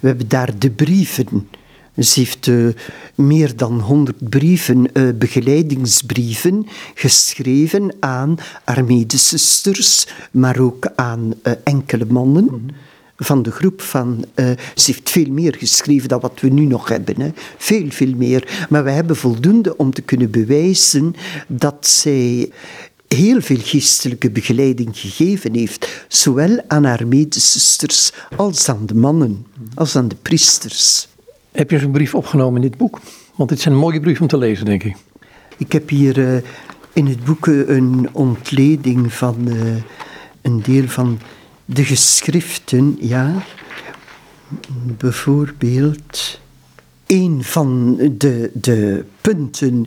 hebben 0.00 0.28
daar 0.28 0.58
de 0.58 0.70
brieven. 0.70 1.48
Ze 1.98 2.20
heeft 2.20 2.46
uh, 2.46 2.74
meer 3.14 3.56
dan 3.56 3.80
honderd 3.80 4.28
brieven, 4.28 4.86
uh, 4.92 5.08
begeleidingsbrieven, 5.14 6.66
geschreven 6.94 7.94
aan 8.00 8.36
haar 8.64 8.84
medezusters, 8.84 10.06
maar 10.30 10.58
ook 10.58 10.86
aan 10.96 11.34
uh, 11.42 11.52
enkele 11.64 12.04
mannen. 12.04 12.44
Mm 12.44 12.50
-hmm 12.50 12.70
van 13.24 13.42
de 13.42 13.50
groep 13.50 13.80
van. 13.80 14.24
Uh, 14.34 14.46
ze 14.74 14.90
heeft 14.90 15.10
veel 15.10 15.30
meer 15.30 15.54
geschreven 15.58 16.08
dan 16.08 16.20
wat 16.20 16.40
we 16.40 16.48
nu 16.48 16.64
nog 16.64 16.88
hebben. 16.88 17.20
Hè. 17.20 17.30
Veel, 17.56 17.86
veel 17.88 18.14
meer. 18.16 18.66
Maar 18.68 18.84
we 18.84 18.90
hebben 18.90 19.16
voldoende 19.16 19.76
om 19.76 19.92
te 19.92 20.02
kunnen 20.02 20.30
bewijzen 20.30 21.14
dat 21.46 21.86
zij 21.86 22.50
heel 23.08 23.40
veel 23.40 23.58
geestelijke 23.60 24.30
begeleiding 24.30 24.98
gegeven 24.98 25.54
heeft. 25.54 26.04
Zowel 26.08 26.60
aan 26.66 26.84
haar 26.84 27.06
medezusters 27.06 28.12
als 28.36 28.68
aan 28.68 28.86
de 28.86 28.94
mannen, 28.94 29.46
als 29.74 29.96
aan 29.96 30.08
de 30.08 30.16
priesters. 30.22 31.08
Heb 31.52 31.70
je 31.70 31.78
zo'n 31.78 31.90
brief 31.90 32.14
opgenomen 32.14 32.62
in 32.62 32.68
dit 32.68 32.78
boek? 32.78 33.00
Want 33.34 33.48
dit 33.48 33.60
zijn 33.60 33.76
mooie 33.76 34.00
brieven 34.00 34.22
om 34.22 34.28
te 34.28 34.36
lezen, 34.36 34.64
denk 34.64 34.82
ik. 34.82 34.96
Ik 35.56 35.72
heb 35.72 35.88
hier 35.88 36.18
uh, 36.18 36.40
in 36.92 37.06
het 37.06 37.24
boek 37.24 37.46
een 37.46 38.08
ontleding 38.12 39.12
van 39.12 39.36
uh, 39.48 39.74
een 40.42 40.62
deel 40.62 40.88
van 40.88 41.18
de 41.72 41.84
geschriften, 41.84 42.96
ja, 43.00 43.44
bijvoorbeeld 44.98 46.40
een 47.06 47.44
van 47.44 47.96
de, 48.18 48.50
de 48.54 49.04
punten 49.20 49.86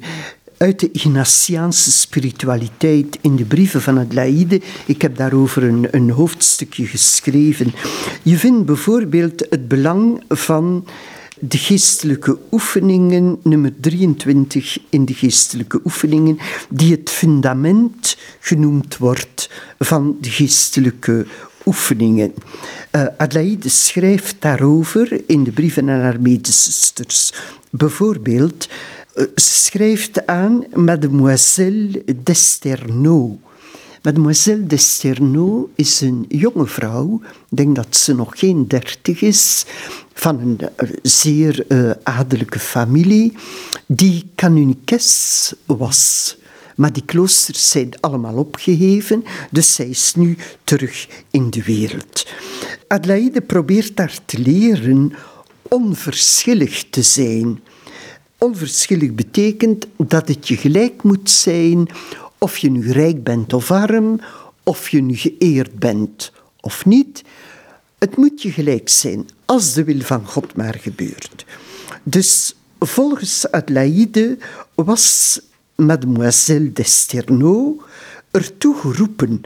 uit 0.57 0.79
de 0.79 0.91
Ignatiaanse 0.91 1.91
spiritualiteit 1.91 3.17
in 3.21 3.35
de 3.35 3.45
brieven 3.45 3.81
van 3.81 3.97
het 3.97 4.13
Laïde. 4.13 4.61
Ik 4.85 5.01
heb 5.01 5.17
daarover 5.17 5.63
een, 5.63 5.87
een 5.91 6.09
hoofdstukje 6.09 6.85
geschreven. 6.85 7.73
Je 8.23 8.37
vindt 8.37 8.65
bijvoorbeeld 8.65 9.45
het 9.49 9.67
belang 9.67 10.23
van 10.29 10.87
de 11.39 11.57
geestelijke 11.57 12.37
oefeningen, 12.51 13.39
nummer 13.43 13.73
23 13.79 14.77
in 14.89 15.05
de 15.05 15.13
geestelijke 15.13 15.81
oefeningen, 15.83 16.37
die 16.69 16.91
het 16.91 17.09
fundament 17.09 18.17
genoemd 18.39 18.97
wordt 18.97 19.49
van 19.79 20.17
de 20.21 20.29
geestelijke 20.29 21.25
oefeningen. 21.65 22.33
Uh, 22.91 23.05
Adelaide 23.17 23.69
schrijft 23.69 24.35
daarover 24.39 25.21
in 25.27 25.43
de 25.43 25.51
brieven 25.51 25.89
aan 25.89 25.99
haar 25.99 26.21
medezusters. 26.21 27.33
Bijvoorbeeld, 27.69 28.67
uh, 29.15 29.23
ze 29.35 29.53
schrijft 29.53 30.25
aan 30.25 30.65
Mademoiselle 30.73 32.03
d'Esterno. 32.23 33.39
Mademoiselle 34.01 34.65
d'Esterno 34.65 35.69
is 35.75 36.01
een 36.01 36.25
jonge 36.27 36.67
vrouw, 36.67 37.21
ik 37.49 37.57
denk 37.57 37.75
dat 37.75 37.95
ze 37.95 38.15
nog 38.15 38.39
geen 38.39 38.67
dertig 38.67 39.21
is, 39.21 39.65
van 40.13 40.39
een 40.39 40.59
uh, 40.61 40.89
zeer 41.01 41.65
uh, 41.67 41.91
adellijke 42.03 42.59
familie, 42.59 43.33
die 43.85 44.29
canonikes 44.35 45.53
was. 45.65 46.37
Maar 46.75 46.93
die 46.93 47.05
kloosters 47.05 47.69
zijn 47.69 47.89
allemaal 47.99 48.35
opgeheven, 48.35 49.23
dus 49.51 49.73
zij 49.73 49.87
is 49.87 50.15
nu 50.15 50.37
terug 50.63 51.07
in 51.31 51.49
de 51.49 51.63
wereld. 51.63 52.27
Adelaide 52.87 53.41
probeert 53.41 53.97
daar 53.97 54.17
te 54.25 54.39
leren 54.39 55.13
onverschillig 55.61 56.89
te 56.89 57.01
zijn. 57.01 57.59
Onverschillig 58.37 59.13
betekent 59.13 59.87
dat 59.97 60.27
het 60.27 60.47
je 60.47 60.57
gelijk 60.57 61.03
moet 61.03 61.29
zijn 61.29 61.87
of 62.37 62.57
je 62.57 62.71
nu 62.71 62.91
rijk 62.91 63.23
bent 63.23 63.53
of 63.53 63.71
arm, 63.71 64.19
of 64.63 64.89
je 64.89 65.01
nu 65.01 65.15
geëerd 65.15 65.79
bent 65.79 66.31
of 66.59 66.85
niet. 66.85 67.23
Het 67.97 68.17
moet 68.17 68.41
je 68.41 68.51
gelijk 68.51 68.89
zijn 68.89 69.29
als 69.45 69.73
de 69.73 69.83
wil 69.83 70.01
van 70.01 70.27
God 70.27 70.55
maar 70.55 70.75
gebeurt. 70.81 71.45
Dus 72.03 72.55
volgens 72.79 73.51
Adelaide 73.51 74.37
was 74.75 75.39
mademoiselle 75.75 76.71
d'Esterno 76.73 77.83
ertoe 78.31 78.75
geroepen 78.75 79.41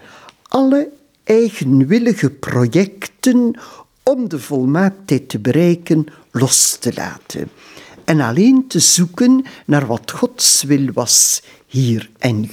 alle 0.49 0.89
eigenwillige 1.23 2.29
projecten 2.29 3.59
om 4.03 4.29
de 4.29 4.39
volmaaktheid 4.39 5.29
te 5.29 5.39
bereiken 5.39 6.05
los 6.31 6.77
te 6.77 6.93
laten 6.93 7.49
en 8.05 8.21
alleen 8.21 8.67
te 8.67 8.79
zoeken 8.79 9.45
naar 9.65 9.85
wat 9.85 10.11
Gods 10.11 10.63
wil 10.63 10.91
was 10.93 11.43
hier 11.65 12.09
en 12.17 12.39
nu. 12.39 12.51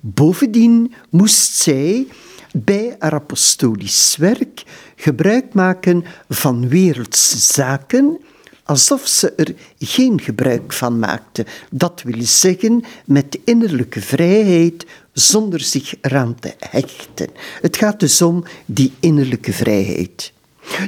Bovendien 0.00 0.94
moest 1.10 1.52
zij 1.52 2.06
bij 2.52 2.96
haar 2.98 3.12
apostolisch 3.12 4.16
werk 4.16 4.62
gebruik 4.96 5.54
maken 5.54 6.04
van 6.28 6.68
wereldse 6.68 7.38
zaken 7.38 8.20
alsof 8.66 9.06
ze 9.06 9.32
er 9.32 9.54
geen 9.78 10.20
gebruik 10.20 10.72
van 10.72 10.98
maakte. 10.98 11.46
Dat 11.70 12.02
wil 12.04 12.22
zeggen 12.22 12.84
met 13.04 13.38
innerlijke 13.44 14.00
vrijheid 14.00 14.86
zonder 15.12 15.60
zich 15.60 15.94
eraan 16.00 16.34
te 16.34 16.54
hechten. 16.58 17.28
Het 17.60 17.76
gaat 17.76 18.00
dus 18.00 18.22
om 18.22 18.44
die 18.66 18.92
innerlijke 19.00 19.52
vrijheid. 19.52 20.32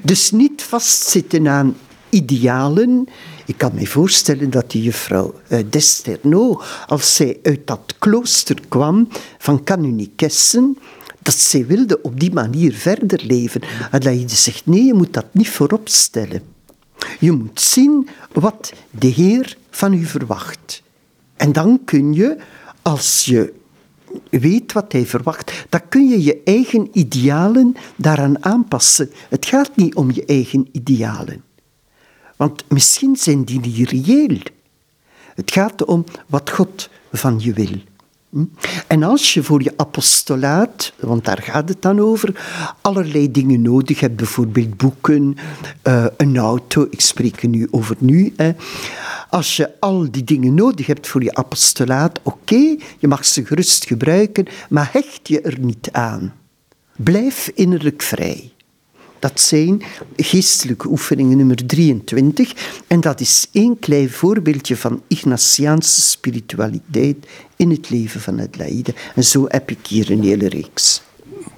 Dus 0.03 0.31
niet 0.31 0.62
vastzitten 0.62 1.49
aan 1.49 1.76
idealen. 2.09 3.09
Ik 3.47 3.59
kan 3.59 3.74
me 3.74 3.87
voorstellen 3.87 4.51
dat 4.51 4.70
die 4.70 4.83
juffrouw 4.83 5.35
uh, 5.49 5.59
Desterno, 5.70 6.62
als 6.87 7.14
zij 7.14 7.39
uit 7.43 7.66
dat 7.66 7.95
klooster 7.99 8.57
kwam 8.68 9.09
van 9.39 9.64
kanunikessen, 9.64 10.79
dat 11.22 11.35
zij 11.35 11.66
wilde 11.66 12.03
op 12.03 12.20
die 12.20 12.33
manier 12.33 12.74
verder 12.74 13.20
leven. 13.26 13.61
En 13.91 14.01
dat 14.01 14.20
je 14.20 14.29
zegt, 14.29 14.66
nee, 14.66 14.85
je 14.85 14.95
moet 14.95 15.12
dat 15.12 15.26
niet 15.33 15.49
voorop 15.51 15.89
stellen. 15.89 16.57
Je 17.18 17.32
moet 17.32 17.61
zien 17.61 18.09
wat 18.32 18.72
de 18.90 19.07
Heer 19.07 19.57
van 19.70 19.92
u 19.92 20.05
verwacht. 20.05 20.82
En 21.36 21.53
dan 21.53 21.80
kun 21.84 22.12
je, 22.12 22.36
als 22.82 23.24
je 23.24 23.55
weet 24.30 24.72
wat 24.72 24.92
hij 24.92 25.07
verwacht, 25.07 25.66
dan 25.68 25.88
kun 25.88 26.09
je 26.09 26.22
je 26.22 26.40
eigen 26.44 26.88
idealen 26.92 27.76
daaraan 27.96 28.44
aanpassen. 28.44 29.11
Het 29.28 29.46
gaat 29.46 29.76
niet 29.76 29.94
om 29.94 30.11
je 30.11 30.24
eigen 30.24 30.68
idealen. 30.72 31.42
Want 32.36 32.64
misschien 32.68 33.16
zijn 33.16 33.44
die 33.44 33.61
niet 33.61 33.90
reëel. 33.90 34.38
Het 35.34 35.51
gaat 35.51 35.84
om 35.84 36.05
wat 36.26 36.51
God 36.51 36.90
van 37.12 37.40
je 37.40 37.53
wil. 37.53 37.82
Hm? 38.31 38.45
En 38.87 39.03
als 39.03 39.35
je 39.35 39.43
voor 39.43 39.62
je 39.62 39.72
apostolaat, 39.76 40.93
want 41.01 41.24
daar 41.24 41.43
gaat 41.43 41.68
het 41.68 41.83
dan 41.83 42.01
over, 42.01 42.41
allerlei 42.81 43.31
dingen 43.31 43.62
nodig 43.62 44.01
hebt, 44.01 44.16
bijvoorbeeld 44.16 44.76
boeken, 44.76 45.37
uh, 45.83 46.07
een 46.16 46.37
auto, 46.37 46.87
ik 46.91 47.01
spreek 47.01 47.43
er 47.43 47.49
nu 47.49 47.68
over 47.70 47.97
nu. 47.99 48.35
Als 49.31 49.57
je 49.57 49.81
al 49.81 50.11
die 50.11 50.24
dingen 50.24 50.55
nodig 50.55 50.87
hebt 50.87 51.07
voor 51.07 51.22
je 51.22 51.35
apostolaat, 51.35 52.20
oké, 52.22 52.76
je 52.99 53.09
mag 53.09 53.24
ze 53.24 53.47
gerust 53.47 53.87
gebruiken, 53.87 54.47
maar 54.68 54.89
hecht 54.93 55.29
je 55.29 55.41
er 55.41 55.59
niet 55.59 55.89
aan. 55.93 56.35
Blijf 56.97 57.51
innerlijk 57.55 58.03
vrij. 58.03 58.53
Dat 59.19 59.41
zijn 59.41 59.83
geestelijke 60.16 60.89
oefeningen 60.89 61.37
nummer 61.37 61.66
23. 61.66 62.83
En 62.87 63.01
dat 63.01 63.21
is 63.21 63.47
één 63.53 63.79
klein 63.79 64.11
voorbeeldje 64.11 64.77
van 64.77 65.03
Ignatiaanse 65.07 66.01
spiritualiteit 66.01 67.27
in 67.57 67.71
het 67.71 67.91
leven 67.91 68.21
van 68.21 68.39
het 68.39 68.57
Laïde. 68.59 68.95
En 69.14 69.25
zo 69.25 69.45
heb 69.49 69.71
ik 69.71 69.87
hier 69.87 70.11
een 70.11 70.23
hele 70.23 70.49
reeks. 70.49 71.03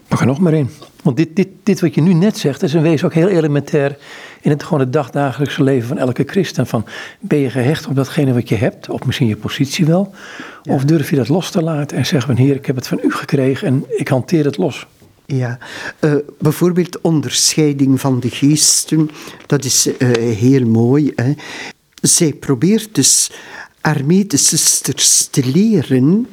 Pak 0.08 0.20
er 0.20 0.26
nog 0.26 0.40
maar 0.40 0.54
in. 0.54 0.70
Want 1.02 1.16
dit, 1.16 1.36
dit, 1.36 1.48
dit 1.62 1.80
wat 1.80 1.94
je 1.94 2.00
nu 2.00 2.12
net 2.12 2.38
zegt, 2.38 2.62
is 2.62 2.74
in 2.74 2.82
wezen 2.82 3.06
ook 3.06 3.14
heel 3.14 3.28
elementair 3.28 3.96
in 4.40 4.50
het, 4.50 4.62
gewoon 4.62 4.80
het 4.80 4.92
dagdagelijkse 4.92 5.62
leven 5.62 5.88
van 5.88 5.98
elke 5.98 6.24
christen. 6.26 6.66
Van, 6.66 6.84
ben 7.20 7.38
je 7.38 7.50
gehecht 7.50 7.86
op 7.86 7.94
datgene 7.94 8.32
wat 8.32 8.48
je 8.48 8.54
hebt, 8.54 8.88
of 8.88 9.04
misschien 9.04 9.26
je 9.26 9.36
positie 9.36 9.86
wel? 9.86 10.14
Of 10.62 10.84
durf 10.84 11.10
je 11.10 11.16
dat 11.16 11.28
los 11.28 11.50
te 11.50 11.62
laten 11.62 11.96
en 11.96 12.06
zeggen 12.06 12.36
van, 12.36 12.44
heer, 12.44 12.54
ik 12.54 12.66
heb 12.66 12.76
het 12.76 12.86
van 12.86 13.00
u 13.02 13.12
gekregen 13.12 13.66
en 13.66 13.84
ik 13.88 14.08
hanteer 14.08 14.44
het 14.44 14.56
los? 14.56 14.86
Ja, 15.32 15.58
uh, 16.00 16.14
bijvoorbeeld 16.38 17.00
onderscheiding 17.00 18.00
van 18.00 18.20
de 18.20 18.30
geesten, 18.30 19.10
dat 19.46 19.64
is 19.64 19.86
uh, 19.86 19.94
heel 20.16 20.66
mooi. 20.66 21.12
Hè. 21.14 21.32
Zij 22.02 22.32
probeert 22.32 22.94
dus 22.94 23.30
haar 23.80 24.04
medezusters 24.04 25.26
te 25.26 25.46
leren 25.46 26.26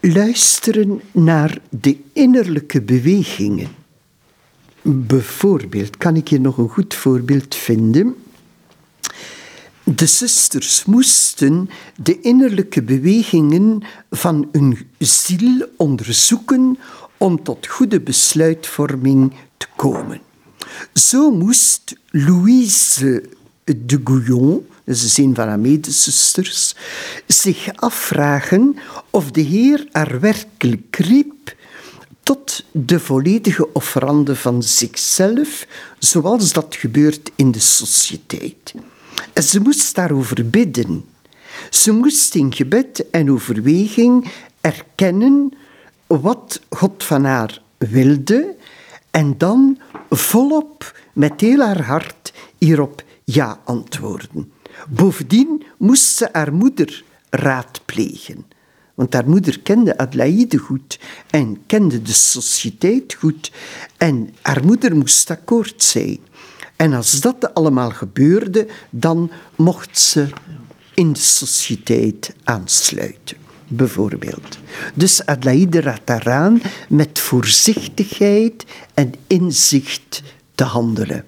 luisteren 0.00 1.00
naar 1.12 1.58
de 1.70 1.96
innerlijke 2.12 2.82
bewegingen. 2.82 3.68
Bijvoorbeeld, 4.82 5.96
kan 5.96 6.16
ik 6.16 6.28
hier 6.28 6.40
nog 6.40 6.58
een 6.58 6.68
goed 6.68 6.94
voorbeeld 6.94 7.54
vinden? 7.54 8.14
De 9.84 10.06
zusters 10.06 10.84
moesten 10.84 11.70
de 11.96 12.20
innerlijke 12.20 12.82
bewegingen 12.82 13.82
van 14.10 14.48
hun 14.52 14.78
ziel 14.98 15.66
onderzoeken 15.76 16.78
om 17.18 17.42
tot 17.42 17.66
goede 17.66 18.00
besluitvorming 18.00 19.32
te 19.56 19.66
komen. 19.76 20.20
Zo 20.92 21.30
moest 21.30 21.96
Louise 22.10 23.22
de 23.64 24.00
Gouillon, 24.04 24.66
is 24.84 25.18
een 25.18 25.34
van 25.34 25.48
haar 25.48 25.58
medezusters, 25.58 26.74
zich 27.26 27.68
afvragen 27.74 28.76
of 29.10 29.30
de 29.30 29.40
Heer 29.40 29.88
haar 29.92 30.20
werkelijk 30.20 30.96
riep 30.96 31.56
tot 32.22 32.64
de 32.70 33.00
volledige 33.00 33.72
offerande 33.72 34.36
van 34.36 34.62
zichzelf, 34.62 35.66
zoals 35.98 36.52
dat 36.52 36.76
gebeurt 36.76 37.30
in 37.36 37.50
de 37.50 37.58
sociëteit. 37.58 38.74
En 39.32 39.42
ze 39.42 39.60
moest 39.60 39.94
daarover 39.94 40.50
bidden. 40.50 41.04
Ze 41.70 41.92
moest 41.92 42.34
in 42.34 42.54
gebed 42.54 43.10
en 43.10 43.30
overweging 43.30 44.30
erkennen 44.60 45.52
wat 46.06 46.60
God 46.68 47.04
van 47.04 47.24
haar 47.24 47.62
wilde 47.78 48.56
en 49.10 49.38
dan 49.38 49.78
volop 50.10 51.00
met 51.12 51.40
heel 51.40 51.60
haar 51.60 51.82
hart 51.82 52.32
hierop 52.58 53.04
ja 53.24 53.60
antwoorden. 53.64 54.52
Bovendien 54.88 55.64
moest 55.78 56.16
ze 56.16 56.28
haar 56.32 56.54
moeder 56.54 57.04
raadplegen. 57.30 58.44
Want 58.94 59.12
haar 59.12 59.28
moeder 59.28 59.60
kende 59.60 59.98
Adelaide 59.98 60.58
goed 60.58 60.98
en 61.30 61.62
kende 61.66 62.02
de 62.02 62.12
sociëteit 62.12 63.14
goed. 63.14 63.52
En 63.96 64.34
haar 64.42 64.64
moeder 64.64 64.96
moest 64.96 65.30
akkoord 65.30 65.82
zijn. 65.82 66.18
En 66.76 66.92
als 66.92 67.20
dat 67.20 67.54
allemaal 67.54 67.90
gebeurde, 67.90 68.66
dan 68.90 69.30
mocht 69.56 69.98
ze 69.98 70.28
in 70.94 71.12
de 71.12 71.20
sociëteit 71.20 72.34
aansluiten, 72.44 73.36
bijvoorbeeld. 73.76 74.58
Dus 74.94 75.26
Adelaide 75.26 75.80
raadt 75.80 76.06
daaraan 76.06 76.62
met 76.88 77.18
voorzichtigheid 77.18 78.64
en 78.94 79.12
inzicht 79.26 80.22
te 80.54 80.64
handelen. 80.64 81.24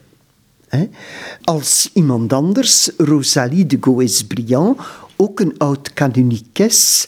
Als 1.44 1.90
iemand 1.92 2.32
anders, 2.32 2.90
Rosalie 2.96 3.66
de 3.66 3.78
Goes-Briand, 3.80 4.78
ook 5.16 5.40
een 5.40 5.58
oud 5.58 5.92
canonikes, 5.92 7.06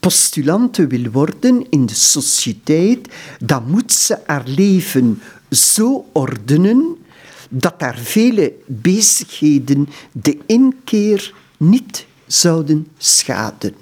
postulante 0.00 0.86
wil 0.86 1.10
worden 1.10 1.66
in 1.70 1.86
de 1.86 1.94
sociëteit, 1.94 3.08
dan 3.38 3.70
moet 3.70 3.92
ze 3.92 4.18
haar 4.26 4.44
leven 4.46 5.20
zo 5.50 6.06
ordenen 6.12 6.96
dat 7.48 7.78
daar 7.78 7.98
vele 7.98 8.52
bezigheden 8.66 9.88
de 10.12 10.38
inkeer 10.46 11.34
niet 11.56 12.06
zouden 12.26 12.86
schaden. 12.98 13.74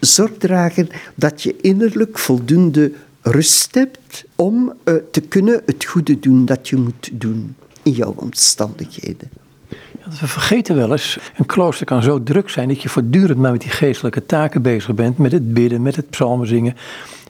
Zorg 0.00 0.30
dragen 0.38 0.88
dat 1.14 1.42
je 1.42 1.56
innerlijk 1.60 2.18
voldoende 2.18 2.92
rust 3.20 3.74
hebt 3.74 4.24
om 4.36 4.72
uh, 4.84 4.94
te 5.10 5.20
kunnen 5.20 5.62
het 5.66 5.84
goede 5.84 6.18
doen 6.18 6.44
dat 6.44 6.68
je 6.68 6.76
moet 6.76 7.10
doen 7.12 7.56
in 7.82 7.92
jouw 7.92 8.14
omstandigheden. 8.16 9.30
Ja, 9.68 10.10
we 10.20 10.26
vergeten 10.26 10.76
wel 10.76 10.92
eens, 10.92 11.18
een 11.36 11.46
klooster 11.46 11.86
kan 11.86 12.02
zo 12.02 12.22
druk 12.22 12.48
zijn 12.48 12.68
dat 12.68 12.82
je 12.82 12.88
voortdurend 12.88 13.38
maar 13.38 13.52
met 13.52 13.60
die 13.60 13.70
geestelijke 13.70 14.26
taken 14.26 14.62
bezig 14.62 14.94
bent, 14.94 15.18
met 15.18 15.32
het 15.32 15.54
bidden, 15.54 15.82
met 15.82 15.96
het 15.96 16.10
psalmen 16.10 16.46
zingen. 16.46 16.76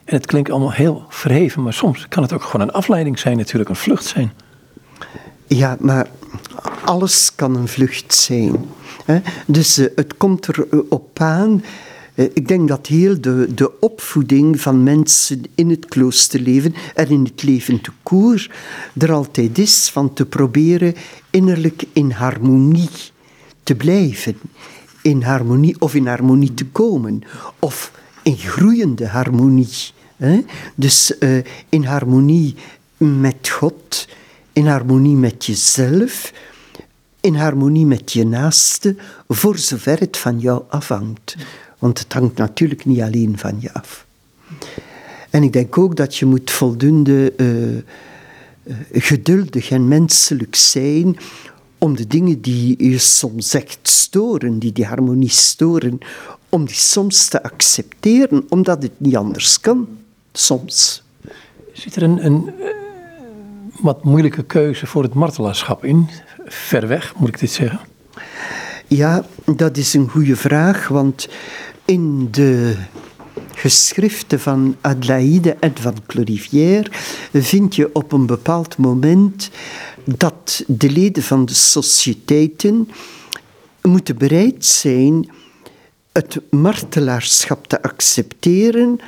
En 0.05 0.15
het 0.15 0.25
klinkt 0.25 0.49
allemaal 0.49 0.71
heel 0.71 1.05
verheven, 1.09 1.63
maar 1.63 1.73
soms 1.73 2.07
kan 2.07 2.23
het 2.23 2.33
ook 2.33 2.43
gewoon 2.43 2.67
een 2.67 2.73
afleiding 2.73 3.19
zijn, 3.19 3.37
natuurlijk 3.37 3.69
een 3.69 3.75
vlucht 3.75 4.05
zijn. 4.05 4.31
Ja, 5.47 5.77
maar 5.79 6.07
alles 6.85 7.35
kan 7.35 7.55
een 7.55 7.67
vlucht 7.67 8.13
zijn. 8.13 8.65
Dus 9.45 9.79
uh, 9.79 9.87
het 9.95 10.17
komt 10.17 10.47
erop 10.71 11.19
aan 11.19 11.61
eh, 11.63 11.69
ik 12.15 12.47
denk 12.47 12.67
dat 12.67 12.87
heel 12.87 13.21
de, 13.21 13.53
de 13.55 13.79
opvoeding 13.79 14.61
van 14.61 14.83
mensen 14.83 15.41
in 15.55 15.69
het 15.69 15.85
kloosterleven 15.85 16.75
en 16.93 17.09
in 17.09 17.23
het 17.23 17.43
leven 17.43 17.81
te 17.81 17.91
koer 18.03 18.51
er 18.97 19.11
altijd 19.11 19.57
is 19.57 19.89
van 19.89 20.13
te 20.13 20.25
proberen 20.25 20.95
innerlijk 21.29 21.83
in 21.93 22.11
harmonie 22.11 22.89
te 23.63 23.75
blijven. 23.75 24.37
In 25.01 25.21
harmonie 25.21 25.75
of 25.79 25.95
in 25.95 26.07
harmonie 26.07 26.53
te 26.53 26.65
komen. 26.65 27.21
Of 27.59 27.91
in 28.23 28.37
groeiende 28.37 29.07
harmonie. 29.07 29.93
Dus 30.75 31.15
uh, 31.19 31.43
in 31.69 31.83
harmonie 31.83 32.55
met 32.97 33.49
God, 33.49 34.07
in 34.53 34.67
harmonie 34.67 35.15
met 35.15 35.45
jezelf, 35.45 36.33
in 37.19 37.35
harmonie 37.35 37.85
met 37.85 38.11
je 38.11 38.25
naaste, 38.25 38.95
voor 39.27 39.57
zover 39.57 39.99
het 39.99 40.17
van 40.17 40.39
jou 40.39 40.63
afhangt. 40.69 41.35
Want 41.79 41.99
het 41.99 42.13
hangt 42.13 42.37
natuurlijk 42.37 42.85
niet 42.85 43.01
alleen 43.01 43.37
van 43.37 43.57
je 43.59 43.73
af. 43.73 44.05
En 45.29 45.43
ik 45.43 45.53
denk 45.53 45.77
ook 45.77 45.95
dat 45.95 46.15
je 46.15 46.25
moet 46.25 46.51
voldoende 46.51 47.33
uh, 47.37 47.81
geduldig 48.91 49.69
en 49.69 49.87
menselijk 49.87 50.55
zijn 50.55 51.17
om 51.77 51.95
de 51.95 52.07
dingen 52.07 52.41
die 52.41 52.89
je 52.89 52.97
soms 52.97 53.53
echt 53.53 53.79
storen, 53.81 54.59
die 54.59 54.71
die 54.71 54.85
harmonie 54.85 55.29
storen, 55.29 55.99
om 56.49 56.65
die 56.65 56.75
soms 56.75 57.27
te 57.27 57.43
accepteren, 57.43 58.45
omdat 58.49 58.83
het 58.83 58.99
niet 58.99 59.15
anders 59.15 59.59
kan. 59.59 59.87
Soms. 60.33 61.03
Zit 61.73 61.95
er 61.95 62.03
een, 62.03 62.25
een 62.25 62.53
uh, 62.59 62.65
wat 63.81 64.03
moeilijke 64.03 64.43
keuze 64.43 64.87
voor 64.87 65.03
het 65.03 65.13
martelaarschap 65.13 65.85
in? 65.85 66.09
Ver 66.45 66.87
weg, 66.87 67.15
moet 67.15 67.27
ik 67.27 67.39
dit 67.39 67.51
zeggen? 67.51 67.79
Ja, 68.95 69.25
dat 69.55 69.77
is 69.77 69.93
een 69.93 70.09
goede 70.09 70.35
vraag, 70.35 70.87
want 70.87 71.29
in 71.85 72.27
de 72.31 72.75
geschriften 73.53 74.39
van 74.39 74.75
Adelaide 74.81 75.55
en 75.59 75.73
van 75.79 75.95
Clorivière 76.05 76.91
vind 77.33 77.75
je 77.75 77.89
op 77.93 78.11
een 78.11 78.25
bepaald 78.25 78.77
moment 78.77 79.49
dat 80.03 80.63
de 80.67 80.89
leden 80.89 81.23
van 81.23 81.45
de 81.45 81.53
sociëteiten 81.53 82.89
moeten 83.81 84.17
bereid 84.17 84.65
zijn 84.65 85.29
het 86.11 86.41
martelaarschap 86.49 87.67
te 87.67 87.81
accepteren 87.81 88.99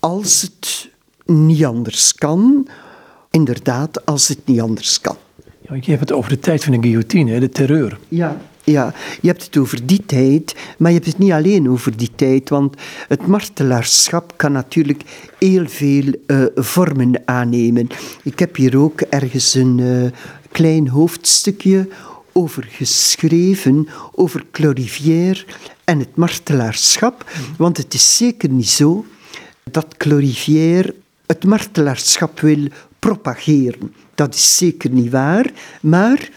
als 0.00 0.42
het 0.42 0.90
niet 1.26 1.64
anders 1.64 2.14
kan. 2.14 2.68
Inderdaad, 3.30 4.06
als 4.06 4.28
het 4.28 4.40
niet 4.44 4.60
anders 4.60 5.00
kan. 5.00 5.16
Ja, 5.60 5.74
je 5.74 5.90
hebt 5.90 6.00
het 6.00 6.12
over 6.12 6.30
de 6.30 6.38
tijd 6.38 6.64
van 6.64 6.72
de 6.72 6.80
guillotine, 6.80 7.40
de 7.40 7.48
terreur. 7.48 7.98
Ja, 8.08 8.40
ja, 8.64 8.94
je 9.20 9.28
hebt 9.28 9.44
het 9.44 9.56
over 9.56 9.86
die 9.86 10.06
tijd, 10.06 10.54
maar 10.78 10.90
je 10.90 10.96
hebt 10.96 11.08
het 11.10 11.18
niet 11.18 11.32
alleen 11.32 11.70
over 11.70 11.96
die 11.96 12.10
tijd, 12.14 12.48
want 12.48 12.76
het 13.08 13.26
martelaarschap 13.26 14.32
kan 14.36 14.52
natuurlijk 14.52 15.02
heel 15.38 15.68
veel 15.68 16.14
uh, 16.26 16.44
vormen 16.54 17.22
aannemen. 17.24 17.86
Ik 18.22 18.38
heb 18.38 18.56
hier 18.56 18.78
ook 18.78 19.00
ergens 19.00 19.54
een 19.54 19.78
uh, 19.78 20.10
klein 20.52 20.88
hoofdstukje 20.88 21.88
over 22.32 22.66
geschreven, 22.70 23.88
over 24.12 24.44
Clorivière 24.50 25.44
en 25.84 25.98
het 25.98 26.16
martelaarschap, 26.16 27.30
want 27.56 27.76
het 27.76 27.94
is 27.94 28.16
zeker 28.16 28.48
niet 28.48 28.68
zo 28.68 29.04
dat 29.70 29.96
Clorivière 29.96 30.94
het 31.26 31.44
martelaarschap 31.44 32.40
wil 32.40 32.68
propageren. 32.98 33.94
Dat 34.14 34.34
is 34.34 34.56
zeker 34.56 34.90
niet 34.90 35.10
waar, 35.10 35.52
maar 35.80 36.28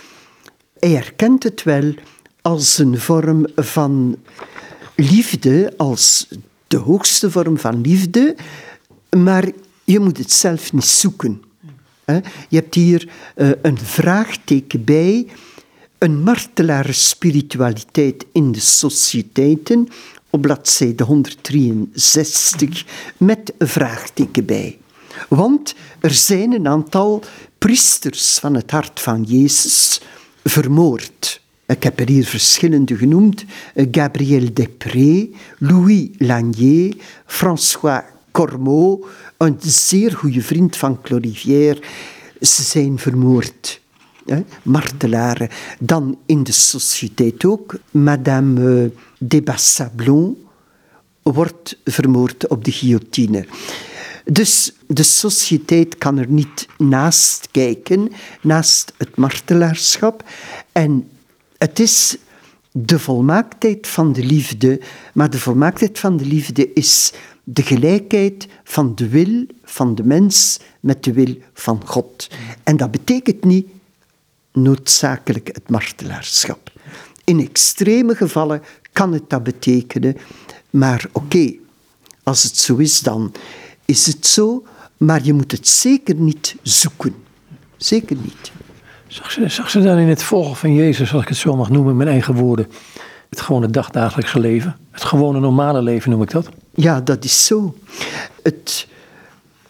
hij 0.80 0.96
erkent 0.96 1.44
het 1.44 1.64
wel 1.64 1.94
als 2.48 2.78
een 2.78 3.00
vorm 3.00 3.48
van 3.56 4.18
liefde, 4.96 5.74
als 5.78 6.28
de 6.68 6.78
hoogste 6.78 7.32
vorm 7.32 7.58
van 7.58 7.82
liefde, 7.82 8.36
maar 9.18 9.52
je 9.84 10.00
moet 10.00 10.18
het 10.18 10.32
zelf 10.32 10.74
niet 10.74 10.84
zoeken. 10.86 11.42
Je 12.50 12.56
hebt 12.56 12.76
hier 12.76 13.10
eh, 13.36 13.50
een 13.62 13.78
vraagteken 13.78 14.84
bij, 14.84 15.28
een 15.98 16.24
martelare 16.24 16.94
spiritualiteit 16.94 18.26
in 18.32 18.52
de 18.52 18.60
sociëteiten, 18.60 19.88
op 20.30 20.42
bladzijde 20.42 21.04
163, 21.04 22.86
met 23.18 23.54
een 23.58 23.68
vraagteken 23.68 24.46
bij. 24.46 24.78
Want 25.30 25.76
er 26.00 26.14
zijn 26.14 26.52
een 26.52 26.68
aantal 26.68 27.24
priesters 27.58 28.40
van 28.40 28.54
het 28.54 28.72
hart 28.72 29.00
van 29.00 29.24
Jezus 29.24 30.02
vermoord. 30.44 31.46
Ik 31.68 31.84
heb 31.84 32.00
er 32.00 32.08
hier 32.08 32.26
verschillende 32.26 32.98
genoemd. 32.98 33.46
Eh, 33.74 33.88
Gabriel 33.92 34.54
Després, 34.54 35.28
Louis 35.58 36.10
Lanier, 36.18 36.96
François 37.26 38.04
Cormot, 38.32 39.06
een 39.38 39.58
zeer 39.60 40.12
goede 40.12 40.42
vriend 40.42 40.78
van 40.78 41.02
Clorivière. 41.02 41.82
Ze 42.42 42.64
zijn 42.64 43.00
vermoord. 43.00 43.82
Hè? 44.26 44.44
Martelaren. 44.64 45.50
Dan 45.80 46.18
in 46.26 46.44
de 46.44 46.52
sociëteit 46.52 47.46
ook. 47.46 47.76
Madame 47.92 48.84
eh, 48.84 48.90
Desbassablon 49.20 50.38
wordt 51.22 51.78
vermoord 51.84 52.48
op 52.48 52.64
de 52.66 52.72
guillotine. 52.72 53.46
Dus 54.26 54.74
de 54.88 55.04
sociëteit 55.04 55.98
kan 55.98 56.18
er 56.18 56.30
niet 56.30 56.68
naast 56.78 57.48
kijken, 57.52 58.12
naast 58.42 58.94
het 58.98 59.16
martelaarschap. 59.16 60.24
En 60.72 61.10
het 61.58 61.80
is 61.80 62.18
de 62.72 63.00
volmaaktheid 63.00 63.88
van 63.88 64.14
de 64.14 64.24
liefde, 64.24 64.82
maar 65.14 65.30
de 65.30 65.40
volmaaktheid 65.40 66.00
van 66.00 66.18
de 66.18 66.26
liefde 66.26 66.74
is 66.74 67.14
de 67.44 67.62
gelijkheid 67.62 68.48
van 68.64 68.96
de 68.96 69.08
wil 69.10 69.46
van 69.64 69.96
de 69.96 70.04
mens 70.04 70.60
met 70.80 71.04
de 71.04 71.14
wil 71.14 71.38
van 71.54 71.82
God. 71.86 72.30
En 72.64 72.78
dat 72.78 72.92
betekent 72.92 73.44
niet 73.44 73.68
noodzakelijk 74.52 75.48
het 75.48 75.70
martelaarschap. 75.70 76.72
In 77.24 77.40
extreme 77.40 78.16
gevallen 78.16 78.62
kan 78.92 79.14
het 79.14 79.30
dat 79.30 79.44
betekenen, 79.44 80.18
maar 80.70 81.10
oké, 81.12 81.54
als 82.24 82.44
het 82.44 82.58
zo 82.58 82.76
is, 82.76 83.00
dan 83.00 83.34
is 83.86 84.06
het 84.06 84.26
zo, 84.26 84.64
maar 84.98 85.24
je 85.24 85.34
moet 85.34 85.52
het 85.52 85.68
zeker 85.68 86.16
niet 86.16 86.56
zoeken. 86.62 87.16
Zeker 87.78 88.16
niet. 88.16 88.52
Zag 89.18 89.32
ze, 89.32 89.50
zag 89.50 89.70
ze 89.70 89.82
dan 89.82 89.98
in 89.98 90.08
het 90.08 90.24
volgen 90.24 90.56
van 90.56 90.74
Jezus, 90.74 91.14
als 91.14 91.22
ik 91.22 91.28
het 91.28 91.38
zo 91.38 91.56
mag 91.56 91.70
noemen, 91.70 91.92
in 91.92 91.98
mijn 91.98 92.10
eigen 92.10 92.34
woorden, 92.34 92.68
het 93.30 93.42
gewone 93.42 93.70
dagdagelijkse 93.70 94.40
leven? 94.40 94.76
Het 94.92 95.04
gewone 95.04 95.40
normale 95.40 95.82
leven 95.82 96.12
noem 96.12 96.22
ik 96.22 96.32
dat? 96.32 96.50
Ja, 96.76 97.02
dat 97.02 97.24
is 97.24 97.46
zo. 97.46 97.76
Het 98.44 98.88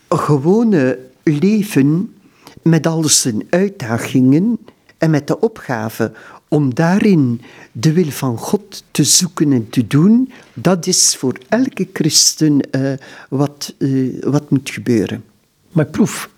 gewone 0.09 0.99
leven 1.23 2.15
met 2.61 2.87
al 2.87 3.03
zijn 3.03 3.47
uitdagingen 3.49 4.59
en 4.97 5.09
met 5.09 5.27
de 5.27 5.39
opgave 5.39 6.11
om 6.47 6.73
daarin 6.73 7.41
de 7.71 7.93
wil 7.93 8.09
van 8.09 8.37
God 8.37 8.83
te 8.91 9.03
zoeken 9.03 9.51
en 9.51 9.69
te 9.69 9.87
doen, 9.87 10.31
dat 10.53 10.87
is 10.87 11.15
voor 11.15 11.37
elke 11.49 11.87
christen 11.93 12.59
uh, 12.71 12.93
wat, 13.29 13.73
uh, 13.77 14.23
wat 14.23 14.49
moet 14.49 14.69
gebeuren. 14.69 15.23
Maar 15.71 15.85
proef 15.85 16.29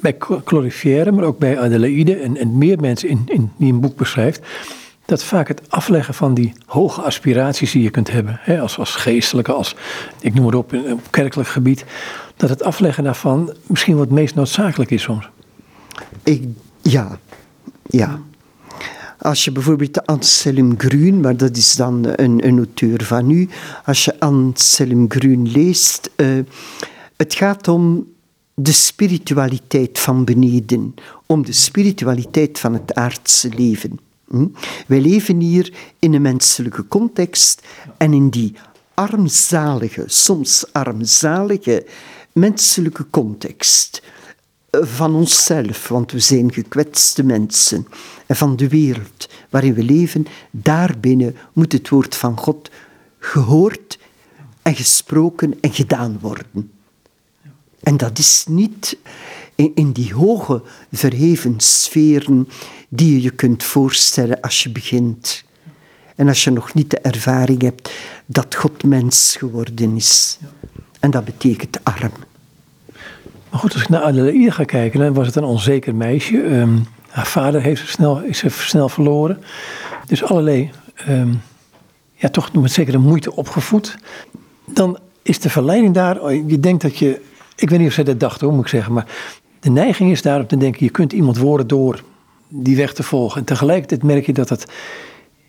bij 0.00 0.16
Glorifière, 0.44 1.12
maar 1.12 1.24
ook 1.24 1.38
bij 1.38 1.60
Adelaide 1.60 2.16
en, 2.16 2.58
meer 2.58 2.80
mensen 2.80 3.08
in, 3.08 3.22
in, 3.26 3.52
die 3.56 3.72
een 3.72 3.80
boek 3.80 3.96
beschrijft, 3.96 4.40
dat 5.04 5.24
vaak 5.24 5.48
het 5.48 5.62
afleggen 5.68 6.14
van 6.14 6.34
die 6.34 6.52
hoge 6.66 7.00
aspiraties 7.00 7.72
die 7.72 7.82
je 7.82 7.90
kunt 7.90 8.10
hebben, 8.10 8.38
hè, 8.40 8.60
als, 8.60 8.76
geestelijke, 8.80 9.52
als 9.52 9.74
ik 10.20 10.34
noem 10.34 10.46
het 10.46 10.54
op, 10.54 10.72
op 10.72 11.00
kerkelijk 11.10 11.48
gebied, 11.48 11.84
dat 12.36 12.50
het 12.50 12.62
afleggen 12.62 13.04
daarvan 13.04 13.54
misschien 13.66 13.96
wat 13.96 14.10
meest 14.10 14.34
noodzakelijk 14.34 14.90
is 14.90 15.02
soms. 15.02 15.28
Ik, 16.22 16.44
ja, 16.82 17.18
ja. 17.86 18.20
Als 19.18 19.44
je 19.44 19.52
bijvoorbeeld 19.52 20.06
Anselm 20.06 20.74
Grün, 20.78 21.20
maar 21.20 21.36
dat 21.36 21.56
is 21.56 21.74
dan 21.74 22.06
een, 22.14 22.46
een 22.46 22.56
auteur 22.56 23.04
van 23.04 23.30
u, 23.30 23.48
als 23.84 24.04
je 24.04 24.20
Anselm 24.20 25.04
Grün 25.08 25.50
leest, 25.50 26.10
uh, 26.16 26.44
het 27.16 27.34
gaat 27.34 27.68
om 27.68 28.06
de 28.62 28.72
spiritualiteit 28.72 29.98
van 29.98 30.24
beneden, 30.24 30.94
om 31.26 31.44
de 31.44 31.52
spiritualiteit 31.52 32.58
van 32.58 32.72
het 32.72 32.94
aardse 32.94 33.48
leven. 33.48 33.98
Hm? 34.28 34.46
Wij 34.86 35.00
leven 35.00 35.40
hier 35.40 35.72
in 35.98 36.14
een 36.14 36.22
menselijke 36.22 36.88
context 36.88 37.62
en 37.96 38.12
in 38.12 38.28
die 38.28 38.54
armzalige, 38.94 40.04
soms 40.06 40.72
armzalige 40.72 41.86
menselijke 42.32 43.06
context 43.10 44.02
eh, 44.70 44.80
van 44.84 45.14
onszelf, 45.14 45.88
want 45.88 46.12
we 46.12 46.18
zijn 46.18 46.52
gekwetste 46.52 47.22
mensen, 47.22 47.86
en 48.26 48.36
van 48.36 48.56
de 48.56 48.68
wereld 48.68 49.28
waarin 49.50 49.74
we 49.74 49.82
leven, 49.82 50.26
daarbinnen 50.50 51.36
moet 51.52 51.72
het 51.72 51.88
woord 51.88 52.16
van 52.16 52.38
God 52.38 52.70
gehoord 53.18 53.98
en 54.62 54.74
gesproken 54.74 55.60
en 55.60 55.72
gedaan 55.72 56.18
worden. 56.20 56.70
En 57.82 57.96
dat 57.96 58.18
is 58.18 58.44
niet 58.48 58.96
in, 59.54 59.72
in 59.74 59.92
die 59.92 60.14
hoge 60.14 60.62
verheven 60.92 61.54
sferen 61.56 62.48
die 62.88 63.12
je 63.12 63.22
je 63.22 63.30
kunt 63.30 63.62
voorstellen 63.62 64.40
als 64.40 64.62
je 64.62 64.70
begint. 64.70 65.44
En 66.16 66.28
als 66.28 66.44
je 66.44 66.50
nog 66.50 66.74
niet 66.74 66.90
de 66.90 66.98
ervaring 66.98 67.62
hebt 67.62 67.90
dat 68.26 68.54
God 68.54 68.84
mens 68.84 69.36
geworden 69.38 69.96
is. 69.96 70.38
En 71.00 71.10
dat 71.10 71.24
betekent 71.24 71.84
arm. 71.84 72.12
Maar 73.50 73.60
goed, 73.60 73.72
als 73.72 73.82
ik 73.82 73.88
naar 73.88 74.02
Adelaide 74.02 74.50
ga 74.50 74.64
kijken, 74.64 75.00
dan 75.00 75.14
was 75.14 75.26
het 75.26 75.36
een 75.36 75.44
onzeker 75.44 75.94
meisje. 75.94 76.42
Ehm, 76.42 76.78
haar 77.08 77.26
vader 77.26 77.62
heeft 77.62 77.88
snel, 77.88 78.20
is 78.20 78.38
ze 78.38 78.48
snel 78.50 78.88
verloren. 78.88 79.42
Dus 80.06 80.24
allerlei, 80.24 80.70
um, 81.08 81.42
ja, 82.14 82.28
toch 82.28 82.52
met 82.52 82.72
zekere 82.72 82.98
moeite 82.98 83.36
opgevoed. 83.36 83.98
Dan 84.66 84.98
is 85.22 85.40
de 85.40 85.50
verleiding 85.50 85.94
daar, 85.94 86.20
oh, 86.20 86.48
je 86.48 86.60
denkt 86.60 86.82
dat 86.82 86.98
je, 86.98 87.20
ik 87.60 87.70
weet 87.70 87.78
niet 87.78 87.88
of 87.88 87.94
zij 87.94 88.04
dat 88.04 88.20
dacht 88.20 88.40
hoor, 88.40 88.52
moet 88.52 88.64
ik 88.64 88.68
zeggen, 88.68 88.92
maar 88.92 89.06
de 89.60 89.70
neiging 89.70 90.10
is 90.10 90.22
daarop 90.22 90.48
te 90.48 90.56
denken, 90.56 90.84
je 90.84 90.90
kunt 90.90 91.12
iemand 91.12 91.38
worden 91.38 91.66
door 91.66 92.02
die 92.48 92.76
weg 92.76 92.92
te 92.92 93.02
volgen. 93.02 93.40
En 93.40 93.46
tegelijkertijd 93.46 94.02
merk 94.02 94.26
je 94.26 94.32
dat 94.32 94.48
het 94.48 94.66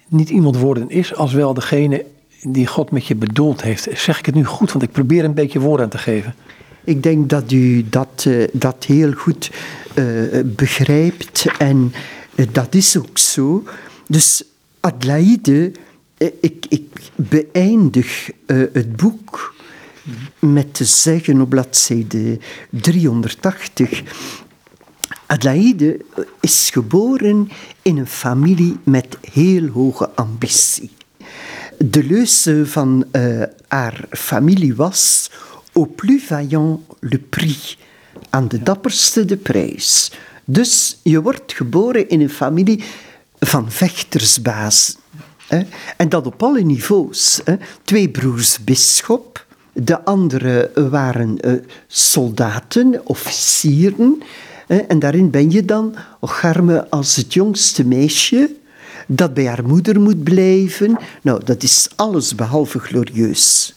niet 0.08 0.30
iemand 0.30 0.58
worden 0.58 0.90
is, 0.90 1.16
als 1.16 1.34
wel 1.34 1.54
degene 1.54 2.06
die 2.42 2.68
God 2.68 2.92
met 2.92 3.06
je 3.06 3.16
bedoeld 3.16 3.62
heeft. 3.62 3.88
Zeg 3.94 4.20
ik 4.20 4.26
het 4.26 4.36
nu 4.36 4.46
goed, 4.46 4.72
want 4.72 4.84
ik 4.84 4.92
probeer 4.92 5.24
een 5.24 5.34
beetje 5.34 5.60
woorden 5.60 5.86
aan 5.86 5.92
te 5.92 5.98
geven. 5.98 6.36
Ik 6.84 7.04
denk 7.04 7.30
dat 7.30 7.52
u 7.52 7.86
dat, 7.90 8.26
uh, 8.28 8.48
dat 8.54 8.84
heel 8.86 9.12
goed 9.12 9.52
uh, 9.96 10.40
begrijpt 10.46 11.46
en 11.58 11.94
uh, 12.36 12.46
dat 12.52 12.76
is 12.76 12.98
ook 12.98 13.18
zo. 13.18 13.64
Dus 14.08 14.44
Adlaide, 14.80 15.72
ik, 16.40 16.66
ik 16.70 17.12
beëindig 17.16 18.30
het 18.46 18.96
boek 18.96 19.54
met 20.40 20.74
te 20.74 20.86
zeggen 20.86 21.42
op 21.42 21.50
bladzijde 21.50 22.40
380. 22.70 24.04
Adelaide 25.26 26.00
is 26.40 26.70
geboren 26.70 27.50
in 27.82 27.98
een 27.98 28.08
familie 28.08 28.78
met 28.84 29.18
heel 29.32 29.68
hoge 29.68 30.10
ambitie. 30.10 30.92
De 31.78 32.04
leuze 32.04 32.66
van 32.66 33.06
uh, 33.12 33.44
haar 33.68 34.06
familie 34.10 34.76
was 34.76 35.32
Au 35.74 35.86
plus 35.86 36.24
vaillant 36.24 36.80
le 37.00 37.20
prix. 37.20 37.78
Aan 38.30 38.48
de 38.48 38.64
dapperste 38.64 39.26
de 39.26 39.38
prijs. 39.38 40.12
Dus 40.46 41.00
je 41.04 41.22
wordt 41.22 41.54
geboren 41.54 42.10
in 42.10 42.22
een 42.22 42.30
familie 42.30 42.84
van 43.40 43.72
vechtersbazen. 43.72 44.96
En 45.98 46.10
dat 46.10 46.26
op 46.26 46.44
alle 46.44 46.62
niveaus. 46.62 47.42
Twee 47.84 48.10
broers 48.10 48.64
bisschop, 48.64 49.46
de 49.74 50.04
anderen 50.04 50.90
waren 50.90 51.38
uh, 51.46 51.54
soldaten, 51.88 53.02
officieren. 53.04 54.22
En 54.68 55.00
daarin 55.00 55.30
ben 55.30 55.52
je 55.52 55.66
dan, 55.66 55.96
Ocharme, 56.20 56.90
als 56.90 57.16
het 57.16 57.34
jongste 57.34 57.86
meisje 57.86 58.50
dat 59.08 59.34
bij 59.34 59.48
haar 59.48 59.68
moeder 59.68 60.02
moet 60.02 60.24
blijven. 60.24 60.98
Nou, 61.22 61.44
dat 61.44 61.64
is 61.64 61.90
alles 61.96 62.36
behalve 62.36 62.80
glorieus. 62.80 63.76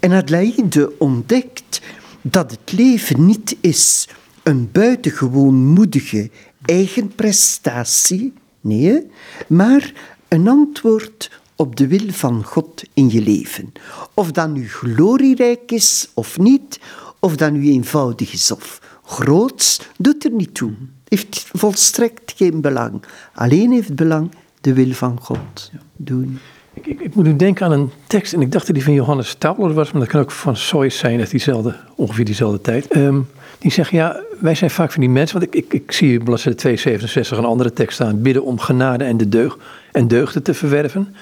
En 0.00 0.12
Adelaide 0.12 0.92
ontdekt 0.98 1.80
dat 2.22 2.50
het 2.50 2.72
leven 2.72 3.26
niet 3.26 3.56
is 3.60 4.08
een 4.42 4.68
buitengewoon 4.72 5.54
moedige 5.54 6.30
eigen 6.64 7.14
prestatie, 7.14 8.32
nee, 8.60 9.06
maar 9.46 9.92
een 10.28 10.48
antwoord 10.48 11.37
op 11.58 11.76
de 11.76 11.86
wil 11.86 12.10
van 12.10 12.44
God 12.44 12.82
in 12.94 13.10
je 13.10 13.22
leven. 13.22 13.72
Of 14.14 14.30
dat 14.30 14.50
nu 14.50 14.68
glorierijk 14.68 15.72
is 15.72 16.08
of 16.14 16.38
niet, 16.38 16.80
of 17.18 17.36
dat 17.36 17.52
nu 17.52 17.70
eenvoudig 17.70 18.32
is 18.32 18.50
of 18.50 18.80
groots, 19.04 19.80
doet 19.96 20.24
er 20.24 20.30
niet 20.30 20.54
toe. 20.54 20.72
Heeft 21.08 21.48
volstrekt 21.52 22.32
geen 22.36 22.60
belang. 22.60 23.02
Alleen 23.34 23.72
heeft 23.72 23.94
belang 23.94 24.30
de 24.60 24.72
wil 24.72 24.92
van 24.92 25.18
God 25.20 25.70
doen. 25.96 26.38
Ik, 26.74 26.86
ik, 26.86 27.00
ik, 27.00 27.14
moet 27.14 27.24
nu 27.24 27.36
denken 27.36 27.66
aan 27.66 27.72
een 27.72 27.90
tekst, 28.06 28.32
en 28.32 28.40
ik 28.40 28.52
dacht 28.52 28.66
dat 28.66 28.74
die 28.74 28.84
van 28.84 28.94
Johannes 28.94 29.34
Tauler 29.34 29.74
was, 29.74 29.92
maar 29.92 30.00
dat 30.00 30.10
kan 30.10 30.20
ook 30.20 30.30
van 30.30 30.56
Sois 30.56 30.98
zijn, 30.98 31.18
uit 31.18 31.30
diezelfde, 31.30 31.76
ongeveer 31.94 32.24
diezelfde 32.24 32.60
tijd. 32.60 32.96
Um, 32.96 33.28
die 33.58 33.70
zeggen, 33.70 33.98
ja, 33.98 34.20
wij 34.40 34.54
zijn 34.54 34.70
vaak 34.70 34.92
van 34.92 35.00
die 35.00 35.10
mensen, 35.10 35.38
want 35.38 35.54
ik, 35.54 35.64
ik, 35.64 35.72
ik 35.72 35.92
zie 35.92 36.12
in 36.12 36.24
bladzijde 36.24 36.58
267 36.58 37.38
een 37.38 37.44
andere 37.44 37.72
tekst 37.72 37.94
staan, 37.94 38.22
bidden 38.22 38.44
om 38.44 38.58
genade 38.58 39.04
en 39.04 39.16
de 39.16 39.28
deugd 39.28 39.58
en 39.92 40.08
deugden 40.08 40.42
te 40.42 40.54
verwerven. 40.54 41.14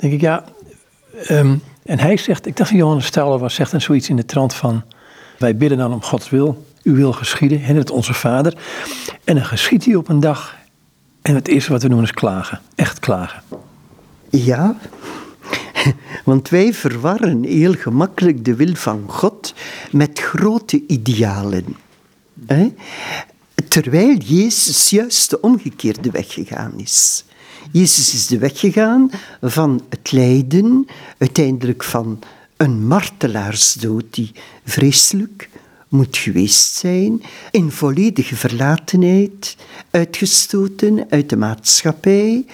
Denk 0.00 0.12
ik, 0.12 0.20
ja, 0.20 0.44
um, 1.30 1.62
en 1.82 1.98
hij 1.98 2.16
zegt, 2.16 2.46
ik 2.46 2.56
dacht 2.56 2.70
dat 2.70 2.78
Johannes 2.78 3.10
Tauler 3.10 3.38
was, 3.38 3.54
zegt 3.54 3.70
dan 3.70 3.80
zoiets 3.80 4.08
in 4.08 4.16
de 4.16 4.24
trant 4.24 4.54
van, 4.54 4.82
wij 5.38 5.56
bidden 5.56 5.78
dan 5.78 5.92
om 5.92 6.02
Gods 6.02 6.30
wil, 6.30 6.66
uw 6.82 6.94
wil 6.94 7.12
geschieden, 7.12 7.62
en 7.62 7.76
het 7.76 7.90
onze 7.90 8.14
Vader. 8.14 8.58
En 9.24 9.34
dan 9.34 9.44
geschiet 9.44 9.84
hij 9.84 9.94
op 9.94 10.08
een 10.08 10.20
dag, 10.20 10.56
en 11.22 11.34
het 11.34 11.48
eerste 11.48 11.72
wat 11.72 11.82
we 11.82 11.88
doen 11.88 12.02
is 12.02 12.12
klagen, 12.12 12.60
echt 12.74 12.98
klagen. 12.98 13.42
Ja, 14.30 14.76
want 16.24 16.48
wij 16.48 16.74
verwarren 16.74 17.42
heel 17.42 17.74
gemakkelijk 17.74 18.44
de 18.44 18.54
wil 18.54 18.74
van 18.74 19.04
God 19.06 19.54
met 19.90 20.18
grote 20.18 20.82
idealen. 20.86 21.76
Hè? 22.46 22.72
Terwijl 23.68 24.16
Jezus 24.16 24.90
juist 24.90 25.30
de 25.30 25.40
omgekeerde 25.40 26.10
weg 26.10 26.32
gegaan 26.32 26.72
is. 26.76 27.24
Jezus 27.72 28.14
is 28.14 28.26
de 28.26 28.38
weg 28.38 28.60
gegaan 28.60 29.10
van 29.40 29.82
het 29.88 30.12
lijden, 30.12 30.86
uiteindelijk 31.18 31.84
van 31.84 32.18
een 32.56 32.86
martelaarsdood 32.86 34.04
die 34.10 34.32
vreselijk 34.64 35.48
moet 35.88 36.16
geweest 36.16 36.74
zijn, 36.74 37.22
in 37.50 37.70
volledige 37.70 38.36
verlatenheid, 38.36 39.56
uitgestoten 39.90 41.06
uit 41.08 41.28
de 41.28 41.36
maatschappij, 41.36 42.44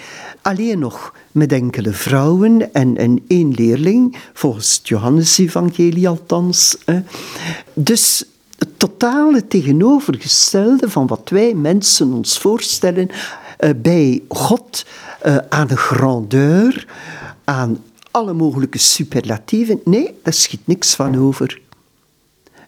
alleen 0.41 0.79
nog 0.79 1.13
met 1.31 1.51
enkele 1.51 1.91
vrouwen 1.91 2.73
en, 2.73 2.97
en 2.97 3.23
één 3.27 3.51
leerling, 3.53 4.17
volgens 4.33 4.77
het 4.77 4.87
Johannesevangelie 4.87 6.07
althans. 6.07 6.77
Dus 7.73 8.25
het 8.57 8.79
totale 8.79 9.47
tegenovergestelde 9.47 10.89
van 10.89 11.07
wat 11.07 11.29
wij 11.29 11.53
mensen 11.53 12.13
ons 12.13 12.37
voorstellen 12.37 13.09
bij 13.75 14.21
God 14.27 14.85
uh, 15.25 15.37
aan 15.49 15.67
de 15.67 15.77
grandeur, 15.77 16.87
aan 17.43 17.83
alle 18.11 18.33
mogelijke 18.33 18.77
superlatieven. 18.77 19.81
Nee, 19.83 20.13
daar 20.23 20.33
schiet 20.33 20.67
niks 20.67 20.95
van 20.95 21.17
over. 21.17 21.61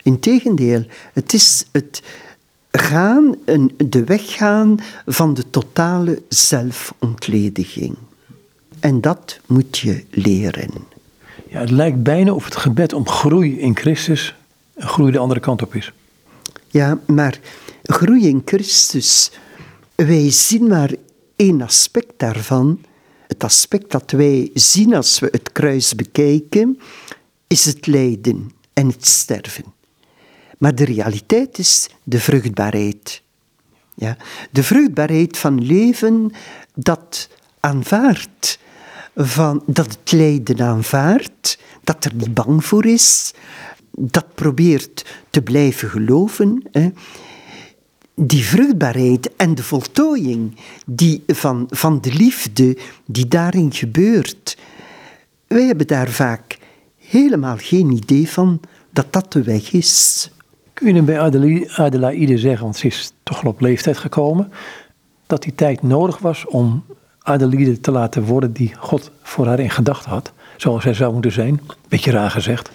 Integendeel, 0.04 0.86
het 1.14 1.34
is 1.34 1.66
het 1.72 2.04
gaan, 2.72 3.36
de 3.78 4.04
weg 4.04 4.36
gaan 4.36 4.78
van 5.06 5.34
de 5.34 5.50
totale 5.50 6.22
zelfontlediging. 6.30 7.96
En 8.80 9.02
dat 9.02 9.40
moet 9.46 9.78
je 9.78 10.04
leren. 10.10 10.72
Ja, 11.50 11.60
het 11.60 11.72
lijkt 11.72 12.04
bijna 12.04 12.34
of 12.34 12.46
het 12.46 12.56
gebed 12.56 12.94
om 12.94 13.08
groei 13.08 13.60
in 13.60 13.78
Christus 13.78 14.34
groei 14.80 15.12
de 15.12 15.18
andere 15.18 15.40
kant 15.40 15.62
op 15.62 15.76
is. 15.76 15.92
Ja, 16.68 17.00
maar 17.08 17.40
groei 17.84 18.28
in 18.28 18.42
Christus, 18.46 19.32
wij 20.06 20.32
zien 20.32 20.68
maar 20.68 20.92
één 21.36 21.62
aspect 21.62 22.14
daarvan. 22.18 22.82
Het 23.28 23.44
aspect 23.44 23.92
dat 23.92 24.12
wij 24.12 24.50
zien 24.54 24.94
als 24.94 25.20
we 25.20 25.28
het 25.32 25.52
kruis 25.52 25.96
bekijken, 25.96 26.80
is 27.48 27.66
het 27.66 27.88
lijden 27.88 28.52
en 28.74 28.88
het 28.88 29.08
sterven. 29.08 29.66
Maar 30.58 30.76
de 30.76 30.86
realiteit 30.86 31.58
is 31.58 31.90
de 32.04 32.20
vruchtbaarheid. 32.20 33.22
Ja, 33.96 34.18
de 34.52 34.64
vruchtbaarheid 34.64 35.38
van 35.38 35.66
leven 35.66 36.32
dat 36.76 37.30
aanvaardt, 37.60 38.60
van, 39.16 39.64
dat 39.66 39.86
het 39.86 40.12
lijden 40.12 40.62
aanvaardt, 40.62 41.60
dat 41.84 42.06
er 42.06 42.14
niet 42.16 42.34
bang 42.34 42.66
voor 42.66 42.86
is, 42.86 43.34
dat 43.92 44.36
probeert 44.36 45.06
te 45.30 45.42
blijven 45.42 45.90
geloven. 45.90 46.64
Die 48.22 48.46
vruchtbaarheid 48.46 49.36
en 49.36 49.56
de 49.56 49.64
voltooiing 49.64 50.56
die 50.86 51.24
van, 51.28 51.68
van 51.70 52.02
de 52.02 52.14
liefde 52.14 52.78
die 53.06 53.28
daarin 53.28 53.74
gebeurt, 53.74 54.58
wij 55.48 55.66
hebben 55.66 55.88
daar 55.88 56.10
vaak 56.10 56.58
helemaal 56.98 57.58
geen 57.58 57.92
idee 57.92 58.30
van 58.30 58.60
dat 58.90 59.14
dat 59.14 59.32
de 59.32 59.44
weg 59.44 59.72
is. 59.72 60.32
Kun 60.74 60.96
je 60.96 61.02
bij 61.02 61.20
Adelaide 61.76 62.38
zeggen, 62.38 62.64
want 62.64 62.78
ze 62.78 62.88
is 62.88 63.12
toch 63.24 63.44
al 63.44 63.50
op 63.50 63.62
leeftijd 63.62 63.98
gekomen, 63.98 64.52
dat 65.28 65.44
die 65.44 65.56
tijd 65.56 65.82
nodig 65.82 66.18
was 66.18 66.46
om 66.46 66.84
Adelaide 67.20 67.80
te 67.80 67.92
laten 67.92 68.24
worden 68.24 68.54
die 68.54 68.74
God 68.80 69.12
voor 69.22 69.48
haar 69.48 69.60
in 69.60 69.70
gedachten 69.70 70.12
had, 70.12 70.32
zoals 70.58 70.84
zij 70.84 70.94
zou 70.94 71.14
moeten 71.14 71.32
zijn? 71.32 71.62
Beetje 71.88 72.12
raar 72.12 72.32
gezegd. 72.32 72.72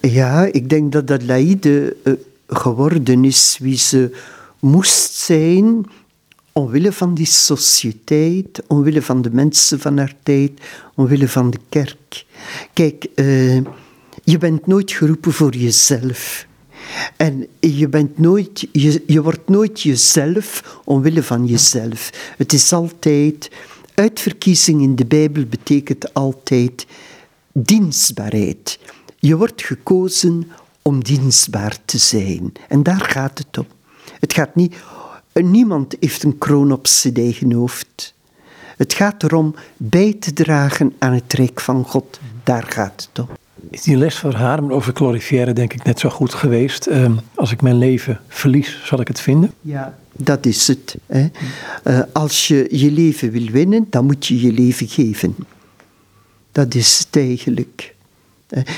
Ja, 0.00 0.44
ik 0.44 0.68
denk 0.68 0.92
dat 0.92 1.10
Adelaide 1.10 1.96
uh, 2.04 2.14
geworden 2.48 3.24
is 3.24 3.58
wie 3.60 3.76
ze 3.76 4.16
moest 4.60 5.12
zijn 5.12 5.84
omwille 6.52 6.92
van 6.92 7.14
die 7.14 7.26
sociëteit, 7.26 8.62
omwille 8.66 9.02
van 9.02 9.22
de 9.22 9.30
mensen 9.30 9.80
van 9.80 9.98
haar 9.98 10.14
tijd, 10.22 10.60
omwille 10.94 11.28
van 11.28 11.50
de 11.50 11.58
kerk. 11.68 12.26
Kijk, 12.72 13.06
uh, 13.14 13.56
je 14.24 14.38
bent 14.38 14.66
nooit 14.66 14.92
geroepen 14.92 15.32
voor 15.32 15.56
jezelf. 15.56 16.48
En 17.16 17.46
je, 17.60 17.88
bent 17.88 18.18
nooit, 18.18 18.68
je, 18.72 19.02
je 19.06 19.22
wordt 19.22 19.48
nooit 19.48 19.80
jezelf 19.80 20.78
omwille 20.84 21.22
van 21.22 21.46
jezelf. 21.46 22.10
Het 22.36 22.52
is 22.52 22.72
altijd, 22.72 23.50
uitverkiezing 23.94 24.82
in 24.82 24.96
de 24.96 25.06
Bijbel 25.06 25.44
betekent 25.44 26.14
altijd 26.14 26.86
dienstbaarheid. 27.52 28.78
Je 29.18 29.36
wordt 29.36 29.62
gekozen 29.62 30.50
om 30.82 31.04
dienstbaar 31.04 31.78
te 31.84 31.98
zijn. 31.98 32.52
En 32.68 32.82
daar 32.82 33.00
gaat 33.00 33.38
het 33.38 33.58
om. 33.58 33.66
Het 34.20 34.32
gaat 34.32 34.54
niet, 34.54 34.74
niemand 35.32 35.96
heeft 36.00 36.22
een 36.22 36.38
kroon 36.38 36.72
op 36.72 36.86
zijn 36.86 37.14
eigen 37.14 37.52
hoofd. 37.52 38.14
Het 38.76 38.92
gaat 38.92 39.22
erom 39.22 39.54
bij 39.76 40.16
te 40.20 40.32
dragen 40.32 40.94
aan 40.98 41.12
het 41.12 41.32
rijk 41.32 41.60
van 41.60 41.84
God. 41.84 42.20
Daar 42.44 42.64
gaat 42.68 43.08
het 43.12 43.24
om 43.24 43.28
is 43.70 43.82
die 43.82 43.96
les 43.96 44.18
voor 44.18 44.34
haar, 44.34 44.62
maar 44.62 44.74
over 44.74 44.94
glorifiëren 44.94 45.54
denk 45.54 45.72
ik 45.72 45.84
net 45.84 46.00
zo 46.00 46.08
goed 46.08 46.34
geweest. 46.34 46.86
Ehm, 46.86 47.14
als 47.34 47.52
ik 47.52 47.62
mijn 47.62 47.78
leven 47.78 48.20
verlies, 48.28 48.80
zal 48.84 49.00
ik 49.00 49.08
het 49.08 49.20
vinden? 49.20 49.52
Ja, 49.60 49.98
dat 50.12 50.46
is 50.46 50.66
het. 50.66 50.96
Hè. 51.06 51.26
Uh, 51.84 52.00
als 52.12 52.48
je 52.48 52.66
je 52.70 52.90
leven 52.90 53.30
wil 53.30 53.46
winnen, 53.46 53.86
dan 53.90 54.04
moet 54.04 54.26
je 54.26 54.40
je 54.40 54.52
leven 54.52 54.88
geven. 54.88 55.36
Dat 56.52 56.74
is 56.74 56.98
het 56.98 57.16
eigenlijk. 57.16 57.94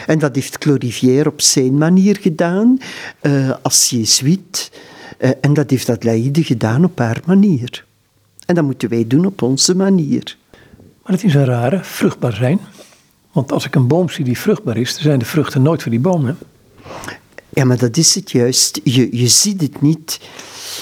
En 0.06 0.18
dat 0.18 0.34
heeft 0.34 0.64
Glorifier 0.64 1.26
op 1.26 1.40
zijn 1.40 1.78
manier 1.78 2.18
gedaan, 2.20 2.78
uh, 3.22 3.54
als 3.62 3.90
jezuïet. 3.90 4.70
Uh, 5.18 5.30
en 5.40 5.54
dat 5.54 5.70
heeft 5.70 5.88
Adelaide 5.88 6.44
gedaan 6.44 6.84
op 6.84 6.98
haar 6.98 7.20
manier. 7.26 7.84
En 8.46 8.54
dat 8.54 8.64
moeten 8.64 8.88
wij 8.88 9.06
doen 9.06 9.26
op 9.26 9.42
onze 9.42 9.76
manier. 9.76 10.36
Maar 11.02 11.12
het 11.12 11.24
is 11.24 11.34
een 11.34 11.44
rare, 11.44 11.84
vruchtbaar 11.84 12.34
zijn. 12.34 12.60
Want 13.32 13.52
als 13.52 13.66
ik 13.66 13.74
een 13.74 13.86
boom 13.86 14.08
zie 14.08 14.24
die 14.24 14.38
vruchtbaar 14.38 14.76
is, 14.76 14.92
dan 14.92 15.02
zijn 15.02 15.18
de 15.18 15.24
vruchten 15.24 15.62
nooit 15.62 15.82
voor 15.82 15.90
die 15.90 16.00
boom. 16.00 16.24
Hè? 16.24 16.32
Ja, 17.48 17.64
maar 17.64 17.78
dat 17.78 17.96
is 17.96 18.14
het 18.14 18.30
juist. 18.30 18.80
Je, 18.84 19.16
je 19.16 19.28
ziet 19.28 19.60
het 19.60 19.80
niet 19.80 20.20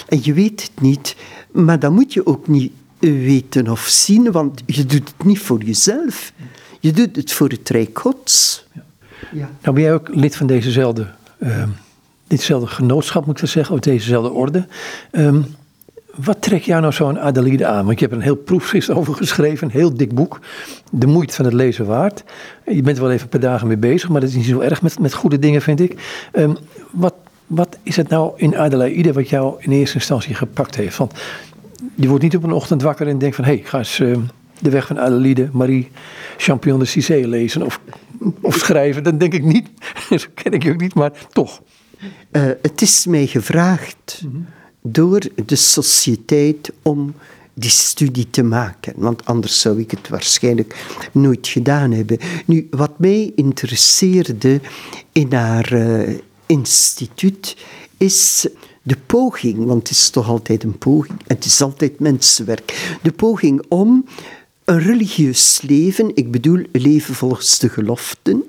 en 0.08 0.20
je 0.22 0.32
weet 0.32 0.62
het 0.62 0.80
niet. 0.80 1.16
Maar 1.50 1.78
dan 1.78 1.92
moet 1.92 2.12
je 2.12 2.26
ook 2.26 2.48
niet 2.48 2.72
weten 2.98 3.68
of 3.68 3.80
zien, 3.80 4.32
want 4.32 4.62
je 4.66 4.86
doet 4.86 5.08
het 5.08 5.24
niet 5.24 5.38
voor 5.38 5.62
jezelf. 5.62 6.32
Je 6.80 6.92
doet 6.92 7.16
het 7.16 7.32
voor 7.32 7.48
het 7.48 7.68
Rijk 7.68 7.98
Gods. 7.98 8.66
Ja. 8.72 8.84
Ja. 9.32 9.50
Nou 9.62 9.74
ben 9.74 9.82
jij 9.82 9.94
ook 9.94 10.14
lid 10.14 10.36
van 10.36 10.46
dezezelfde, 10.46 11.10
uh, 11.38 11.62
ditzelfde 12.30 12.66
genootschap, 12.66 13.26
moet 13.26 13.42
ik 13.42 13.48
zeggen, 13.48 13.74
of 13.74 13.80
dezezelfde 13.80 14.30
orde. 14.30 14.66
Um, 15.12 15.46
wat 16.14 16.42
trekt 16.42 16.64
jou 16.64 16.80
nou 16.80 16.92
zo'n 16.92 17.18
Adelaide 17.18 17.66
aan? 17.66 17.84
Want 17.86 17.98
je 17.98 18.04
hebt 18.04 18.16
een 18.16 18.24
heel 18.24 18.36
proefschrift 18.36 18.90
over 18.90 19.14
geschreven, 19.14 19.66
een 19.66 19.72
heel 19.72 19.96
dik 19.96 20.14
boek. 20.14 20.40
De 20.90 21.06
moeite 21.06 21.34
van 21.34 21.44
het 21.44 21.54
lezen 21.54 21.86
waard. 21.86 22.24
Je 22.66 22.82
bent 22.82 22.96
er 22.96 23.02
wel 23.02 23.12
even 23.12 23.28
paar 23.28 23.40
dagen 23.40 23.66
mee 23.66 23.76
bezig, 23.76 24.08
maar 24.08 24.20
dat 24.20 24.30
is 24.30 24.36
niet 24.36 24.44
zo 24.44 24.60
erg 24.60 24.82
met, 24.82 24.98
met 24.98 25.14
goede 25.14 25.38
dingen, 25.38 25.62
vind 25.62 25.80
ik. 25.80 26.20
Um, 26.32 26.56
wat, 26.90 27.14
wat 27.46 27.78
is 27.82 27.96
het 27.96 28.08
nou 28.08 28.32
in 28.36 28.56
Adelaide 28.56 29.12
wat 29.12 29.28
jou 29.28 29.54
in 29.58 29.70
eerste 29.70 29.94
instantie 29.94 30.34
gepakt 30.34 30.76
heeft? 30.76 30.96
Want 30.96 31.12
je 31.94 32.08
wordt 32.08 32.22
niet 32.22 32.36
op 32.36 32.42
een 32.42 32.52
ochtend 32.52 32.82
wakker 32.82 33.08
en 33.08 33.18
denkt 33.18 33.36
van... 33.36 33.44
hé, 33.44 33.54
hey, 33.54 33.62
ga 33.64 33.78
eens 33.78 33.98
uh, 33.98 34.16
de 34.58 34.70
weg 34.70 34.86
van 34.86 34.98
Adelaide, 34.98 35.48
Marie 35.52 35.90
Champion 36.36 36.78
de 36.78 36.84
Cissé 36.84 37.26
lezen 37.26 37.62
of, 37.62 37.80
of 38.40 38.54
schrijven. 38.54 39.02
Dan 39.02 39.18
denk 39.18 39.34
ik 39.34 39.44
niet, 39.44 39.68
zo 40.20 40.26
ken 40.34 40.52
ik 40.52 40.62
je 40.62 40.72
ook 40.72 40.80
niet, 40.80 40.94
maar 40.94 41.12
toch. 41.32 41.60
Uh, 42.32 42.42
het 42.62 42.82
is 42.82 43.06
mij 43.06 43.26
gevraagd... 43.26 44.24
Door 44.82 45.20
de 45.44 45.56
sociëteit 45.56 46.72
om 46.82 47.14
die 47.54 47.70
studie 47.70 48.30
te 48.30 48.42
maken. 48.42 48.92
Want 48.96 49.24
anders 49.24 49.60
zou 49.60 49.80
ik 49.80 49.90
het 49.90 50.08
waarschijnlijk 50.08 50.84
nooit 51.12 51.48
gedaan 51.48 51.90
hebben. 51.90 52.18
Nu, 52.46 52.66
wat 52.70 52.98
mij 52.98 53.32
interesseerde 53.34 54.60
in 55.12 55.32
haar 55.32 55.72
uh, 55.72 56.18
instituut 56.46 57.56
is 57.96 58.46
de 58.82 58.96
poging, 59.06 59.64
want 59.64 59.88
het 59.88 59.96
is 59.96 60.10
toch 60.10 60.28
altijd 60.28 60.62
een 60.62 60.78
poging, 60.78 61.18
het 61.26 61.44
is 61.44 61.62
altijd 61.62 62.00
mensenwerk, 62.00 62.98
de 63.02 63.12
poging 63.12 63.64
om 63.68 64.04
een 64.64 64.80
religieus 64.80 65.60
leven, 65.62 66.10
ik 66.14 66.30
bedoel 66.30 66.62
leven 66.72 67.14
volgens 67.14 67.58
de 67.58 67.68
geloften, 67.68 68.44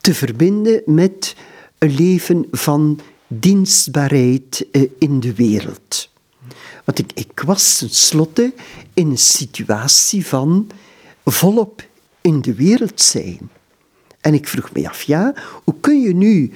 te 0.00 0.14
verbinden 0.14 0.82
met 0.86 1.36
een 1.82 1.94
leven 1.94 2.46
van 2.50 3.00
dienstbaarheid 3.26 4.66
eh, 4.72 4.82
in 4.98 5.20
de 5.20 5.34
wereld. 5.34 6.10
Want 6.84 6.98
ik, 6.98 7.10
ik 7.14 7.42
was 7.46 7.78
tenslotte 7.78 8.52
in 8.94 9.10
een 9.10 9.18
situatie 9.18 10.26
van 10.26 10.70
volop 11.24 11.82
in 12.20 12.40
de 12.40 12.54
wereld 12.54 13.00
zijn. 13.00 13.50
En 14.20 14.34
ik 14.34 14.48
vroeg 14.48 14.72
me 14.72 14.88
af, 14.88 15.02
ja, 15.02 15.34
hoe 15.64 15.74
kun 15.80 16.00
je 16.00 16.14
nu, 16.14 16.52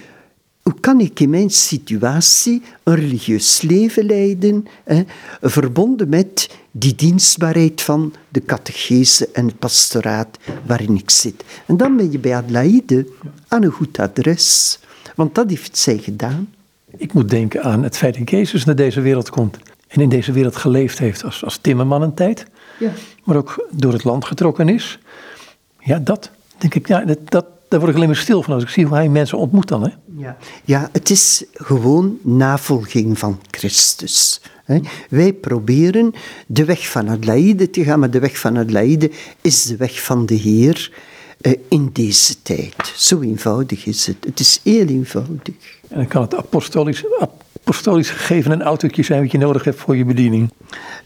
hoe 0.63 0.81
kan 0.81 1.01
ik 1.01 1.21
in 1.21 1.31
mijn 1.31 1.51
situatie 1.51 2.63
een 2.83 2.95
religieus 2.95 3.61
leven 3.61 4.05
leiden, 4.05 4.67
hè, 4.85 5.03
verbonden 5.41 6.09
met 6.09 6.51
die 6.71 6.95
dienstbaarheid 6.95 7.81
van 7.81 8.15
de 8.29 8.45
catechese 8.45 9.29
en 9.33 9.47
het 9.47 9.59
pastoraat 9.59 10.39
waarin 10.67 10.97
ik 10.97 11.11
zit. 11.11 11.45
En 11.67 11.77
dan 11.77 11.97
ben 11.97 12.13
je 12.13 12.19
bij 12.19 12.35
Adelaide 12.35 13.07
aan 13.49 13.63
een 13.63 13.71
goed 13.71 13.99
adres, 13.99 14.79
want 15.17 15.35
dat 15.35 15.51
heeft 15.51 15.77
zij 15.77 15.99
gedaan. 15.99 16.49
Ik 16.97 17.13
moet 17.13 17.31
denken 17.31 17.63
aan 17.63 17.83
het 17.83 17.97
feit 17.97 18.19
dat 18.19 18.31
Jezus 18.31 18.65
naar 18.65 18.77
deze 18.77 19.01
wereld 19.01 19.31
komt. 19.31 19.59
En 19.89 20.01
in 20.01 20.09
deze 20.09 20.33
wereld 20.33 20.57
geleefd 20.57 20.99
heeft 20.99 21.25
als, 21.25 21.45
als 21.45 21.57
timmerman 21.57 22.03
een 22.03 22.15
tijd. 22.15 22.47
Ja. 22.79 22.91
Maar 23.25 23.37
ook 23.37 23.69
door 23.71 23.93
het 23.93 24.05
land 24.05 24.25
getrokken 24.25 24.69
is. 24.69 24.99
Ja, 25.81 25.99
dat 25.99 26.31
denk 26.59 26.75
ik, 26.75 26.89
ja, 26.89 27.05
dat, 27.05 27.19
dat, 27.25 27.47
daar 27.69 27.79
word 27.79 27.91
ik 27.91 27.97
alleen 27.97 28.09
maar 28.09 28.19
stil 28.19 28.43
van 28.43 28.55
als 28.55 28.63
ik 28.63 28.69
zie 28.69 28.85
hoe 28.85 28.97
hij 28.97 29.09
mensen 29.09 29.39
ontmoet 29.39 29.69
dan. 29.69 29.83
Hè? 29.83 29.91
Ja. 30.17 30.37
ja, 30.65 30.89
het 30.93 31.11
is 31.11 31.45
gewoon 31.53 32.19
navolging 32.23 33.19
van 33.19 33.41
Christus. 33.51 34.41
Hè. 34.65 34.81
Wij 35.09 35.33
proberen 35.33 36.15
de 36.47 36.65
weg 36.65 36.91
van 36.91 37.09
Adelaide 37.09 37.71
te 37.71 37.85
gaan, 37.85 37.99
maar 37.99 38.11
de 38.11 38.19
weg 38.19 38.39
van 38.39 38.59
Adelaide 38.59 39.11
is 39.41 39.63
de 39.63 39.77
weg 39.77 40.03
van 40.03 40.27
de 40.27 40.35
Heer 40.35 40.91
in 41.69 41.91
deze 41.93 42.43
tijd. 42.43 42.93
Zo 42.97 43.21
eenvoudig 43.21 43.87
is 43.87 44.07
het. 44.07 44.17
Het 44.21 44.41
is 44.41 44.61
heel 44.63 44.87
eenvoudig. 44.87 45.55
En 45.89 45.97
dan 45.97 46.07
kan 46.07 46.23
het 46.23 46.35
apostolisch, 46.35 47.05
apostolisch 47.61 48.11
gegeven 48.11 48.51
een 48.51 48.63
autootje 48.63 49.03
zijn 49.03 49.23
wat 49.23 49.31
je 49.31 49.39
nodig 49.39 49.65
hebt 49.65 49.79
voor 49.79 49.97
je 49.97 50.05
bediening. 50.05 50.51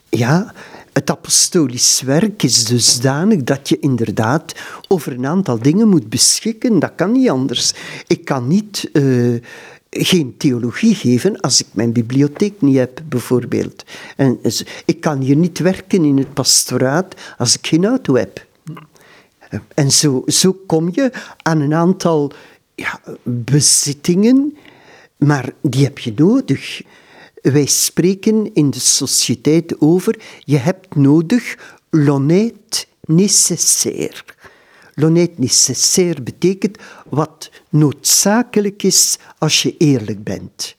Ja, 0.08 0.54
het 0.92 1.10
apostolisch 1.10 2.00
werk 2.00 2.42
is 2.42 2.64
dusdanig 2.64 3.44
dat 3.44 3.68
je 3.68 3.78
inderdaad 3.78 4.54
over 4.88 5.12
een 5.12 5.26
aantal 5.26 5.58
dingen 5.58 5.88
moet 5.88 6.08
beschikken. 6.08 6.78
Dat 6.78 6.92
kan 6.96 7.12
niet 7.12 7.28
anders. 7.28 7.72
Ik 8.06 8.24
kan 8.24 8.48
niet 8.48 8.90
uh, 8.92 9.40
geen 9.90 10.34
theologie 10.36 10.94
geven 10.94 11.40
als 11.40 11.60
ik 11.60 11.66
mijn 11.72 11.92
bibliotheek 11.92 12.60
niet 12.60 12.76
heb, 12.76 13.02
bijvoorbeeld. 13.08 13.84
En 14.16 14.38
ik 14.84 15.00
kan 15.00 15.20
hier 15.20 15.36
niet 15.36 15.58
werken 15.58 16.04
in 16.04 16.18
het 16.18 16.34
pastoraat 16.34 17.14
als 17.38 17.56
ik 17.56 17.66
geen 17.66 17.84
auto 17.86 18.14
heb. 18.14 18.48
En 19.74 19.90
zo, 20.26 20.52
kom 20.66 20.88
je 20.92 21.12
aan 21.42 21.60
een 21.60 21.74
aantal 21.74 22.32
ja, 22.74 23.00
bezittingen, 23.22 24.56
maar 25.16 25.52
die 25.60 25.84
heb 25.84 25.98
je 25.98 26.12
nodig. 26.16 26.82
Wij 27.42 27.66
spreken 27.66 28.54
in 28.54 28.70
de 28.70 28.80
sociëteit 28.80 29.80
over, 29.80 30.18
je 30.44 30.56
hebt 30.56 30.94
nodig 30.94 31.56
l'honnête 31.90 32.86
nécessaire. 33.00 34.24
L'honnête 34.94 35.38
nécessaire 35.38 36.22
betekent 36.22 36.78
wat 37.08 37.50
noodzakelijk 37.68 38.82
is 38.82 39.18
als 39.38 39.62
je 39.62 39.76
eerlijk 39.76 40.24
bent. 40.24 40.76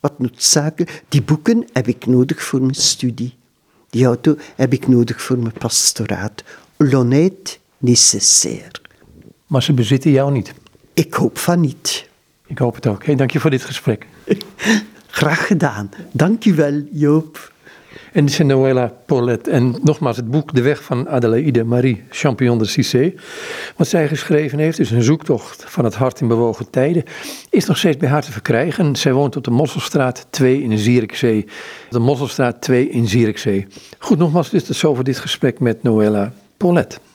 Wat 0.00 0.18
noodzakelijk, 0.18 1.02
die 1.08 1.22
boeken 1.22 1.64
heb 1.72 1.88
ik 1.88 2.06
nodig 2.06 2.42
voor 2.42 2.60
mijn 2.60 2.74
studie. 2.74 3.36
Die 3.90 4.04
auto 4.04 4.36
heb 4.56 4.72
ik 4.72 4.88
nodig 4.88 5.22
voor 5.22 5.38
mijn 5.38 5.54
pastoraat. 5.58 6.42
L'honnête 6.76 7.58
nécessaire. 7.84 8.70
Maar 9.46 9.62
ze 9.62 9.72
bezitten 9.72 10.10
jou 10.10 10.32
niet? 10.32 10.54
Ik 10.94 11.14
hoop 11.14 11.38
van 11.38 11.60
niet. 11.60 12.08
Ik 12.46 12.58
hoop 12.58 12.74
het 12.74 12.86
ook. 12.86 13.04
Hey, 13.04 13.14
dank 13.14 13.30
je 13.30 13.40
voor 13.40 13.50
dit 13.50 13.64
gesprek. 13.64 14.06
Graag 15.06 15.46
gedaan. 15.46 15.90
Dank 16.12 16.42
je 16.42 16.54
wel, 16.54 16.82
Joop. 16.90 17.52
En 18.12 18.24
dit 18.24 18.40
is 18.40 18.46
Noëlla 18.46 18.92
Paulette. 19.06 19.50
En 19.50 19.74
nogmaals, 19.82 20.16
het 20.16 20.30
boek 20.30 20.54
De 20.54 20.62
Weg 20.62 20.82
van 20.82 21.08
Adelaide 21.08 21.64
Marie 21.64 22.02
Champion 22.10 22.58
de 22.58 22.64
Cissé, 22.64 23.14
wat 23.76 23.88
zij 23.88 24.08
geschreven 24.08 24.58
heeft, 24.58 24.78
is 24.78 24.90
een 24.90 25.02
zoektocht 25.02 25.64
van 25.66 25.84
het 25.84 25.94
hart 25.94 26.20
in 26.20 26.28
bewogen 26.28 26.70
tijden, 26.70 27.04
is 27.50 27.66
nog 27.66 27.78
steeds 27.78 27.96
bij 27.96 28.08
haar 28.08 28.22
te 28.22 28.32
verkrijgen. 28.32 28.96
Zij 28.96 29.12
woont 29.12 29.36
op 29.36 29.44
de 29.44 29.50
Mosselstraat 29.50 30.26
2 30.30 30.62
in 30.62 30.78
Zierikzee. 30.78 31.46
De 31.90 31.98
Mosselstraat 31.98 32.60
2 32.60 32.88
in 32.88 33.08
Zierikzee. 33.08 33.66
Goed, 33.98 34.18
nogmaals, 34.18 34.50
dit 34.50 34.62
is 34.62 34.68
het 34.68 34.76
zo 34.76 34.94
voor 34.94 35.04
dit 35.04 35.18
gesprek 35.18 35.60
met 35.60 35.82
Noëlla 35.82 36.32
Paulette. 36.56 36.98